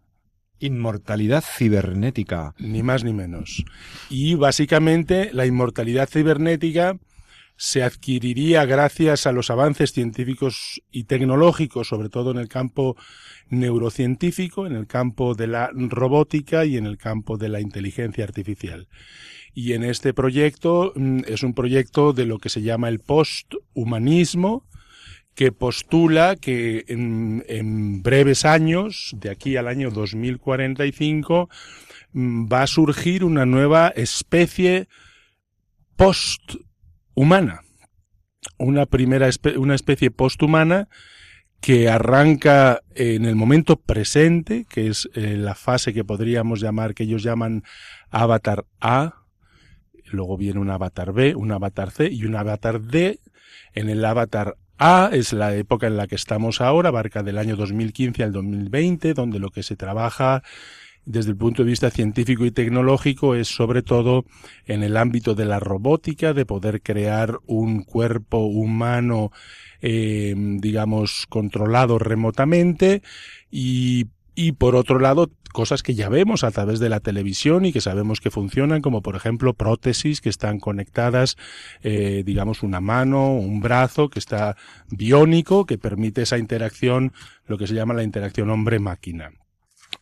Inmortalidad 0.60 1.44
cibernética. 1.44 2.54
Ni 2.60 2.84
más 2.84 3.04
ni 3.04 3.14
menos. 3.14 3.64
Y 4.10 4.36
básicamente 4.36 5.30
la 5.34 5.46
inmortalidad 5.46 6.10
cibernética 6.10 6.98
se 7.62 7.84
adquiriría 7.84 8.66
gracias 8.66 9.28
a 9.28 9.32
los 9.32 9.52
avances 9.52 9.92
científicos 9.92 10.82
y 10.92 11.04
tecnológicos, 11.04 11.90
sobre 11.90 12.10
todo 12.10 12.32
en 12.32 12.40
el 12.40 12.48
campo 12.48 12.98
neurocientífico, 13.50 14.66
en 14.66 14.74
el 14.74 14.88
campo 14.88 15.36
de 15.36 15.46
la 15.46 15.70
robótica 15.72 16.66
y 16.66 16.78
en 16.78 16.88
el 16.88 16.98
campo 16.98 17.38
de 17.38 17.50
la 17.50 17.62
inteligencia 17.62 18.24
artificial. 18.24 18.88
Y 19.54 19.74
en 19.74 19.84
este 19.84 20.12
proyecto 20.12 20.92
mm, 20.96 21.20
es 21.28 21.44
un 21.44 21.54
proyecto 21.54 22.14
de 22.14 22.26
lo 22.26 22.40
que 22.40 22.50
se 22.50 22.64
llama 22.64 22.90
el 22.90 23.00
posthumanismo, 23.00 24.66
que 25.36 25.52
postula 25.52 26.38
que 26.38 26.86
en, 26.88 28.02
breves 28.02 28.44
años, 28.44 29.16
de 29.16 29.30
aquí 29.30 29.56
al 29.56 29.68
año 29.68 29.92
2045, 29.92 31.48
mm, 32.14 32.52
va 32.52 32.64
a 32.64 32.68
surgir 32.68 33.24
una 33.24 33.46
nueva 33.46 33.90
especie 33.90 34.88
posthumana. 37.14 37.62
Una 38.58 38.86
primera 38.86 39.30
una 39.58 39.76
especie 39.76 40.12
posthumana 40.12 40.88
que 41.62 41.90
arranca 41.90 42.82
en 42.96 43.26
el 43.26 43.36
momento 43.36 43.76
presente, 43.76 44.66
que 44.68 44.88
es 44.88 45.10
eh, 45.14 45.38
la 45.38 45.54
fase 45.54 45.94
que 45.94 46.04
podríamos 46.04 46.60
llamar, 46.60 46.96
que 46.96 47.04
ellos 47.04 47.22
llaman 47.22 47.64
avatar 48.10 48.66
A, 48.80 49.26
luego 50.06 50.38
viene 50.38 50.60
un 50.60 50.72
avatar 50.72 51.14
B, 51.14 51.36
un 51.36 51.52
avatar 51.52 51.92
C 51.92 52.10
y 52.12 52.26
un 52.26 52.36
avatar 52.36 52.82
D. 52.82 53.20
En 53.74 53.90
el 53.90 54.04
avatar 54.04 54.58
A 54.80 55.12
es 55.14 55.34
la 55.34 55.56
época 55.56 55.86
en 55.86 55.98
la 55.98 56.08
que 56.08 56.16
estamos 56.16 56.62
ahora, 56.62 56.90
abarca 56.90 57.22
del 57.22 57.38
año 57.38 57.56
2015 57.56 58.24
al 58.24 58.32
2020, 58.32 59.14
donde 59.14 59.40
lo 59.40 59.52
que 59.52 59.62
se 59.62 59.76
trabaja 59.76 60.42
desde 61.06 61.32
el 61.32 61.38
punto 61.38 61.64
de 61.64 61.70
vista 61.70 61.90
científico 61.90 62.46
y 62.46 62.52
tecnológico 62.52 63.36
es 63.36 63.48
sobre 63.48 63.82
todo 63.82 64.26
en 64.66 64.84
el 64.84 64.98
ámbito 64.98 65.36
de 65.36 65.46
la 65.46 65.60
robótica, 65.60 66.34
de 66.34 66.46
poder 66.46 66.82
crear 66.82 67.40
un 67.48 67.84
cuerpo 67.84 68.40
humano 68.40 69.32
eh, 69.82 70.36
digamos, 70.38 71.26
controlado 71.28 71.98
remotamente 71.98 73.02
y, 73.50 74.08
y 74.36 74.52
por 74.54 74.76
otro 74.76 75.00
lado, 75.00 75.32
cosas 75.52 75.82
que 75.84 75.96
ya 75.96 76.08
vemos 76.08 76.44
a 76.44 76.52
través 76.52 76.80
de 76.80 76.90
la 76.90 77.00
televisión 77.00 77.66
y 77.66 77.74
que 77.74 77.82
sabemos 77.82 78.22
que 78.22 78.30
funcionan, 78.30 78.82
como 78.82 79.02
por 79.02 79.16
ejemplo 79.16 79.56
prótesis 79.56 80.22
que 80.22 80.30
están 80.30 80.60
conectadas, 80.60 81.36
eh, 81.82 82.22
digamos, 82.26 82.62
una 82.62 82.80
mano, 82.80 83.34
un 83.34 83.60
brazo 83.60 84.10
que 84.10 84.20
está 84.20 84.56
biónico, 84.90 85.66
que 85.66 85.78
permite 85.80 86.22
esa 86.22 86.38
interacción, 86.38 87.12
lo 87.48 87.58
que 87.58 87.66
se 87.68 87.74
llama 87.74 87.96
la 87.96 88.04
interacción 88.04 88.52
hombre-máquina. 88.52 89.32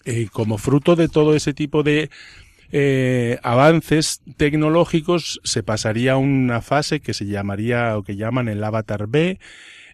Eh, 0.06 0.30
como 0.32 0.58
fruto 0.58 0.96
de 0.96 1.10
todo 1.10 1.36
ese 1.36 1.54
tipo 1.54 1.84
de 1.84 2.10
eh, 2.72 3.40
avances 3.44 4.22
tecnológicos 4.38 5.42
se 5.44 5.64
pasaría 5.64 6.14
a 6.14 6.18
una 6.18 6.62
fase 6.62 7.00
que 7.00 7.14
se 7.14 7.26
llamaría 7.26 7.98
o 7.98 8.04
que 8.04 8.16
llaman 8.16 8.48
el 8.48 8.64
avatar 8.64 9.08
B, 9.08 9.40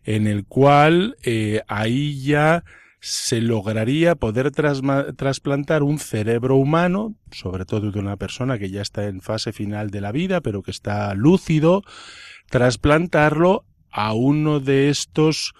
en 0.03 0.27
el 0.27 0.45
cual 0.45 1.15
eh, 1.23 1.61
ahí 1.67 2.21
ya 2.21 2.63
se 2.99 3.39
lograría 3.39 4.15
poder 4.15 4.51
trasplantar 4.51 5.83
un 5.83 5.99
cerebro 5.99 6.55
humano, 6.55 7.15
sobre 7.31 7.65
todo 7.65 7.91
de 7.91 7.99
una 7.99 8.17
persona 8.17 8.57
que 8.57 8.71
ya 8.71 8.81
está 8.81 9.05
en 9.05 9.21
fase 9.21 9.53
final 9.53 9.91
de 9.91 10.01
la 10.01 10.11
vida, 10.11 10.41
pero 10.41 10.63
que 10.63 10.71
está 10.71 11.13
lúcido, 11.13 11.83
trasplantarlo 12.49 13.63
a 13.91 14.13
uno 14.13 14.59
de 14.59 14.89
estos 14.89 15.53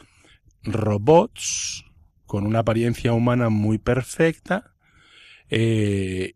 robots 0.64 1.85
con 2.26 2.45
una 2.45 2.59
apariencia 2.59 3.13
humana 3.13 3.49
muy 3.49 3.78
perfecta 3.78 4.76
eh, 5.49 6.34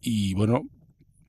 y 0.00 0.34
bueno, 0.34 0.68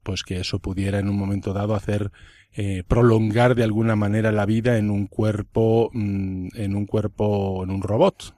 pues 0.03 0.23
que 0.23 0.39
eso 0.39 0.59
pudiera 0.59 0.99
en 0.99 1.09
un 1.09 1.17
momento 1.17 1.53
dado 1.53 1.75
hacer 1.75 2.11
eh, 2.53 2.83
prolongar 2.87 3.55
de 3.55 3.63
alguna 3.63 3.95
manera 3.95 4.31
la 4.31 4.45
vida 4.45 4.77
en 4.77 4.89
un 4.89 5.07
cuerpo, 5.07 5.89
mm, 5.93 6.49
en 6.55 6.75
un 6.75 6.85
cuerpo, 6.85 7.63
en 7.63 7.71
un 7.71 7.81
robot, 7.81 8.35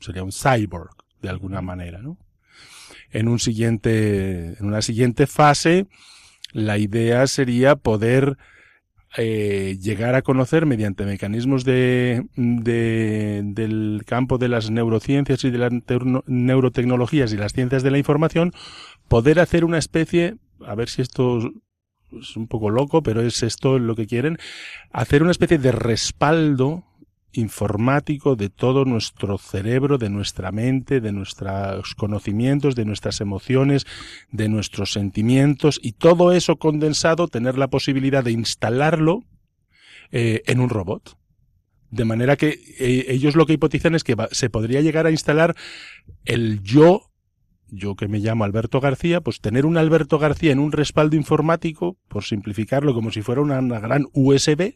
sería 0.00 0.24
un 0.24 0.32
cyborg 0.32 0.90
de 1.22 1.28
alguna 1.28 1.62
manera, 1.62 2.02
¿no? 2.02 2.18
En 3.10 3.28
un 3.28 3.38
siguiente, 3.38 4.58
en 4.58 4.66
una 4.66 4.82
siguiente 4.82 5.26
fase, 5.26 5.86
la 6.52 6.78
idea 6.78 7.26
sería 7.26 7.76
poder 7.76 8.36
eh, 9.16 9.76
llegar 9.80 10.14
a 10.14 10.22
conocer 10.22 10.66
mediante 10.66 11.04
mecanismos 11.04 11.64
de, 11.64 12.26
de, 12.36 13.42
del 13.44 14.02
campo 14.06 14.38
de 14.38 14.48
las 14.48 14.70
neurociencias 14.70 15.44
y 15.44 15.50
de 15.50 15.58
las 15.58 15.72
neurotecnologías 16.26 17.32
y 17.32 17.36
las 17.36 17.52
ciencias 17.52 17.82
de 17.82 17.90
la 17.90 17.98
información, 17.98 18.52
poder 19.08 19.40
hacer 19.40 19.64
una 19.64 19.78
especie, 19.78 20.36
a 20.64 20.74
ver 20.74 20.88
si 20.88 21.02
esto 21.02 21.38
es 22.12 22.36
un 22.36 22.46
poco 22.46 22.70
loco, 22.70 23.02
pero 23.02 23.22
es 23.22 23.42
esto 23.42 23.78
lo 23.78 23.96
que 23.96 24.06
quieren, 24.06 24.38
hacer 24.92 25.22
una 25.22 25.32
especie 25.32 25.58
de 25.58 25.72
respaldo 25.72 26.84
informático 27.32 28.36
de 28.36 28.50
todo 28.50 28.84
nuestro 28.84 29.38
cerebro, 29.38 29.98
de 29.98 30.10
nuestra 30.10 30.52
mente, 30.52 31.00
de 31.00 31.12
nuestros 31.12 31.94
conocimientos, 31.94 32.74
de 32.74 32.84
nuestras 32.84 33.20
emociones, 33.20 33.86
de 34.30 34.48
nuestros 34.48 34.92
sentimientos 34.92 35.78
y 35.82 35.92
todo 35.92 36.32
eso 36.32 36.56
condensado, 36.56 37.28
tener 37.28 37.56
la 37.56 37.68
posibilidad 37.68 38.24
de 38.24 38.32
instalarlo 38.32 39.24
eh, 40.10 40.42
en 40.46 40.60
un 40.60 40.70
robot. 40.70 41.16
De 41.90 42.04
manera 42.04 42.36
que 42.36 42.58
eh, 42.78 43.06
ellos 43.08 43.34
lo 43.34 43.46
que 43.46 43.54
hipotizan 43.54 43.94
es 43.94 44.04
que 44.04 44.16
se 44.30 44.50
podría 44.50 44.80
llegar 44.80 45.06
a 45.06 45.10
instalar 45.10 45.56
el 46.24 46.62
yo 46.62 47.10
yo 47.72 47.94
que 47.94 48.08
me 48.08 48.18
llamo 48.18 48.44
Alberto 48.44 48.80
García, 48.80 49.20
pues 49.20 49.40
tener 49.40 49.64
un 49.64 49.76
Alberto 49.76 50.18
García 50.18 50.52
en 50.52 50.58
un 50.58 50.72
respaldo 50.72 51.16
informático, 51.16 51.96
por 52.08 52.24
simplificarlo 52.24 52.94
como 52.94 53.10
si 53.10 53.22
fuera 53.22 53.40
una 53.40 53.60
gran 53.78 54.06
USB, 54.12 54.74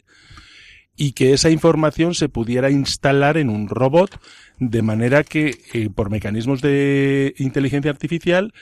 y 0.96 1.12
que 1.12 1.32
esa 1.32 1.50
información 1.50 2.14
se 2.14 2.28
pudiera 2.28 2.70
instalar 2.70 3.36
en 3.36 3.50
un 3.50 3.68
robot 3.68 4.20
de 4.58 4.82
manera 4.82 5.24
que 5.24 5.58
eh, 5.72 5.90
por 5.94 6.10
mecanismos 6.10 6.60
de 6.60 7.34
inteligencia 7.38 7.90
artificial 7.90 8.52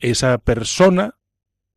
esa 0.00 0.38
persona 0.38 1.16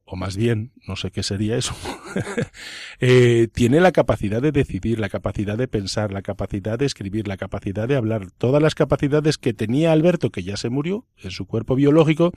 o 0.05 0.15
más 0.15 0.35
bien, 0.35 0.73
no 0.87 0.95
sé 0.95 1.11
qué 1.11 1.23
sería 1.23 1.57
eso, 1.57 1.73
eh, 2.99 3.47
tiene 3.53 3.79
la 3.79 3.91
capacidad 3.91 4.41
de 4.41 4.51
decidir, 4.51 4.99
la 4.99 5.09
capacidad 5.09 5.57
de 5.57 5.67
pensar, 5.67 6.11
la 6.11 6.21
capacidad 6.21 6.77
de 6.77 6.85
escribir, 6.85 7.27
la 7.27 7.37
capacidad 7.37 7.87
de 7.87 7.95
hablar, 7.95 8.29
todas 8.37 8.61
las 8.61 8.75
capacidades 8.75 9.37
que 9.37 9.53
tenía 9.53 9.91
Alberto, 9.91 10.29
que 10.29 10.43
ya 10.43 10.57
se 10.57 10.69
murió 10.69 11.07
en 11.17 11.31
su 11.31 11.47
cuerpo 11.47 11.75
biológico, 11.75 12.31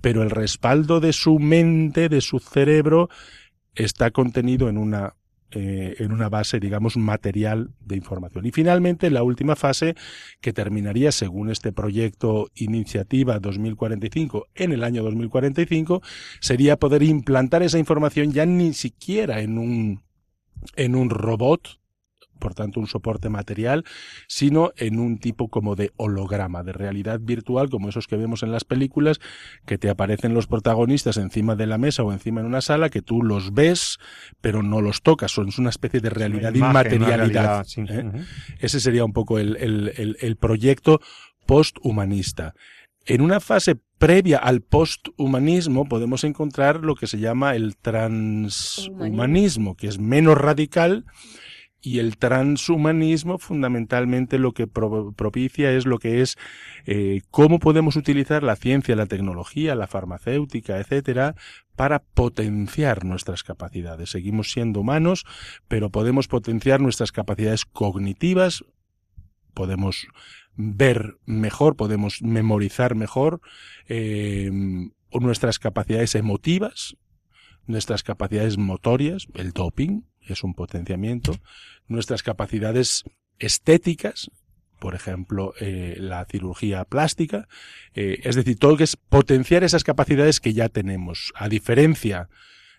pero 0.00 0.22
el 0.22 0.30
respaldo 0.30 1.00
de 1.00 1.12
su 1.12 1.38
mente, 1.38 2.08
de 2.08 2.20
su 2.20 2.38
cerebro, 2.38 3.10
está 3.74 4.12
contenido 4.12 4.68
en 4.68 4.78
una 4.78 5.16
eh, 5.52 5.96
en 5.98 6.12
una 6.12 6.28
base, 6.28 6.60
digamos, 6.60 6.96
material 6.96 7.70
de 7.80 7.96
información. 7.96 8.46
Y 8.46 8.52
finalmente, 8.52 9.10
la 9.10 9.22
última 9.22 9.56
fase, 9.56 9.96
que 10.40 10.52
terminaría, 10.52 11.10
según 11.10 11.50
este 11.50 11.72
proyecto 11.72 12.50
Iniciativa 12.54 13.38
2045, 13.40 14.46
en 14.54 14.72
el 14.72 14.84
año 14.84 15.02
2045, 15.02 16.02
sería 16.40 16.76
poder 16.76 17.02
implantar 17.02 17.62
esa 17.62 17.78
información 17.78 18.32
ya 18.32 18.46
ni 18.46 18.72
siquiera 18.74 19.40
en 19.40 19.58
un, 19.58 20.02
en 20.76 20.94
un 20.94 21.10
robot, 21.10 21.79
por 22.40 22.54
tanto 22.54 22.80
un 22.80 22.88
soporte 22.88 23.28
material, 23.28 23.84
sino 24.26 24.72
en 24.76 24.98
un 24.98 25.18
tipo 25.18 25.48
como 25.48 25.76
de 25.76 25.92
holograma, 25.96 26.64
de 26.64 26.72
realidad 26.72 27.20
virtual, 27.22 27.70
como 27.70 27.88
esos 27.88 28.08
que 28.08 28.16
vemos 28.16 28.42
en 28.42 28.50
las 28.50 28.64
películas, 28.64 29.20
que 29.66 29.78
te 29.78 29.88
aparecen 29.88 30.34
los 30.34 30.48
protagonistas 30.48 31.16
encima 31.16 31.54
de 31.54 31.68
la 31.68 31.78
mesa 31.78 32.02
o 32.02 32.12
encima 32.12 32.40
en 32.40 32.46
una 32.46 32.60
sala, 32.60 32.90
que 32.90 33.02
tú 33.02 33.22
los 33.22 33.54
ves, 33.54 33.98
pero 34.40 34.64
no 34.64 34.80
los 34.80 35.02
tocas, 35.02 35.30
son 35.30 35.48
una 35.58 35.70
especie 35.70 36.00
de 36.00 36.10
realidad 36.10 36.54
inmaterialidad. 36.54 37.64
¿eh? 37.76 38.10
Ese 38.58 38.80
sería 38.80 39.04
un 39.04 39.12
poco 39.12 39.38
el, 39.38 39.56
el, 39.56 40.16
el 40.18 40.36
proyecto 40.36 41.00
posthumanista. 41.46 42.54
En 43.06 43.22
una 43.22 43.40
fase 43.40 43.76
previa 43.98 44.38
al 44.38 44.62
posthumanismo 44.62 45.88
podemos 45.88 46.24
encontrar 46.24 46.80
lo 46.80 46.94
que 46.94 47.06
se 47.06 47.18
llama 47.18 47.54
el 47.54 47.76
transhumanismo, 47.76 49.76
que 49.76 49.88
es 49.88 49.98
menos 49.98 50.38
radical, 50.38 51.04
y 51.82 51.98
el 51.98 52.18
transhumanismo 52.18 53.38
fundamentalmente 53.38 54.38
lo 54.38 54.52
que 54.52 54.66
propicia 54.66 55.72
es 55.72 55.86
lo 55.86 55.98
que 55.98 56.20
es 56.20 56.36
eh, 56.84 57.22
cómo 57.30 57.58
podemos 57.58 57.96
utilizar 57.96 58.42
la 58.42 58.56
ciencia, 58.56 58.96
la 58.96 59.06
tecnología, 59.06 59.74
la 59.74 59.86
farmacéutica, 59.86 60.78
etcétera, 60.78 61.36
para 61.76 62.00
potenciar 62.00 63.04
nuestras 63.04 63.42
capacidades. 63.42 64.10
Seguimos 64.10 64.52
siendo 64.52 64.80
humanos, 64.80 65.24
pero 65.68 65.90
podemos 65.90 66.28
potenciar 66.28 66.80
nuestras 66.80 67.12
capacidades 67.12 67.64
cognitivas, 67.64 68.64
podemos 69.54 70.06
ver 70.54 71.16
mejor, 71.24 71.76
podemos 71.76 72.20
memorizar 72.20 72.94
mejor, 72.94 73.40
eh, 73.88 74.50
nuestras 75.12 75.58
capacidades 75.58 76.14
emotivas, 76.14 76.96
nuestras 77.66 78.02
capacidades 78.02 78.58
motorias, 78.58 79.26
el 79.34 79.52
doping, 79.52 80.02
es 80.26 80.44
un 80.44 80.54
potenciamiento, 80.54 81.32
nuestras 81.88 82.22
capacidades 82.22 83.04
estéticas, 83.38 84.30
por 84.78 84.94
ejemplo, 84.94 85.52
eh, 85.60 85.96
la 85.98 86.24
cirugía 86.24 86.84
plástica, 86.84 87.48
eh, 87.94 88.20
es 88.24 88.36
decir, 88.36 88.58
todo 88.58 88.72
lo 88.72 88.76
que 88.78 88.84
es 88.84 88.96
potenciar 88.96 89.62
esas 89.62 89.84
capacidades 89.84 90.40
que 90.40 90.54
ya 90.54 90.68
tenemos. 90.68 91.32
A 91.34 91.48
diferencia 91.48 92.28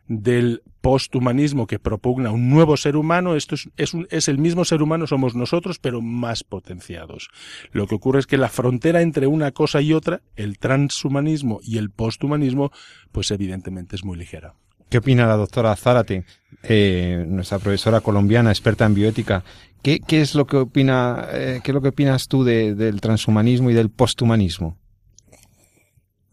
del 0.07 0.63
posthumanismo 0.81 1.67
que 1.67 1.79
propugna 1.79 2.31
un 2.31 2.49
nuevo 2.49 2.75
ser 2.75 2.95
humano, 2.95 3.35
esto 3.35 3.55
es, 3.55 3.69
es, 3.77 3.93
un, 3.93 4.07
es, 4.09 4.27
el 4.27 4.39
mismo 4.39 4.65
ser 4.65 4.81
humano, 4.81 5.05
somos 5.05 5.35
nosotros, 5.35 5.77
pero 5.79 6.01
más 6.01 6.43
potenciados. 6.43 7.29
Lo 7.71 7.87
que 7.87 7.95
ocurre 7.95 8.19
es 8.19 8.27
que 8.27 8.37
la 8.37 8.49
frontera 8.49 9.01
entre 9.01 9.27
una 9.27 9.51
cosa 9.51 9.79
y 9.81 9.93
otra, 9.93 10.21
el 10.35 10.57
transhumanismo 10.57 11.59
y 11.63 11.77
el 11.77 11.91
posthumanismo, 11.91 12.71
pues 13.11 13.29
evidentemente 13.31 13.95
es 13.95 14.03
muy 14.03 14.17
ligera. 14.17 14.55
¿Qué 14.91 14.97
opina 14.97 15.25
la 15.25 15.37
doctora 15.37 15.73
Zárate, 15.77 16.25
eh, 16.63 17.23
nuestra 17.25 17.59
profesora 17.59 18.01
colombiana, 18.01 18.49
experta 18.51 18.85
en 18.85 18.93
bioética? 18.93 19.41
¿Qué, 19.81 20.01
qué 20.01 20.19
es 20.19 20.35
lo 20.35 20.45
que 20.45 20.57
opina, 20.57 21.29
eh, 21.31 21.61
qué 21.63 21.71
es 21.71 21.73
lo 21.73 21.81
que 21.81 21.87
opinas 21.87 22.27
tú 22.27 22.43
de, 22.43 22.75
del 22.75 22.99
transhumanismo 22.99 23.69
y 23.69 23.73
del 23.73 23.89
posthumanismo? 23.89 24.77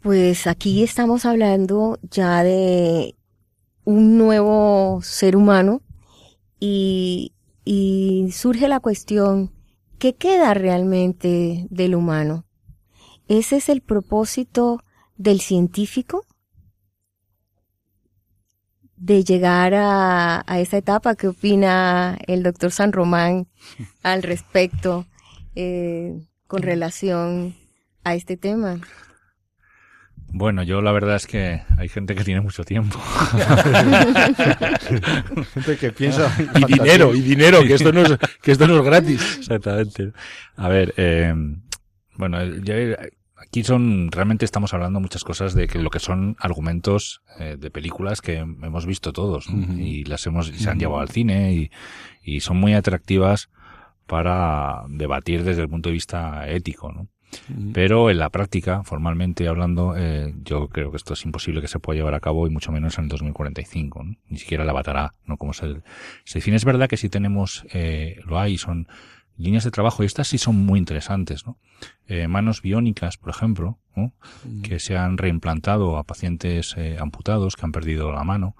Pues 0.00 0.48
aquí 0.48 0.82
estamos 0.82 1.24
hablando 1.24 2.00
ya 2.10 2.42
de 2.42 3.14
un 3.84 4.18
nuevo 4.18 4.98
ser 5.04 5.36
humano 5.36 5.80
y, 6.58 7.34
y 7.64 8.32
surge 8.32 8.66
la 8.66 8.80
cuestión, 8.80 9.52
¿qué 10.00 10.16
queda 10.16 10.52
realmente 10.54 11.68
del 11.70 11.94
humano? 11.94 12.44
¿Ese 13.28 13.58
es 13.58 13.68
el 13.68 13.82
propósito 13.82 14.80
del 15.16 15.40
científico? 15.40 16.24
De 18.98 19.24
llegar 19.24 19.74
a, 19.74 20.42
a 20.46 20.60
esa 20.60 20.76
etapa. 20.76 21.14
¿Qué 21.14 21.28
opina 21.28 22.18
el 22.26 22.42
doctor 22.42 22.70
San 22.70 22.92
Román 22.92 23.46
al 24.02 24.22
respecto 24.22 25.06
eh, 25.54 26.14
con 26.46 26.62
relación 26.62 27.54
a 28.04 28.14
este 28.14 28.36
tema? 28.36 28.80
Bueno, 30.30 30.62
yo 30.62 30.82
la 30.82 30.92
verdad 30.92 31.16
es 31.16 31.26
que 31.26 31.62
hay 31.78 31.88
gente 31.88 32.14
que 32.14 32.22
tiene 32.22 32.42
mucho 32.42 32.62
tiempo. 32.62 32.98
gente 35.54 35.78
que 35.78 35.90
piensa 35.90 36.30
y 36.54 36.64
dinero, 36.72 37.14
y 37.14 37.22
dinero, 37.22 37.62
que 37.62 37.72
esto 37.74 37.92
no 37.92 38.02
es, 38.02 38.18
que 38.42 38.52
esto 38.52 38.66
no 38.66 38.78
es 38.78 38.84
gratis. 38.84 39.38
Exactamente. 39.38 40.12
A 40.56 40.68
ver, 40.68 40.92
eh, 40.98 41.34
bueno, 42.16 42.44
ya 42.56 42.74
aquí 43.48 43.64
son, 43.64 44.10
realmente 44.12 44.44
estamos 44.44 44.74
hablando 44.74 45.00
muchas 45.00 45.24
cosas 45.24 45.54
de 45.54 45.66
que 45.66 45.78
lo 45.78 45.90
que 45.90 45.98
son 45.98 46.36
argumentos 46.38 47.22
eh, 47.38 47.56
de 47.58 47.70
películas 47.70 48.20
que 48.20 48.36
hemos 48.36 48.86
visto 48.86 49.12
todos 49.12 49.48
y 49.48 50.04
las 50.04 50.26
hemos, 50.26 50.48
se 50.48 50.70
han 50.70 50.78
llevado 50.78 51.00
al 51.00 51.08
cine 51.08 51.54
y, 51.54 51.70
y, 52.22 52.40
son 52.40 52.58
muy 52.58 52.74
atractivas 52.74 53.48
para 54.06 54.84
debatir 54.88 55.44
desde 55.44 55.62
el 55.62 55.68
punto 55.68 55.88
de 55.88 55.94
vista 55.94 56.48
ético, 56.48 56.92
¿no? 56.92 57.08
Pero 57.74 58.08
en 58.08 58.18
la 58.18 58.30
práctica, 58.30 58.82
formalmente 58.84 59.48
hablando, 59.48 59.94
eh, 59.96 60.34
yo 60.44 60.68
creo 60.68 60.90
que 60.90 60.96
esto 60.96 61.12
es 61.12 61.24
imposible 61.26 61.60
que 61.60 61.68
se 61.68 61.78
pueda 61.78 61.98
llevar 61.98 62.14
a 62.14 62.20
cabo 62.20 62.46
y 62.46 62.50
mucho 62.50 62.72
menos 62.72 62.96
en 62.96 63.04
el 63.04 63.10
2045, 63.10 64.02
¿no? 64.02 64.16
ni 64.28 64.38
siquiera 64.38 64.64
la 64.64 64.72
batará, 64.72 65.12
¿no? 65.26 65.36
Como 65.36 65.52
se, 65.52 65.82
se 66.24 66.38
define. 66.38 66.56
Es 66.56 66.64
verdad 66.64 66.88
que 66.88 66.96
si 66.96 67.10
tenemos, 67.10 67.66
eh, 67.72 68.18
lo 68.24 68.38
hay, 68.38 68.56
son 68.56 68.88
líneas 69.38 69.64
de 69.64 69.70
trabajo, 69.70 70.02
y 70.02 70.06
estas 70.06 70.28
sí 70.28 70.38
son 70.38 70.66
muy 70.66 70.78
interesantes, 70.78 71.46
¿no? 71.46 71.56
Eh, 72.06 72.28
manos 72.28 72.60
biónicas, 72.60 73.16
por 73.16 73.30
ejemplo, 73.30 73.78
¿no? 73.94 74.12
Mm. 74.44 74.62
que 74.62 74.78
se 74.78 74.96
han 74.96 75.16
reimplantado 75.16 75.96
a 75.96 76.04
pacientes 76.04 76.74
eh, 76.76 76.96
amputados 77.00 77.56
que 77.56 77.64
han 77.64 77.72
perdido 77.72 78.12
la 78.12 78.24
mano 78.24 78.56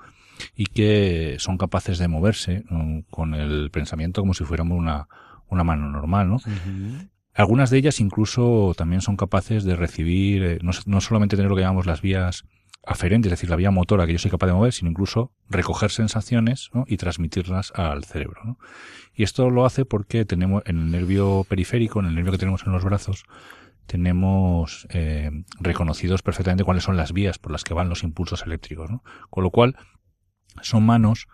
y 0.55 0.66
que 0.66 1.37
son 1.41 1.59
capaces 1.59 1.99
de 1.99 2.07
moverse 2.09 2.64
con 3.11 3.35
el 3.35 3.70
pensamiento 3.72 4.22
como 4.22 4.35
si 4.35 4.45
fuéramos 4.45 4.79
una, 4.79 5.09
una 5.49 5.64
mano 5.64 5.91
normal, 5.91 6.29
¿no? 6.29 6.41
Algunas 7.35 7.70
de 7.70 7.79
ellas 7.79 8.01
incluso 8.01 8.72
también 8.76 9.01
son 9.01 9.16
capaces 9.16 9.64
de 9.64 9.76
recibir, 9.76 10.43
eh, 10.43 10.59
no, 10.62 10.72
no, 10.87 11.01
solamente 11.01 11.37
tener 11.37 11.49
lo 11.49 11.57
que 11.57 11.62
llamamos 11.62 11.87
las 11.87 12.03
vías 12.03 12.45
aferente, 12.85 13.29
es 13.29 13.33
decir, 13.33 13.51
la 13.51 13.57
vía 13.57 13.70
motora 13.70 14.07
que 14.07 14.12
yo 14.12 14.18
soy 14.18 14.31
capaz 14.31 14.47
de 14.47 14.55
mover, 14.55 14.72
sino 14.72 14.91
incluso 14.91 15.33
recoger 15.49 15.91
sensaciones 15.91 16.70
y 16.87 16.97
transmitirlas 16.97 17.72
al 17.74 18.05
cerebro. 18.05 18.59
Y 19.14 19.24
esto 19.24 19.51
lo 19.51 19.66
hace 19.66 19.85
porque 19.85 20.24
tenemos 20.24 20.62
en 20.66 20.79
el 20.79 20.91
nervio 20.91 21.45
periférico, 21.49 22.01
en 22.01 22.07
el 22.07 22.14
nervio 22.14 22.33
que 22.33 22.39
tenemos 22.39 22.64
en 22.66 22.72
los 22.72 22.85
brazos, 22.85 23.24
tenemos 23.87 24.87
eh, 24.91 25.31
reconocidos 25.61 26.22
perfectamente 26.22 26.62
cuáles 26.62 26.85
son 26.85 26.97
las 26.97 27.12
vías 27.12 27.39
por 27.39 27.53
las 27.53 27.64
que 27.64 27.74
van 27.74 27.89
los 27.89 28.05
impulsos 28.05 28.45
eléctricos. 28.45 28.91
Con 29.31 29.45
lo 29.45 29.51
cual, 29.51 29.76
son 30.61 30.85
manos 30.85 31.26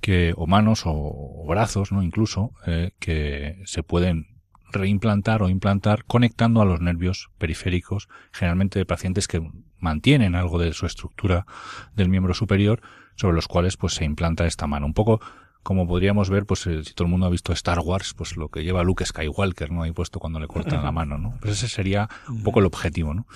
que, 0.00 0.32
o 0.36 0.46
manos 0.46 0.82
o, 0.86 1.44
brazos, 1.48 1.90
¿no? 1.90 2.02
Incluso, 2.02 2.52
eh, 2.66 2.92
que 3.00 3.60
se 3.64 3.82
pueden 3.82 4.36
reimplantar 4.72 5.42
o 5.42 5.48
implantar 5.48 6.04
conectando 6.04 6.62
a 6.62 6.64
los 6.64 6.80
nervios 6.80 7.28
periféricos, 7.38 8.08
generalmente 8.32 8.78
de 8.78 8.86
pacientes 8.86 9.26
que 9.26 9.42
mantienen 9.78 10.34
algo 10.34 10.58
de 10.58 10.72
su 10.72 10.86
estructura 10.86 11.46
del 11.94 12.08
miembro 12.08 12.34
superior, 12.34 12.80
sobre 13.16 13.34
los 13.34 13.48
cuales 13.48 13.76
pues 13.76 13.94
se 13.94 14.04
implanta 14.04 14.46
esta 14.46 14.66
mano. 14.66 14.86
Un 14.86 14.94
poco 14.94 15.20
como 15.62 15.88
podríamos 15.88 16.30
ver, 16.30 16.46
pues 16.46 16.60
si 16.60 16.94
todo 16.94 17.06
el 17.06 17.10
mundo 17.10 17.26
ha 17.26 17.30
visto 17.30 17.52
Star 17.52 17.80
Wars, 17.80 18.14
pues 18.14 18.36
lo 18.36 18.50
que 18.50 18.62
lleva 18.62 18.84
Luke 18.84 19.04
Skywalker, 19.04 19.72
¿no? 19.72 19.82
Ahí 19.82 19.90
puesto 19.90 20.20
cuando 20.20 20.38
le 20.38 20.46
cortan 20.46 20.84
la 20.84 20.92
mano, 20.92 21.18
¿no? 21.18 21.34
Pues 21.40 21.54
ese 21.54 21.66
sería 21.66 22.08
un 22.28 22.44
poco 22.44 22.60
el 22.60 22.66
objetivo, 22.66 23.14
¿no? 23.14 23.26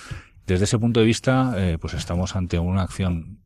Desde 0.47 0.64
ese 0.64 0.78
punto 0.78 1.01
de 1.01 1.07
vista, 1.07 1.55
eh, 1.57 1.76
pues 1.80 1.95
estamos 1.95 2.36
ante 2.36 2.61
una 2.61 2.82
acción 2.82 3.41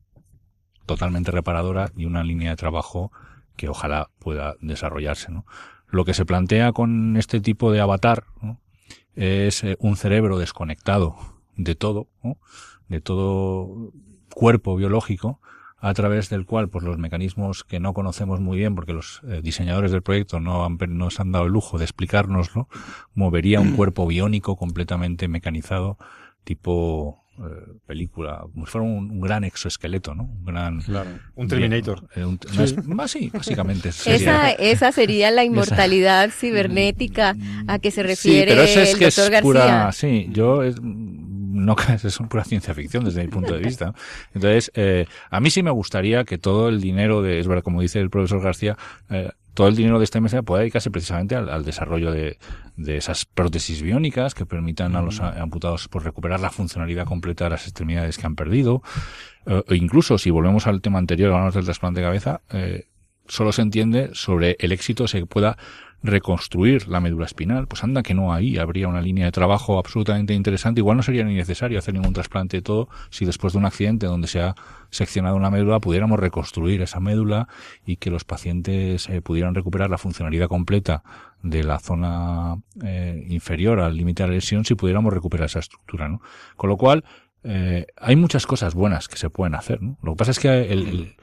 totalmente 0.85 1.31
reparadora 1.31 1.91
y 1.95 2.05
una 2.05 2.23
línea 2.23 2.51
de 2.51 2.57
trabajo 2.57 3.11
que 3.55 3.69
ojalá 3.69 4.11
pueda 4.19 4.53
desarrollarse, 4.61 5.31
¿no? 5.31 5.47
Lo 5.87 6.05
que 6.05 6.13
se 6.13 6.25
plantea 6.25 6.71
con 6.71 7.17
este 7.17 7.41
tipo 7.41 7.71
de 7.71 7.79
avatar 7.81 8.25
es 9.15 9.63
eh, 9.63 9.77
un 9.79 9.97
cerebro 9.97 10.37
desconectado 10.37 11.15
de 11.55 11.73
todo, 11.73 12.07
de 12.87 13.01
todo 13.01 13.91
cuerpo 14.33 14.75
biológico, 14.75 15.39
a 15.77 15.93
través 15.93 16.29
del 16.29 16.45
cual 16.45 16.69
pues 16.69 16.83
los 16.83 16.97
mecanismos 16.97 17.63
que 17.63 17.79
no 17.79 17.93
conocemos 17.93 18.39
muy 18.39 18.57
bien 18.57 18.75
porque 18.75 18.93
los 18.93 19.21
eh, 19.27 19.41
diseñadores 19.43 19.91
del 19.91 20.01
proyecto 20.01 20.39
no 20.39 20.65
han, 20.65 20.77
nos 20.89 21.19
han 21.19 21.31
dado 21.31 21.45
el 21.45 21.51
lujo 21.51 21.77
de 21.77 21.85
explicárnoslo, 21.85 22.67
movería 23.13 23.59
un 23.59 23.71
cuerpo 23.75 24.07
biónico 24.07 24.55
completamente 24.55 25.27
mecanizado 25.27 25.97
tipo 26.43 27.24
eh, 27.37 27.73
película, 27.85 28.45
como 28.53 28.65
si 28.65 28.71
fuera 28.71 28.87
un, 28.87 29.19
gran 29.19 29.43
exoesqueleto, 29.43 30.15
¿no? 30.15 30.23
Un 30.23 30.45
gran... 30.45 30.81
un 31.35 31.47
Terminator. 31.47 32.07
Eh, 32.15 32.25
sí. 33.07 33.31
básicamente. 33.33 33.89
Esa, 34.05 34.51
esa 34.51 34.91
sería 34.91 35.31
la 35.31 35.43
inmortalidad 35.45 36.29
cibernética 36.31 37.35
a 37.67 37.79
que 37.79 37.91
se 37.91 38.03
refiere 38.03 38.51
sí, 38.51 38.57
pero 38.57 38.61
eso 38.63 38.79
es 38.81 38.93
el 38.93 38.99
que 38.99 39.05
doctor 39.05 39.23
es 39.25 39.29
García. 39.29 39.41
Pura, 39.41 39.91
sí, 39.91 40.27
yo 40.31 40.61
no 41.55 41.75
es 42.03 42.17
pura 42.29 42.43
ciencia 42.43 42.73
ficción 42.73 43.05
desde 43.05 43.23
mi 43.23 43.29
punto 43.29 43.53
de 43.53 43.59
vista. 43.61 43.93
Entonces, 44.33 44.71
eh, 44.75 45.05
a 45.29 45.39
mí 45.39 45.49
sí 45.49 45.63
me 45.63 45.71
gustaría 45.71 46.23
que 46.25 46.37
todo 46.37 46.69
el 46.69 46.81
dinero 46.81 47.21
de, 47.21 47.39
es 47.39 47.47
verdad, 47.47 47.63
como 47.63 47.81
dice 47.81 47.99
el 47.99 48.09
profesor 48.09 48.41
García, 48.41 48.77
eh, 49.09 49.31
todo 49.55 49.69
el 49.69 49.75
dinero 49.75 49.97
de 49.97 50.03
esta 50.03 50.21
mesa 50.21 50.43
pueda 50.43 50.59
dedicarse 50.59 50.91
precisamente 50.91 51.33
al, 51.35 51.63
desarrollo 51.63 52.11
de, 52.11 52.37
de, 52.75 52.97
esas 52.97 53.25
prótesis 53.25 53.81
biónicas 53.81 54.35
que 54.35 54.45
permitan 54.45 54.95
a 54.95 55.01
los 55.01 55.21
amputados 55.21 55.87
pues, 55.87 56.03
recuperar 56.03 56.41
la 56.41 56.51
funcionalidad 56.51 57.05
completa 57.05 57.45
de 57.45 57.51
las 57.51 57.63
extremidades 57.63 58.17
que 58.17 58.27
han 58.27 58.35
perdido. 58.35 58.83
Eh, 59.45 59.63
o 59.67 59.73
incluso, 59.73 60.17
si 60.17 60.29
volvemos 60.29 60.67
al 60.67 60.81
tema 60.81 60.99
anterior, 60.99 61.31
hablamos 61.31 61.53
del 61.55 61.63
trasplante 61.63 62.01
de 62.01 62.05
cabeza, 62.05 62.41
eh, 62.51 62.87
solo 63.27 63.51
se 63.51 63.61
entiende 63.61 64.09
sobre 64.13 64.57
el 64.59 64.71
éxito 64.71 65.07
se 65.07 65.25
pueda 65.25 65.57
reconstruir 66.05 66.87
la 66.87 66.99
médula 66.99 67.25
espinal, 67.25 67.67
pues 67.67 67.83
anda 67.83 68.03
que 68.03 68.13
no 68.13 68.31
ahí 68.31 68.57
habría 68.57 68.87
una 68.87 69.01
línea 69.01 69.25
de 69.25 69.31
trabajo 69.31 69.79
absolutamente 69.79 70.33
interesante. 70.33 70.79
Igual 70.79 70.97
no 70.97 71.03
sería 71.03 71.23
ni 71.23 71.33
necesario 71.33 71.79
hacer 71.79 71.93
ningún 71.93 72.13
trasplante 72.13 72.57
de 72.57 72.61
todo 72.61 72.89
si 73.09 73.25
después 73.25 73.53
de 73.53 73.59
un 73.59 73.65
accidente 73.65 74.05
donde 74.05 74.27
se 74.27 74.41
ha 74.41 74.55
seccionado 74.91 75.35
una 75.35 75.49
médula 75.49 75.79
pudiéramos 75.79 76.19
reconstruir 76.19 76.81
esa 76.81 76.99
médula 76.99 77.47
y 77.85 77.97
que 77.97 78.11
los 78.11 78.23
pacientes 78.23 79.09
eh, 79.09 79.21
pudieran 79.21 79.55
recuperar 79.55 79.89
la 79.89 79.97
funcionalidad 79.97 80.47
completa 80.47 81.03
de 81.41 81.63
la 81.63 81.79
zona 81.79 82.55
eh, 82.83 83.25
inferior 83.29 83.79
al 83.79 83.97
límite 83.97 84.23
de 84.23 84.29
la 84.29 84.35
lesión 84.35 84.63
si 84.63 84.75
pudiéramos 84.75 85.13
recuperar 85.13 85.47
esa 85.47 85.59
estructura, 85.59 86.07
¿no? 86.07 86.21
Con 86.55 86.69
lo 86.69 86.77
cual, 86.77 87.03
eh, 87.43 87.87
hay 87.97 88.15
muchas 88.15 88.47
cosas 88.47 88.73
buenas 88.73 89.07
que 89.07 89.17
se 89.17 89.29
pueden 89.29 89.53
hacer, 89.53 89.81
¿no? 89.81 89.97
Lo 90.01 90.13
que 90.13 90.17
pasa 90.17 90.31
es 90.31 90.39
que 90.39 90.71
el 90.71 91.15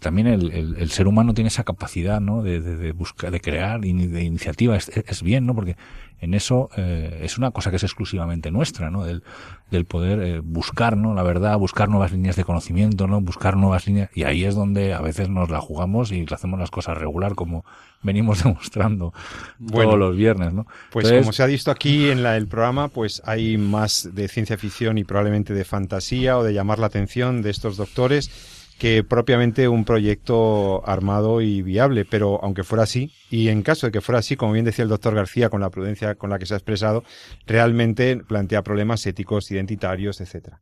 también 0.00 0.26
el, 0.26 0.52
el, 0.52 0.76
el, 0.76 0.90
ser 0.90 1.08
humano 1.08 1.32
tiene 1.32 1.48
esa 1.48 1.64
capacidad 1.64 2.20
¿no? 2.20 2.42
de, 2.42 2.60
de, 2.60 2.76
de 2.76 2.92
buscar, 2.92 3.30
de 3.30 3.40
crear 3.40 3.80
de 3.80 3.88
iniciativa. 3.88 4.76
Es, 4.76 4.88
es, 4.88 5.22
bien, 5.22 5.46
¿no? 5.46 5.54
Porque 5.54 5.76
en 6.20 6.34
eso 6.34 6.68
eh, 6.76 7.20
es 7.22 7.38
una 7.38 7.50
cosa 7.50 7.70
que 7.70 7.76
es 7.76 7.82
exclusivamente 7.82 8.50
nuestra, 8.50 8.90
¿no? 8.90 9.04
Del, 9.04 9.22
del 9.70 9.86
poder 9.86 10.20
eh, 10.20 10.40
buscar, 10.40 10.98
¿no? 10.98 11.14
La 11.14 11.22
verdad, 11.22 11.56
buscar 11.58 11.88
nuevas 11.88 12.12
líneas 12.12 12.36
de 12.36 12.44
conocimiento, 12.44 13.06
¿no? 13.06 13.22
Buscar 13.22 13.56
nuevas 13.56 13.86
líneas. 13.86 14.10
Y 14.14 14.24
ahí 14.24 14.44
es 14.44 14.54
donde 14.54 14.92
a 14.92 15.00
veces 15.00 15.30
nos 15.30 15.48
la 15.48 15.62
jugamos 15.62 16.12
y 16.12 16.26
hacemos 16.30 16.60
las 16.60 16.70
cosas 16.70 16.98
regular, 16.98 17.34
como 17.34 17.64
venimos 18.02 18.42
demostrando 18.44 19.14
bueno, 19.58 19.90
todos 19.90 19.98
los 19.98 20.16
viernes, 20.16 20.52
¿no? 20.52 20.66
Pues 20.90 21.06
Entonces, 21.06 21.24
como 21.24 21.32
se 21.32 21.42
ha 21.42 21.46
visto 21.46 21.70
aquí 21.70 22.10
en 22.10 22.22
la, 22.22 22.36
el 22.36 22.48
programa, 22.48 22.88
pues 22.88 23.22
hay 23.24 23.56
más 23.56 24.10
de 24.12 24.28
ciencia 24.28 24.58
ficción 24.58 24.98
y 24.98 25.04
probablemente 25.04 25.54
de 25.54 25.64
fantasía 25.64 26.36
o 26.36 26.44
de 26.44 26.52
llamar 26.52 26.78
la 26.78 26.86
atención 26.86 27.40
de 27.40 27.48
estos 27.48 27.78
doctores 27.78 28.30
que 28.78 29.02
propiamente 29.04 29.68
un 29.68 29.84
proyecto 29.84 30.86
armado 30.86 31.40
y 31.40 31.62
viable, 31.62 32.04
pero 32.04 32.38
aunque 32.42 32.62
fuera 32.62 32.84
así, 32.84 33.12
y 33.30 33.48
en 33.48 33.62
caso 33.62 33.86
de 33.86 33.92
que 33.92 34.00
fuera 34.00 34.18
así, 34.18 34.36
como 34.36 34.52
bien 34.52 34.64
decía 34.64 34.82
el 34.82 34.88
doctor 34.88 35.14
García, 35.14 35.48
con 35.48 35.60
la 35.60 35.70
prudencia 35.70 36.14
con 36.14 36.28
la 36.28 36.38
que 36.38 36.46
se 36.46 36.54
ha 36.54 36.58
expresado, 36.58 37.02
realmente 37.46 38.18
plantea 38.18 38.62
problemas 38.62 39.06
éticos, 39.06 39.50
identitarios, 39.50 40.20
etcétera. 40.20 40.60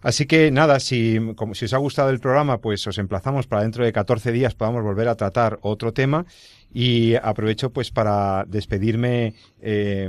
Así 0.00 0.26
que 0.26 0.52
nada, 0.52 0.78
si, 0.78 1.18
como, 1.34 1.54
si 1.54 1.64
os 1.64 1.72
ha 1.72 1.78
gustado 1.78 2.10
el 2.10 2.20
programa, 2.20 2.60
pues 2.60 2.86
os 2.86 2.98
emplazamos 2.98 3.48
para 3.48 3.62
dentro 3.62 3.84
de 3.84 3.92
14 3.92 4.30
días 4.30 4.54
podamos 4.54 4.84
volver 4.84 5.08
a 5.08 5.16
tratar 5.16 5.58
otro 5.62 5.92
tema 5.92 6.24
y 6.72 7.14
aprovecho 7.16 7.70
pues 7.70 7.90
para 7.90 8.44
despedirme 8.46 9.34
eh, 9.60 10.08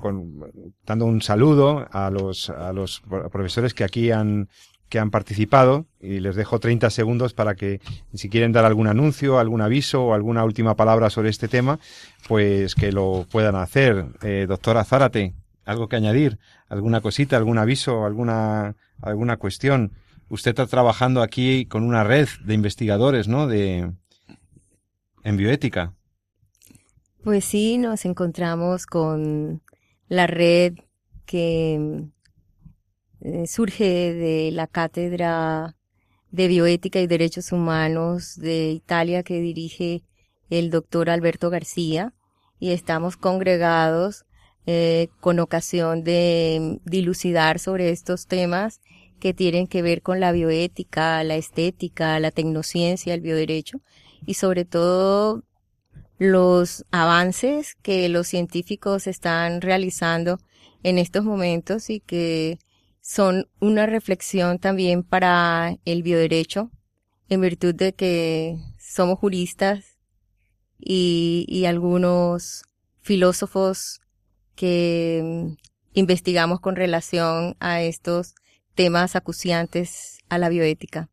con, 0.00 0.52
dando 0.84 1.06
un 1.06 1.22
saludo 1.22 1.86
a 1.90 2.10
los, 2.10 2.50
a 2.50 2.72
los 2.72 3.00
profesores 3.30 3.72
que 3.72 3.84
aquí 3.84 4.10
han 4.10 4.48
que 4.90 4.98
han 4.98 5.10
participado 5.10 5.86
y 6.00 6.20
les 6.20 6.36
dejo 6.36 6.58
30 6.58 6.90
segundos 6.90 7.32
para 7.32 7.54
que 7.54 7.80
si 8.12 8.28
quieren 8.28 8.52
dar 8.52 8.66
algún 8.66 8.88
anuncio, 8.88 9.38
algún 9.38 9.62
aviso 9.62 10.04
o 10.04 10.14
alguna 10.14 10.44
última 10.44 10.74
palabra 10.74 11.08
sobre 11.08 11.30
este 11.30 11.48
tema, 11.48 11.78
pues 12.28 12.74
que 12.74 12.92
lo 12.92 13.24
puedan 13.30 13.54
hacer. 13.54 14.06
Eh, 14.22 14.46
doctora 14.48 14.84
Zárate, 14.84 15.34
algo 15.64 15.88
que 15.88 15.96
añadir, 15.96 16.38
alguna 16.68 17.00
cosita, 17.00 17.36
algún 17.36 17.56
aviso, 17.56 18.04
alguna, 18.04 18.76
alguna 19.00 19.36
cuestión. 19.38 19.92
Usted 20.28 20.50
está 20.50 20.66
trabajando 20.66 21.22
aquí 21.22 21.66
con 21.66 21.84
una 21.84 22.04
red 22.04 22.28
de 22.44 22.54
investigadores, 22.54 23.28
¿no? 23.28 23.46
De, 23.46 23.92
en 25.22 25.36
bioética. 25.36 25.94
Pues 27.22 27.44
sí, 27.44 27.78
nos 27.78 28.04
encontramos 28.04 28.86
con 28.86 29.62
la 30.08 30.26
red 30.26 30.74
que 31.26 32.08
eh, 33.22 33.46
surge 33.46 34.14
de 34.14 34.50
la 34.52 34.66
cátedra 34.66 35.76
de 36.30 36.48
bioética 36.48 37.00
y 37.00 37.06
derechos 37.06 37.52
humanos 37.52 38.36
de 38.36 38.70
Italia 38.70 39.22
que 39.22 39.40
dirige 39.40 40.02
el 40.48 40.70
doctor 40.70 41.10
Alberto 41.10 41.50
García 41.50 42.14
y 42.58 42.70
estamos 42.70 43.16
congregados 43.16 44.24
eh, 44.66 45.08
con 45.20 45.38
ocasión 45.38 46.04
de 46.04 46.80
dilucidar 46.84 47.58
sobre 47.58 47.90
estos 47.90 48.26
temas 48.26 48.80
que 49.18 49.34
tienen 49.34 49.66
que 49.66 49.82
ver 49.82 50.02
con 50.02 50.20
la 50.20 50.32
bioética, 50.32 51.22
la 51.24 51.36
estética, 51.36 52.18
la 52.20 52.30
tecnociencia, 52.30 53.14
el 53.14 53.20
bioderecho 53.20 53.80
y 54.24 54.34
sobre 54.34 54.64
todo 54.64 55.44
los 56.18 56.84
avances 56.90 57.76
que 57.82 58.08
los 58.08 58.28
científicos 58.28 59.06
están 59.06 59.60
realizando 59.60 60.38
en 60.82 60.98
estos 60.98 61.24
momentos 61.24 61.90
y 61.90 62.00
que 62.00 62.58
son 63.00 63.48
una 63.60 63.86
reflexión 63.86 64.58
también 64.58 65.02
para 65.02 65.76
el 65.84 66.02
bioderecho, 66.02 66.70
en 67.28 67.40
virtud 67.40 67.74
de 67.74 67.94
que 67.94 68.56
somos 68.78 69.18
juristas 69.18 69.98
y, 70.78 71.46
y 71.48 71.66
algunos 71.66 72.64
filósofos 73.00 74.00
que 74.54 75.22
mm, 75.24 75.56
investigamos 75.94 76.60
con 76.60 76.76
relación 76.76 77.56
a 77.60 77.82
estos 77.82 78.34
temas 78.74 79.16
acuciantes 79.16 80.18
a 80.28 80.38
la 80.38 80.48
bioética. 80.48 81.08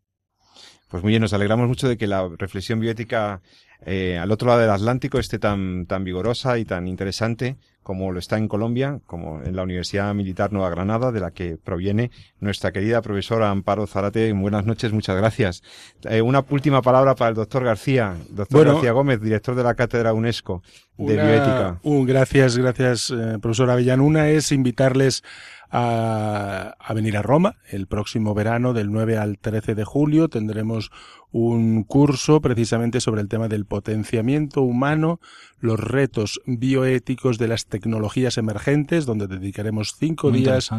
Pues 0.89 1.03
muy 1.03 1.11
bien, 1.11 1.21
nos 1.21 1.33
alegramos 1.33 1.67
mucho 1.67 1.87
de 1.87 1.97
que 1.97 2.07
la 2.07 2.29
reflexión 2.37 2.79
bioética 2.79 3.41
eh, 3.85 4.17
al 4.17 4.31
otro 4.31 4.47
lado 4.47 4.61
del 4.61 4.69
Atlántico 4.69 5.19
esté 5.19 5.37
tan, 5.37 5.85
tan 5.85 6.03
vigorosa 6.03 6.57
y 6.57 6.65
tan 6.65 6.87
interesante 6.87 7.57
como 7.87 8.11
lo 8.11 8.19
está 8.19 8.37
en 8.37 8.49
Colombia, 8.49 8.99
como 9.05 9.41
en 9.41 9.55
la 9.55 9.63
Universidad 9.63 10.13
Militar 10.13 10.51
Nueva 10.51 10.69
Granada, 10.69 11.13
de 11.13 11.21
la 11.21 11.31
que 11.31 11.55
proviene 11.55 12.11
nuestra 12.41 12.73
querida 12.73 13.01
profesora 13.01 13.49
Amparo 13.49 13.87
Zarate. 13.87 14.33
Buenas 14.33 14.65
noches, 14.65 14.91
muchas 14.91 15.15
gracias. 15.15 15.63
Eh, 16.03 16.21
una 16.21 16.43
última 16.49 16.81
palabra 16.81 17.15
para 17.15 17.29
el 17.29 17.35
doctor 17.35 17.63
García, 17.63 18.17
doctor 18.29 18.67
García 18.67 18.91
Gómez, 18.91 19.21
director 19.21 19.55
de 19.55 19.63
la 19.63 19.75
Cátedra 19.75 20.11
UNESCO 20.11 20.61
de 20.97 21.13
Bioética. 21.13 21.79
gracias, 22.05 22.57
gracias, 22.57 23.09
eh, 23.09 23.37
profesor 23.41 23.69
Avellán. 23.69 24.01
Una 24.01 24.27
es 24.27 24.51
invitarles 24.51 25.23
a, 25.69 26.75
a, 26.79 26.93
venir 26.93 27.15
a 27.15 27.21
Roma 27.21 27.55
el 27.69 27.87
próximo 27.87 28.33
verano 28.33 28.73
del 28.73 28.91
9 28.91 29.17
al 29.17 29.37
13 29.37 29.75
de 29.75 29.85
julio. 29.85 30.27
Tendremos 30.27 30.91
un 31.31 31.83
curso 31.83 32.41
precisamente 32.41 33.01
sobre 33.01 33.21
el 33.21 33.27
tema 33.27 33.47
del 33.47 33.65
potenciamiento 33.65 34.61
humano, 34.61 35.19
los 35.59 35.79
retos 35.79 36.39
bioéticos 36.45 37.37
de 37.37 37.47
las 37.47 37.65
tecnologías 37.65 38.37
emergentes, 38.37 39.05
donde 39.05 39.27
dedicaremos 39.27 39.95
cinco 39.97 40.31
días 40.31 40.69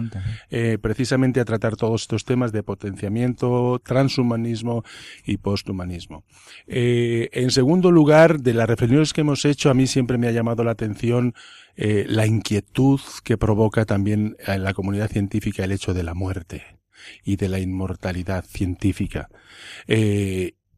eh, 0.51 0.79
precisamente 0.81 1.41
a 1.41 1.45
tratar 1.45 1.77
todos 1.77 2.03
estos 2.03 2.25
temas 2.25 2.53
de 2.53 2.63
potenciamiento, 2.63 3.81
transhumanismo 3.85 4.85
y 5.25 5.39
posthumanismo. 5.39 6.25
Eh, 6.67 7.29
en 7.33 7.51
segundo 7.51 7.91
lugar, 7.91 8.41
de 8.41 8.55
las 8.55 8.69
reflexiones 8.69 9.13
que 9.13 9.23
hemos 9.23 9.45
hecho, 9.45 9.71
a 9.71 9.75
mí 9.75 9.87
siempre 9.87 10.19
me 10.19 10.29
ha 10.29 10.33
llamado 10.33 10.63
la 10.65 10.73
atención 10.73 11.35
eh, 11.77 12.05
la 12.09 12.27
inquietud 12.27 13.01
que 13.25 13.37
provoca 13.37 13.85
también 13.85 14.37
en 14.47 14.63
la 14.63 14.75
comunidad 14.75 15.11
científica 15.11 15.65
el 15.65 15.73
hecho 15.73 15.95
de 15.95 16.03
la 16.03 16.15
muerte 16.15 16.79
y 17.25 17.37
de 17.37 17.49
la 17.49 17.61
inmortalidad 17.61 18.45
científica. 18.45 19.29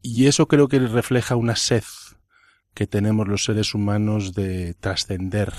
Y 0.03 0.25
eso 0.25 0.47
creo 0.47 0.67
que 0.67 0.79
refleja 0.79 1.35
una 1.35 1.55
sed 1.55 1.83
que 2.73 2.87
tenemos 2.87 3.27
los 3.27 3.43
seres 3.43 3.73
humanos 3.73 4.33
de 4.33 4.73
trascender 4.75 5.53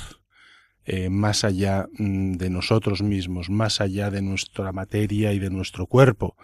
eh, 0.85 1.11
más 1.11 1.45
allá 1.45 1.87
mm, 1.97 2.33
de 2.33 2.51
nosotros 2.51 3.03
mismos, 3.03 3.51
más 3.51 3.81
allá 3.81 4.11
de 4.11 4.21
nuestra 4.21 4.73
materia 4.73 5.33
y 5.33 5.39
de 5.39 5.51
nuestro 5.51 5.87
cuerpo. 5.87 6.37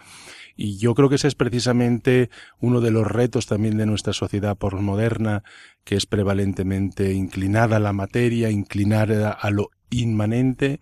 Y 0.54 0.78
yo 0.78 0.94
creo 0.94 1.08
que 1.08 1.16
ese 1.16 1.28
es 1.28 1.34
precisamente 1.34 2.30
uno 2.60 2.80
de 2.80 2.90
los 2.90 3.06
retos 3.06 3.46
también 3.46 3.76
de 3.78 3.86
nuestra 3.86 4.12
sociedad 4.12 4.56
postmoderna, 4.56 5.42
que 5.84 5.96
es 5.96 6.06
prevalentemente 6.06 7.12
inclinada 7.14 7.76
a 7.76 7.80
la 7.80 7.92
materia, 7.92 8.50
inclinada 8.50 9.30
a 9.30 9.50
lo 9.50 9.70
inmanente 9.90 10.80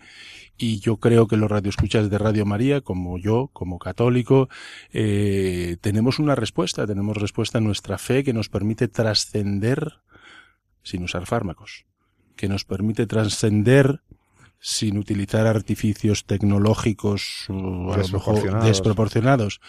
y 0.58 0.80
yo 0.80 0.96
creo 0.96 1.26
que 1.26 1.36
los 1.36 1.50
radioescuchas 1.50 2.08
de 2.08 2.18
Radio 2.18 2.46
María, 2.46 2.80
como 2.80 3.18
yo, 3.18 3.50
como 3.52 3.78
católico, 3.78 4.48
eh, 4.92 5.76
tenemos 5.80 6.18
una 6.18 6.34
respuesta, 6.34 6.86
tenemos 6.86 7.16
respuesta 7.16 7.58
en 7.58 7.64
nuestra 7.64 7.98
fe 7.98 8.24
que 8.24 8.32
nos 8.32 8.48
permite 8.48 8.88
trascender 8.88 10.00
sin 10.82 11.02
usar 11.02 11.26
fármacos, 11.26 11.84
que 12.36 12.48
nos 12.48 12.64
permite 12.64 13.06
trascender 13.06 14.00
sin 14.58 14.96
utilizar 14.98 15.46
artificios 15.46 16.24
tecnológicos 16.24 17.46
desproporcionados. 18.64 19.60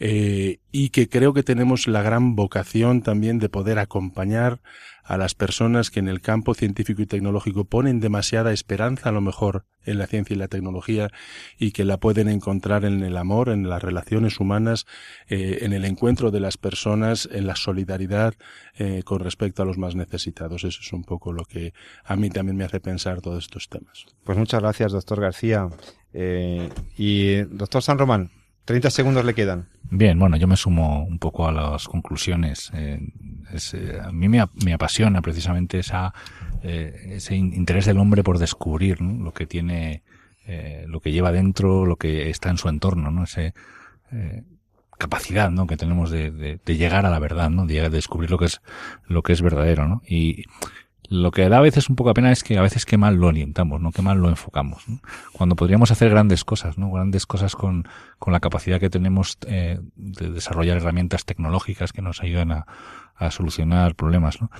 Eh, 0.00 0.58
y 0.72 0.90
que 0.90 1.08
creo 1.08 1.32
que 1.32 1.42
tenemos 1.42 1.86
la 1.86 2.02
gran 2.02 2.34
vocación 2.36 3.02
también 3.02 3.38
de 3.38 3.48
poder 3.48 3.78
acompañar 3.78 4.60
a 5.04 5.18
las 5.18 5.34
personas 5.34 5.90
que 5.90 6.00
en 6.00 6.08
el 6.08 6.20
campo 6.20 6.54
científico 6.54 7.02
y 7.02 7.06
tecnológico 7.06 7.66
ponen 7.66 8.00
demasiada 8.00 8.52
esperanza 8.52 9.10
a 9.10 9.12
lo 9.12 9.20
mejor 9.20 9.66
en 9.84 9.98
la 9.98 10.06
ciencia 10.06 10.34
y 10.34 10.38
la 10.38 10.48
tecnología 10.48 11.10
y 11.58 11.72
que 11.72 11.84
la 11.84 11.98
pueden 11.98 12.28
encontrar 12.28 12.86
en 12.86 13.02
el 13.02 13.18
amor, 13.18 13.50
en 13.50 13.68
las 13.68 13.82
relaciones 13.82 14.40
humanas, 14.40 14.86
eh, 15.28 15.58
en 15.60 15.74
el 15.74 15.84
encuentro 15.84 16.30
de 16.30 16.40
las 16.40 16.56
personas, 16.56 17.28
en 17.30 17.46
la 17.46 17.54
solidaridad 17.54 18.34
eh, 18.78 19.02
con 19.04 19.20
respecto 19.20 19.62
a 19.62 19.66
los 19.66 19.76
más 19.76 19.94
necesitados. 19.94 20.64
Eso 20.64 20.80
es 20.80 20.92
un 20.94 21.04
poco 21.04 21.32
lo 21.32 21.44
que 21.44 21.74
a 22.04 22.16
mí 22.16 22.30
también 22.30 22.56
me 22.56 22.64
hace 22.64 22.80
pensar 22.80 23.20
todos 23.20 23.44
estos 23.44 23.68
temas. 23.68 24.06
Pues 24.24 24.38
muchas 24.38 24.60
gracias, 24.60 24.92
doctor 24.92 25.20
García. 25.20 25.68
Eh, 26.14 26.70
y 26.96 27.42
doctor 27.42 27.82
San 27.82 27.98
Román, 27.98 28.30
30 28.64 28.90
segundos 28.90 29.24
le 29.24 29.34
quedan. 29.34 29.68
Bien, 29.90 30.18
bueno, 30.18 30.36
yo 30.36 30.46
me 30.46 30.56
sumo 30.56 31.04
un 31.04 31.18
poco 31.18 31.46
a 31.46 31.52
las 31.52 31.86
conclusiones. 31.86 32.70
Eh, 32.74 32.98
eh, 33.52 33.98
a 34.02 34.10
mí 34.10 34.28
me, 34.28 34.72
apasiona 34.72 35.20
precisamente 35.20 35.78
esa, 35.78 36.14
eh, 36.62 37.12
ese 37.12 37.36
interés 37.36 37.84
del 37.84 37.98
hombre 37.98 38.22
por 38.22 38.38
descubrir 38.38 39.00
lo 39.00 39.32
que 39.32 39.46
tiene, 39.46 40.02
lo 40.86 41.00
que 41.00 41.12
lleva 41.12 41.32
dentro, 41.32 41.86
lo 41.86 41.96
que 41.96 42.30
está 42.30 42.50
en 42.50 42.58
su 42.58 42.68
entorno, 42.68 43.10
¿no? 43.10 43.24
Ese, 43.24 43.54
capacidad, 44.98 45.50
¿no? 45.50 45.66
Que 45.66 45.76
tenemos 45.76 46.10
de, 46.10 46.30
de, 46.30 46.76
llegar 46.76 47.04
a 47.04 47.10
la 47.10 47.18
verdad, 47.18 47.50
¿no? 47.50 47.66
De, 47.66 47.90
descubrir 47.90 48.30
lo 48.30 48.38
que 48.38 48.46
es, 48.46 48.60
lo 49.06 49.22
que 49.22 49.32
es 49.32 49.42
verdadero, 49.42 49.88
¿no? 49.88 50.02
Y, 50.06 50.44
lo 51.14 51.30
que 51.30 51.48
da 51.48 51.58
a 51.58 51.60
veces 51.60 51.88
un 51.88 51.96
poco 51.96 52.10
a 52.10 52.14
pena 52.14 52.32
es 52.32 52.42
que 52.42 52.58
a 52.58 52.62
veces 52.62 52.84
qué 52.84 52.96
mal 52.96 53.14
lo 53.16 53.28
orientamos, 53.28 53.80
¿no? 53.80 53.92
Qué 53.92 54.02
mal 54.02 54.18
lo 54.18 54.28
enfocamos. 54.28 54.84
Cuando 55.32 55.54
podríamos 55.54 55.90
hacer 55.90 56.10
grandes 56.10 56.44
cosas, 56.44 56.76
¿no? 56.76 56.90
Grandes 56.90 57.24
cosas 57.26 57.54
con, 57.54 57.86
con 58.18 58.32
la 58.32 58.40
capacidad 58.40 58.80
que 58.80 58.90
tenemos 58.90 59.38
eh, 59.46 59.78
de 59.96 60.30
desarrollar 60.30 60.78
herramientas 60.78 61.24
tecnológicas 61.24 61.92
que 61.92 62.02
nos 62.02 62.20
ayuden 62.20 62.50
a, 62.50 62.66
a, 63.16 63.30
solucionar 63.30 63.94
problemas, 63.94 64.42
¿no? 64.42 64.50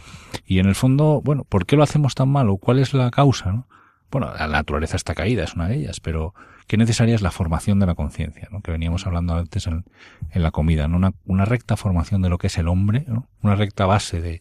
Y 0.46 0.60
en 0.60 0.66
el 0.66 0.76
fondo, 0.76 1.20
bueno, 1.24 1.44
¿por 1.44 1.66
qué 1.66 1.76
lo 1.76 1.82
hacemos 1.82 2.14
tan 2.14 2.28
mal 2.28 2.48
o 2.48 2.56
cuál 2.56 2.78
es 2.78 2.94
la 2.94 3.10
causa, 3.10 3.52
¿no? 3.52 3.66
Bueno, 4.10 4.32
la 4.38 4.46
naturaleza 4.46 4.96
está 4.96 5.14
caída, 5.14 5.42
es 5.42 5.54
una 5.54 5.66
de 5.66 5.74
ellas, 5.74 5.98
pero 5.98 6.34
qué 6.68 6.76
necesaria 6.76 7.16
es 7.16 7.22
la 7.22 7.32
formación 7.32 7.80
de 7.80 7.86
la 7.86 7.96
conciencia, 7.96 8.46
¿no? 8.52 8.60
que 8.60 8.70
veníamos 8.70 9.08
hablando 9.08 9.34
antes 9.34 9.66
en, 9.66 9.84
en 10.30 10.42
la 10.42 10.52
comida, 10.52 10.86
¿no? 10.86 10.98
Una, 10.98 11.14
una 11.24 11.44
recta 11.44 11.76
formación 11.76 12.22
de 12.22 12.28
lo 12.28 12.38
que 12.38 12.46
es 12.46 12.56
el 12.58 12.68
hombre, 12.68 13.04
¿no? 13.08 13.26
una 13.42 13.56
recta 13.56 13.86
base 13.86 14.20
de, 14.20 14.40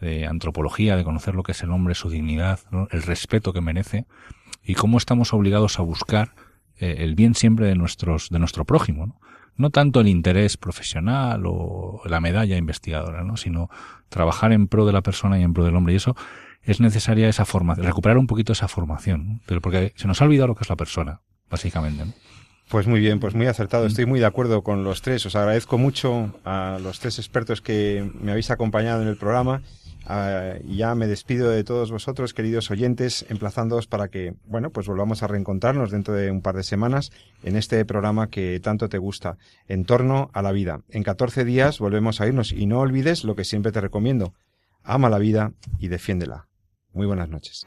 de 0.00 0.26
antropología, 0.26 0.96
de 0.96 1.04
conocer 1.04 1.34
lo 1.34 1.42
que 1.42 1.52
es 1.52 1.62
el 1.62 1.70
hombre, 1.70 1.94
su 1.94 2.10
dignidad, 2.10 2.60
el 2.90 3.02
respeto 3.02 3.52
que 3.52 3.60
merece 3.60 4.06
y 4.62 4.74
cómo 4.74 4.98
estamos 4.98 5.32
obligados 5.32 5.78
a 5.78 5.82
buscar 5.82 6.34
eh, 6.78 6.96
el 6.98 7.14
bien 7.14 7.34
siempre 7.34 7.66
de 7.66 7.74
nuestros 7.74 8.30
de 8.30 8.38
nuestro 8.38 8.64
prójimo, 8.64 9.06
¿no? 9.06 9.20
no 9.56 9.70
tanto 9.70 10.00
el 10.00 10.08
interés 10.08 10.56
profesional 10.56 11.44
o 11.46 12.02
la 12.06 12.20
medalla 12.20 12.56
investigadora, 12.56 13.22
¿no? 13.22 13.36
sino 13.36 13.70
trabajar 14.08 14.52
en 14.52 14.66
pro 14.66 14.84
de 14.84 14.92
la 14.92 15.02
persona 15.02 15.38
y 15.38 15.42
en 15.42 15.54
pro 15.54 15.64
del 15.64 15.76
hombre 15.76 15.92
y 15.92 15.96
eso 15.96 16.16
es 16.62 16.80
necesaria 16.80 17.28
esa 17.28 17.44
formación, 17.44 17.86
recuperar 17.86 18.18
un 18.18 18.26
poquito 18.26 18.52
esa 18.52 18.68
formación, 18.68 19.42
pero 19.46 19.60
porque 19.60 19.92
se 19.96 20.08
nos 20.08 20.20
ha 20.20 20.24
olvidado 20.24 20.48
lo 20.48 20.54
que 20.54 20.64
es 20.64 20.70
la 20.70 20.76
persona, 20.76 21.20
básicamente. 21.50 22.04
Pues 22.68 22.86
muy 22.86 23.00
bien, 23.00 23.20
pues 23.20 23.34
muy 23.34 23.46
acertado. 23.46 23.84
Estoy 23.84 24.06
muy 24.06 24.18
de 24.18 24.26
acuerdo 24.26 24.62
con 24.62 24.82
los 24.84 25.02
tres. 25.02 25.26
Os 25.26 25.36
agradezco 25.36 25.76
mucho 25.76 26.32
a 26.44 26.78
los 26.82 26.98
tres 26.98 27.18
expertos 27.18 27.60
que 27.60 28.10
me 28.18 28.30
habéis 28.30 28.50
acompañado 28.50 29.02
en 29.02 29.08
el 29.08 29.18
programa 29.18 29.60
Uh, 30.06 30.62
ya 30.66 30.94
me 30.94 31.06
despido 31.06 31.48
de 31.48 31.64
todos 31.64 31.90
vosotros, 31.90 32.34
queridos 32.34 32.70
oyentes, 32.70 33.24
emplazándoos 33.30 33.86
para 33.86 34.08
que, 34.08 34.34
bueno, 34.44 34.70
pues 34.70 34.86
volvamos 34.86 35.22
a 35.22 35.26
reencontrarnos 35.26 35.90
dentro 35.90 36.14
de 36.14 36.30
un 36.30 36.42
par 36.42 36.56
de 36.56 36.62
semanas 36.62 37.10
en 37.42 37.56
este 37.56 37.82
programa 37.86 38.28
que 38.28 38.60
tanto 38.60 38.88
te 38.88 38.98
gusta, 38.98 39.38
en 39.66 39.84
torno 39.84 40.30
a 40.34 40.42
la 40.42 40.52
vida. 40.52 40.80
En 40.90 41.02
14 41.02 41.44
días 41.44 41.78
volvemos 41.78 42.20
a 42.20 42.26
irnos 42.26 42.52
y 42.52 42.66
no 42.66 42.80
olvides 42.80 43.24
lo 43.24 43.34
que 43.34 43.44
siempre 43.44 43.72
te 43.72 43.80
recomiendo. 43.80 44.34
Ama 44.82 45.08
la 45.08 45.18
vida 45.18 45.52
y 45.78 45.88
defiéndela. 45.88 46.48
Muy 46.92 47.06
buenas 47.06 47.30
noches. 47.30 47.66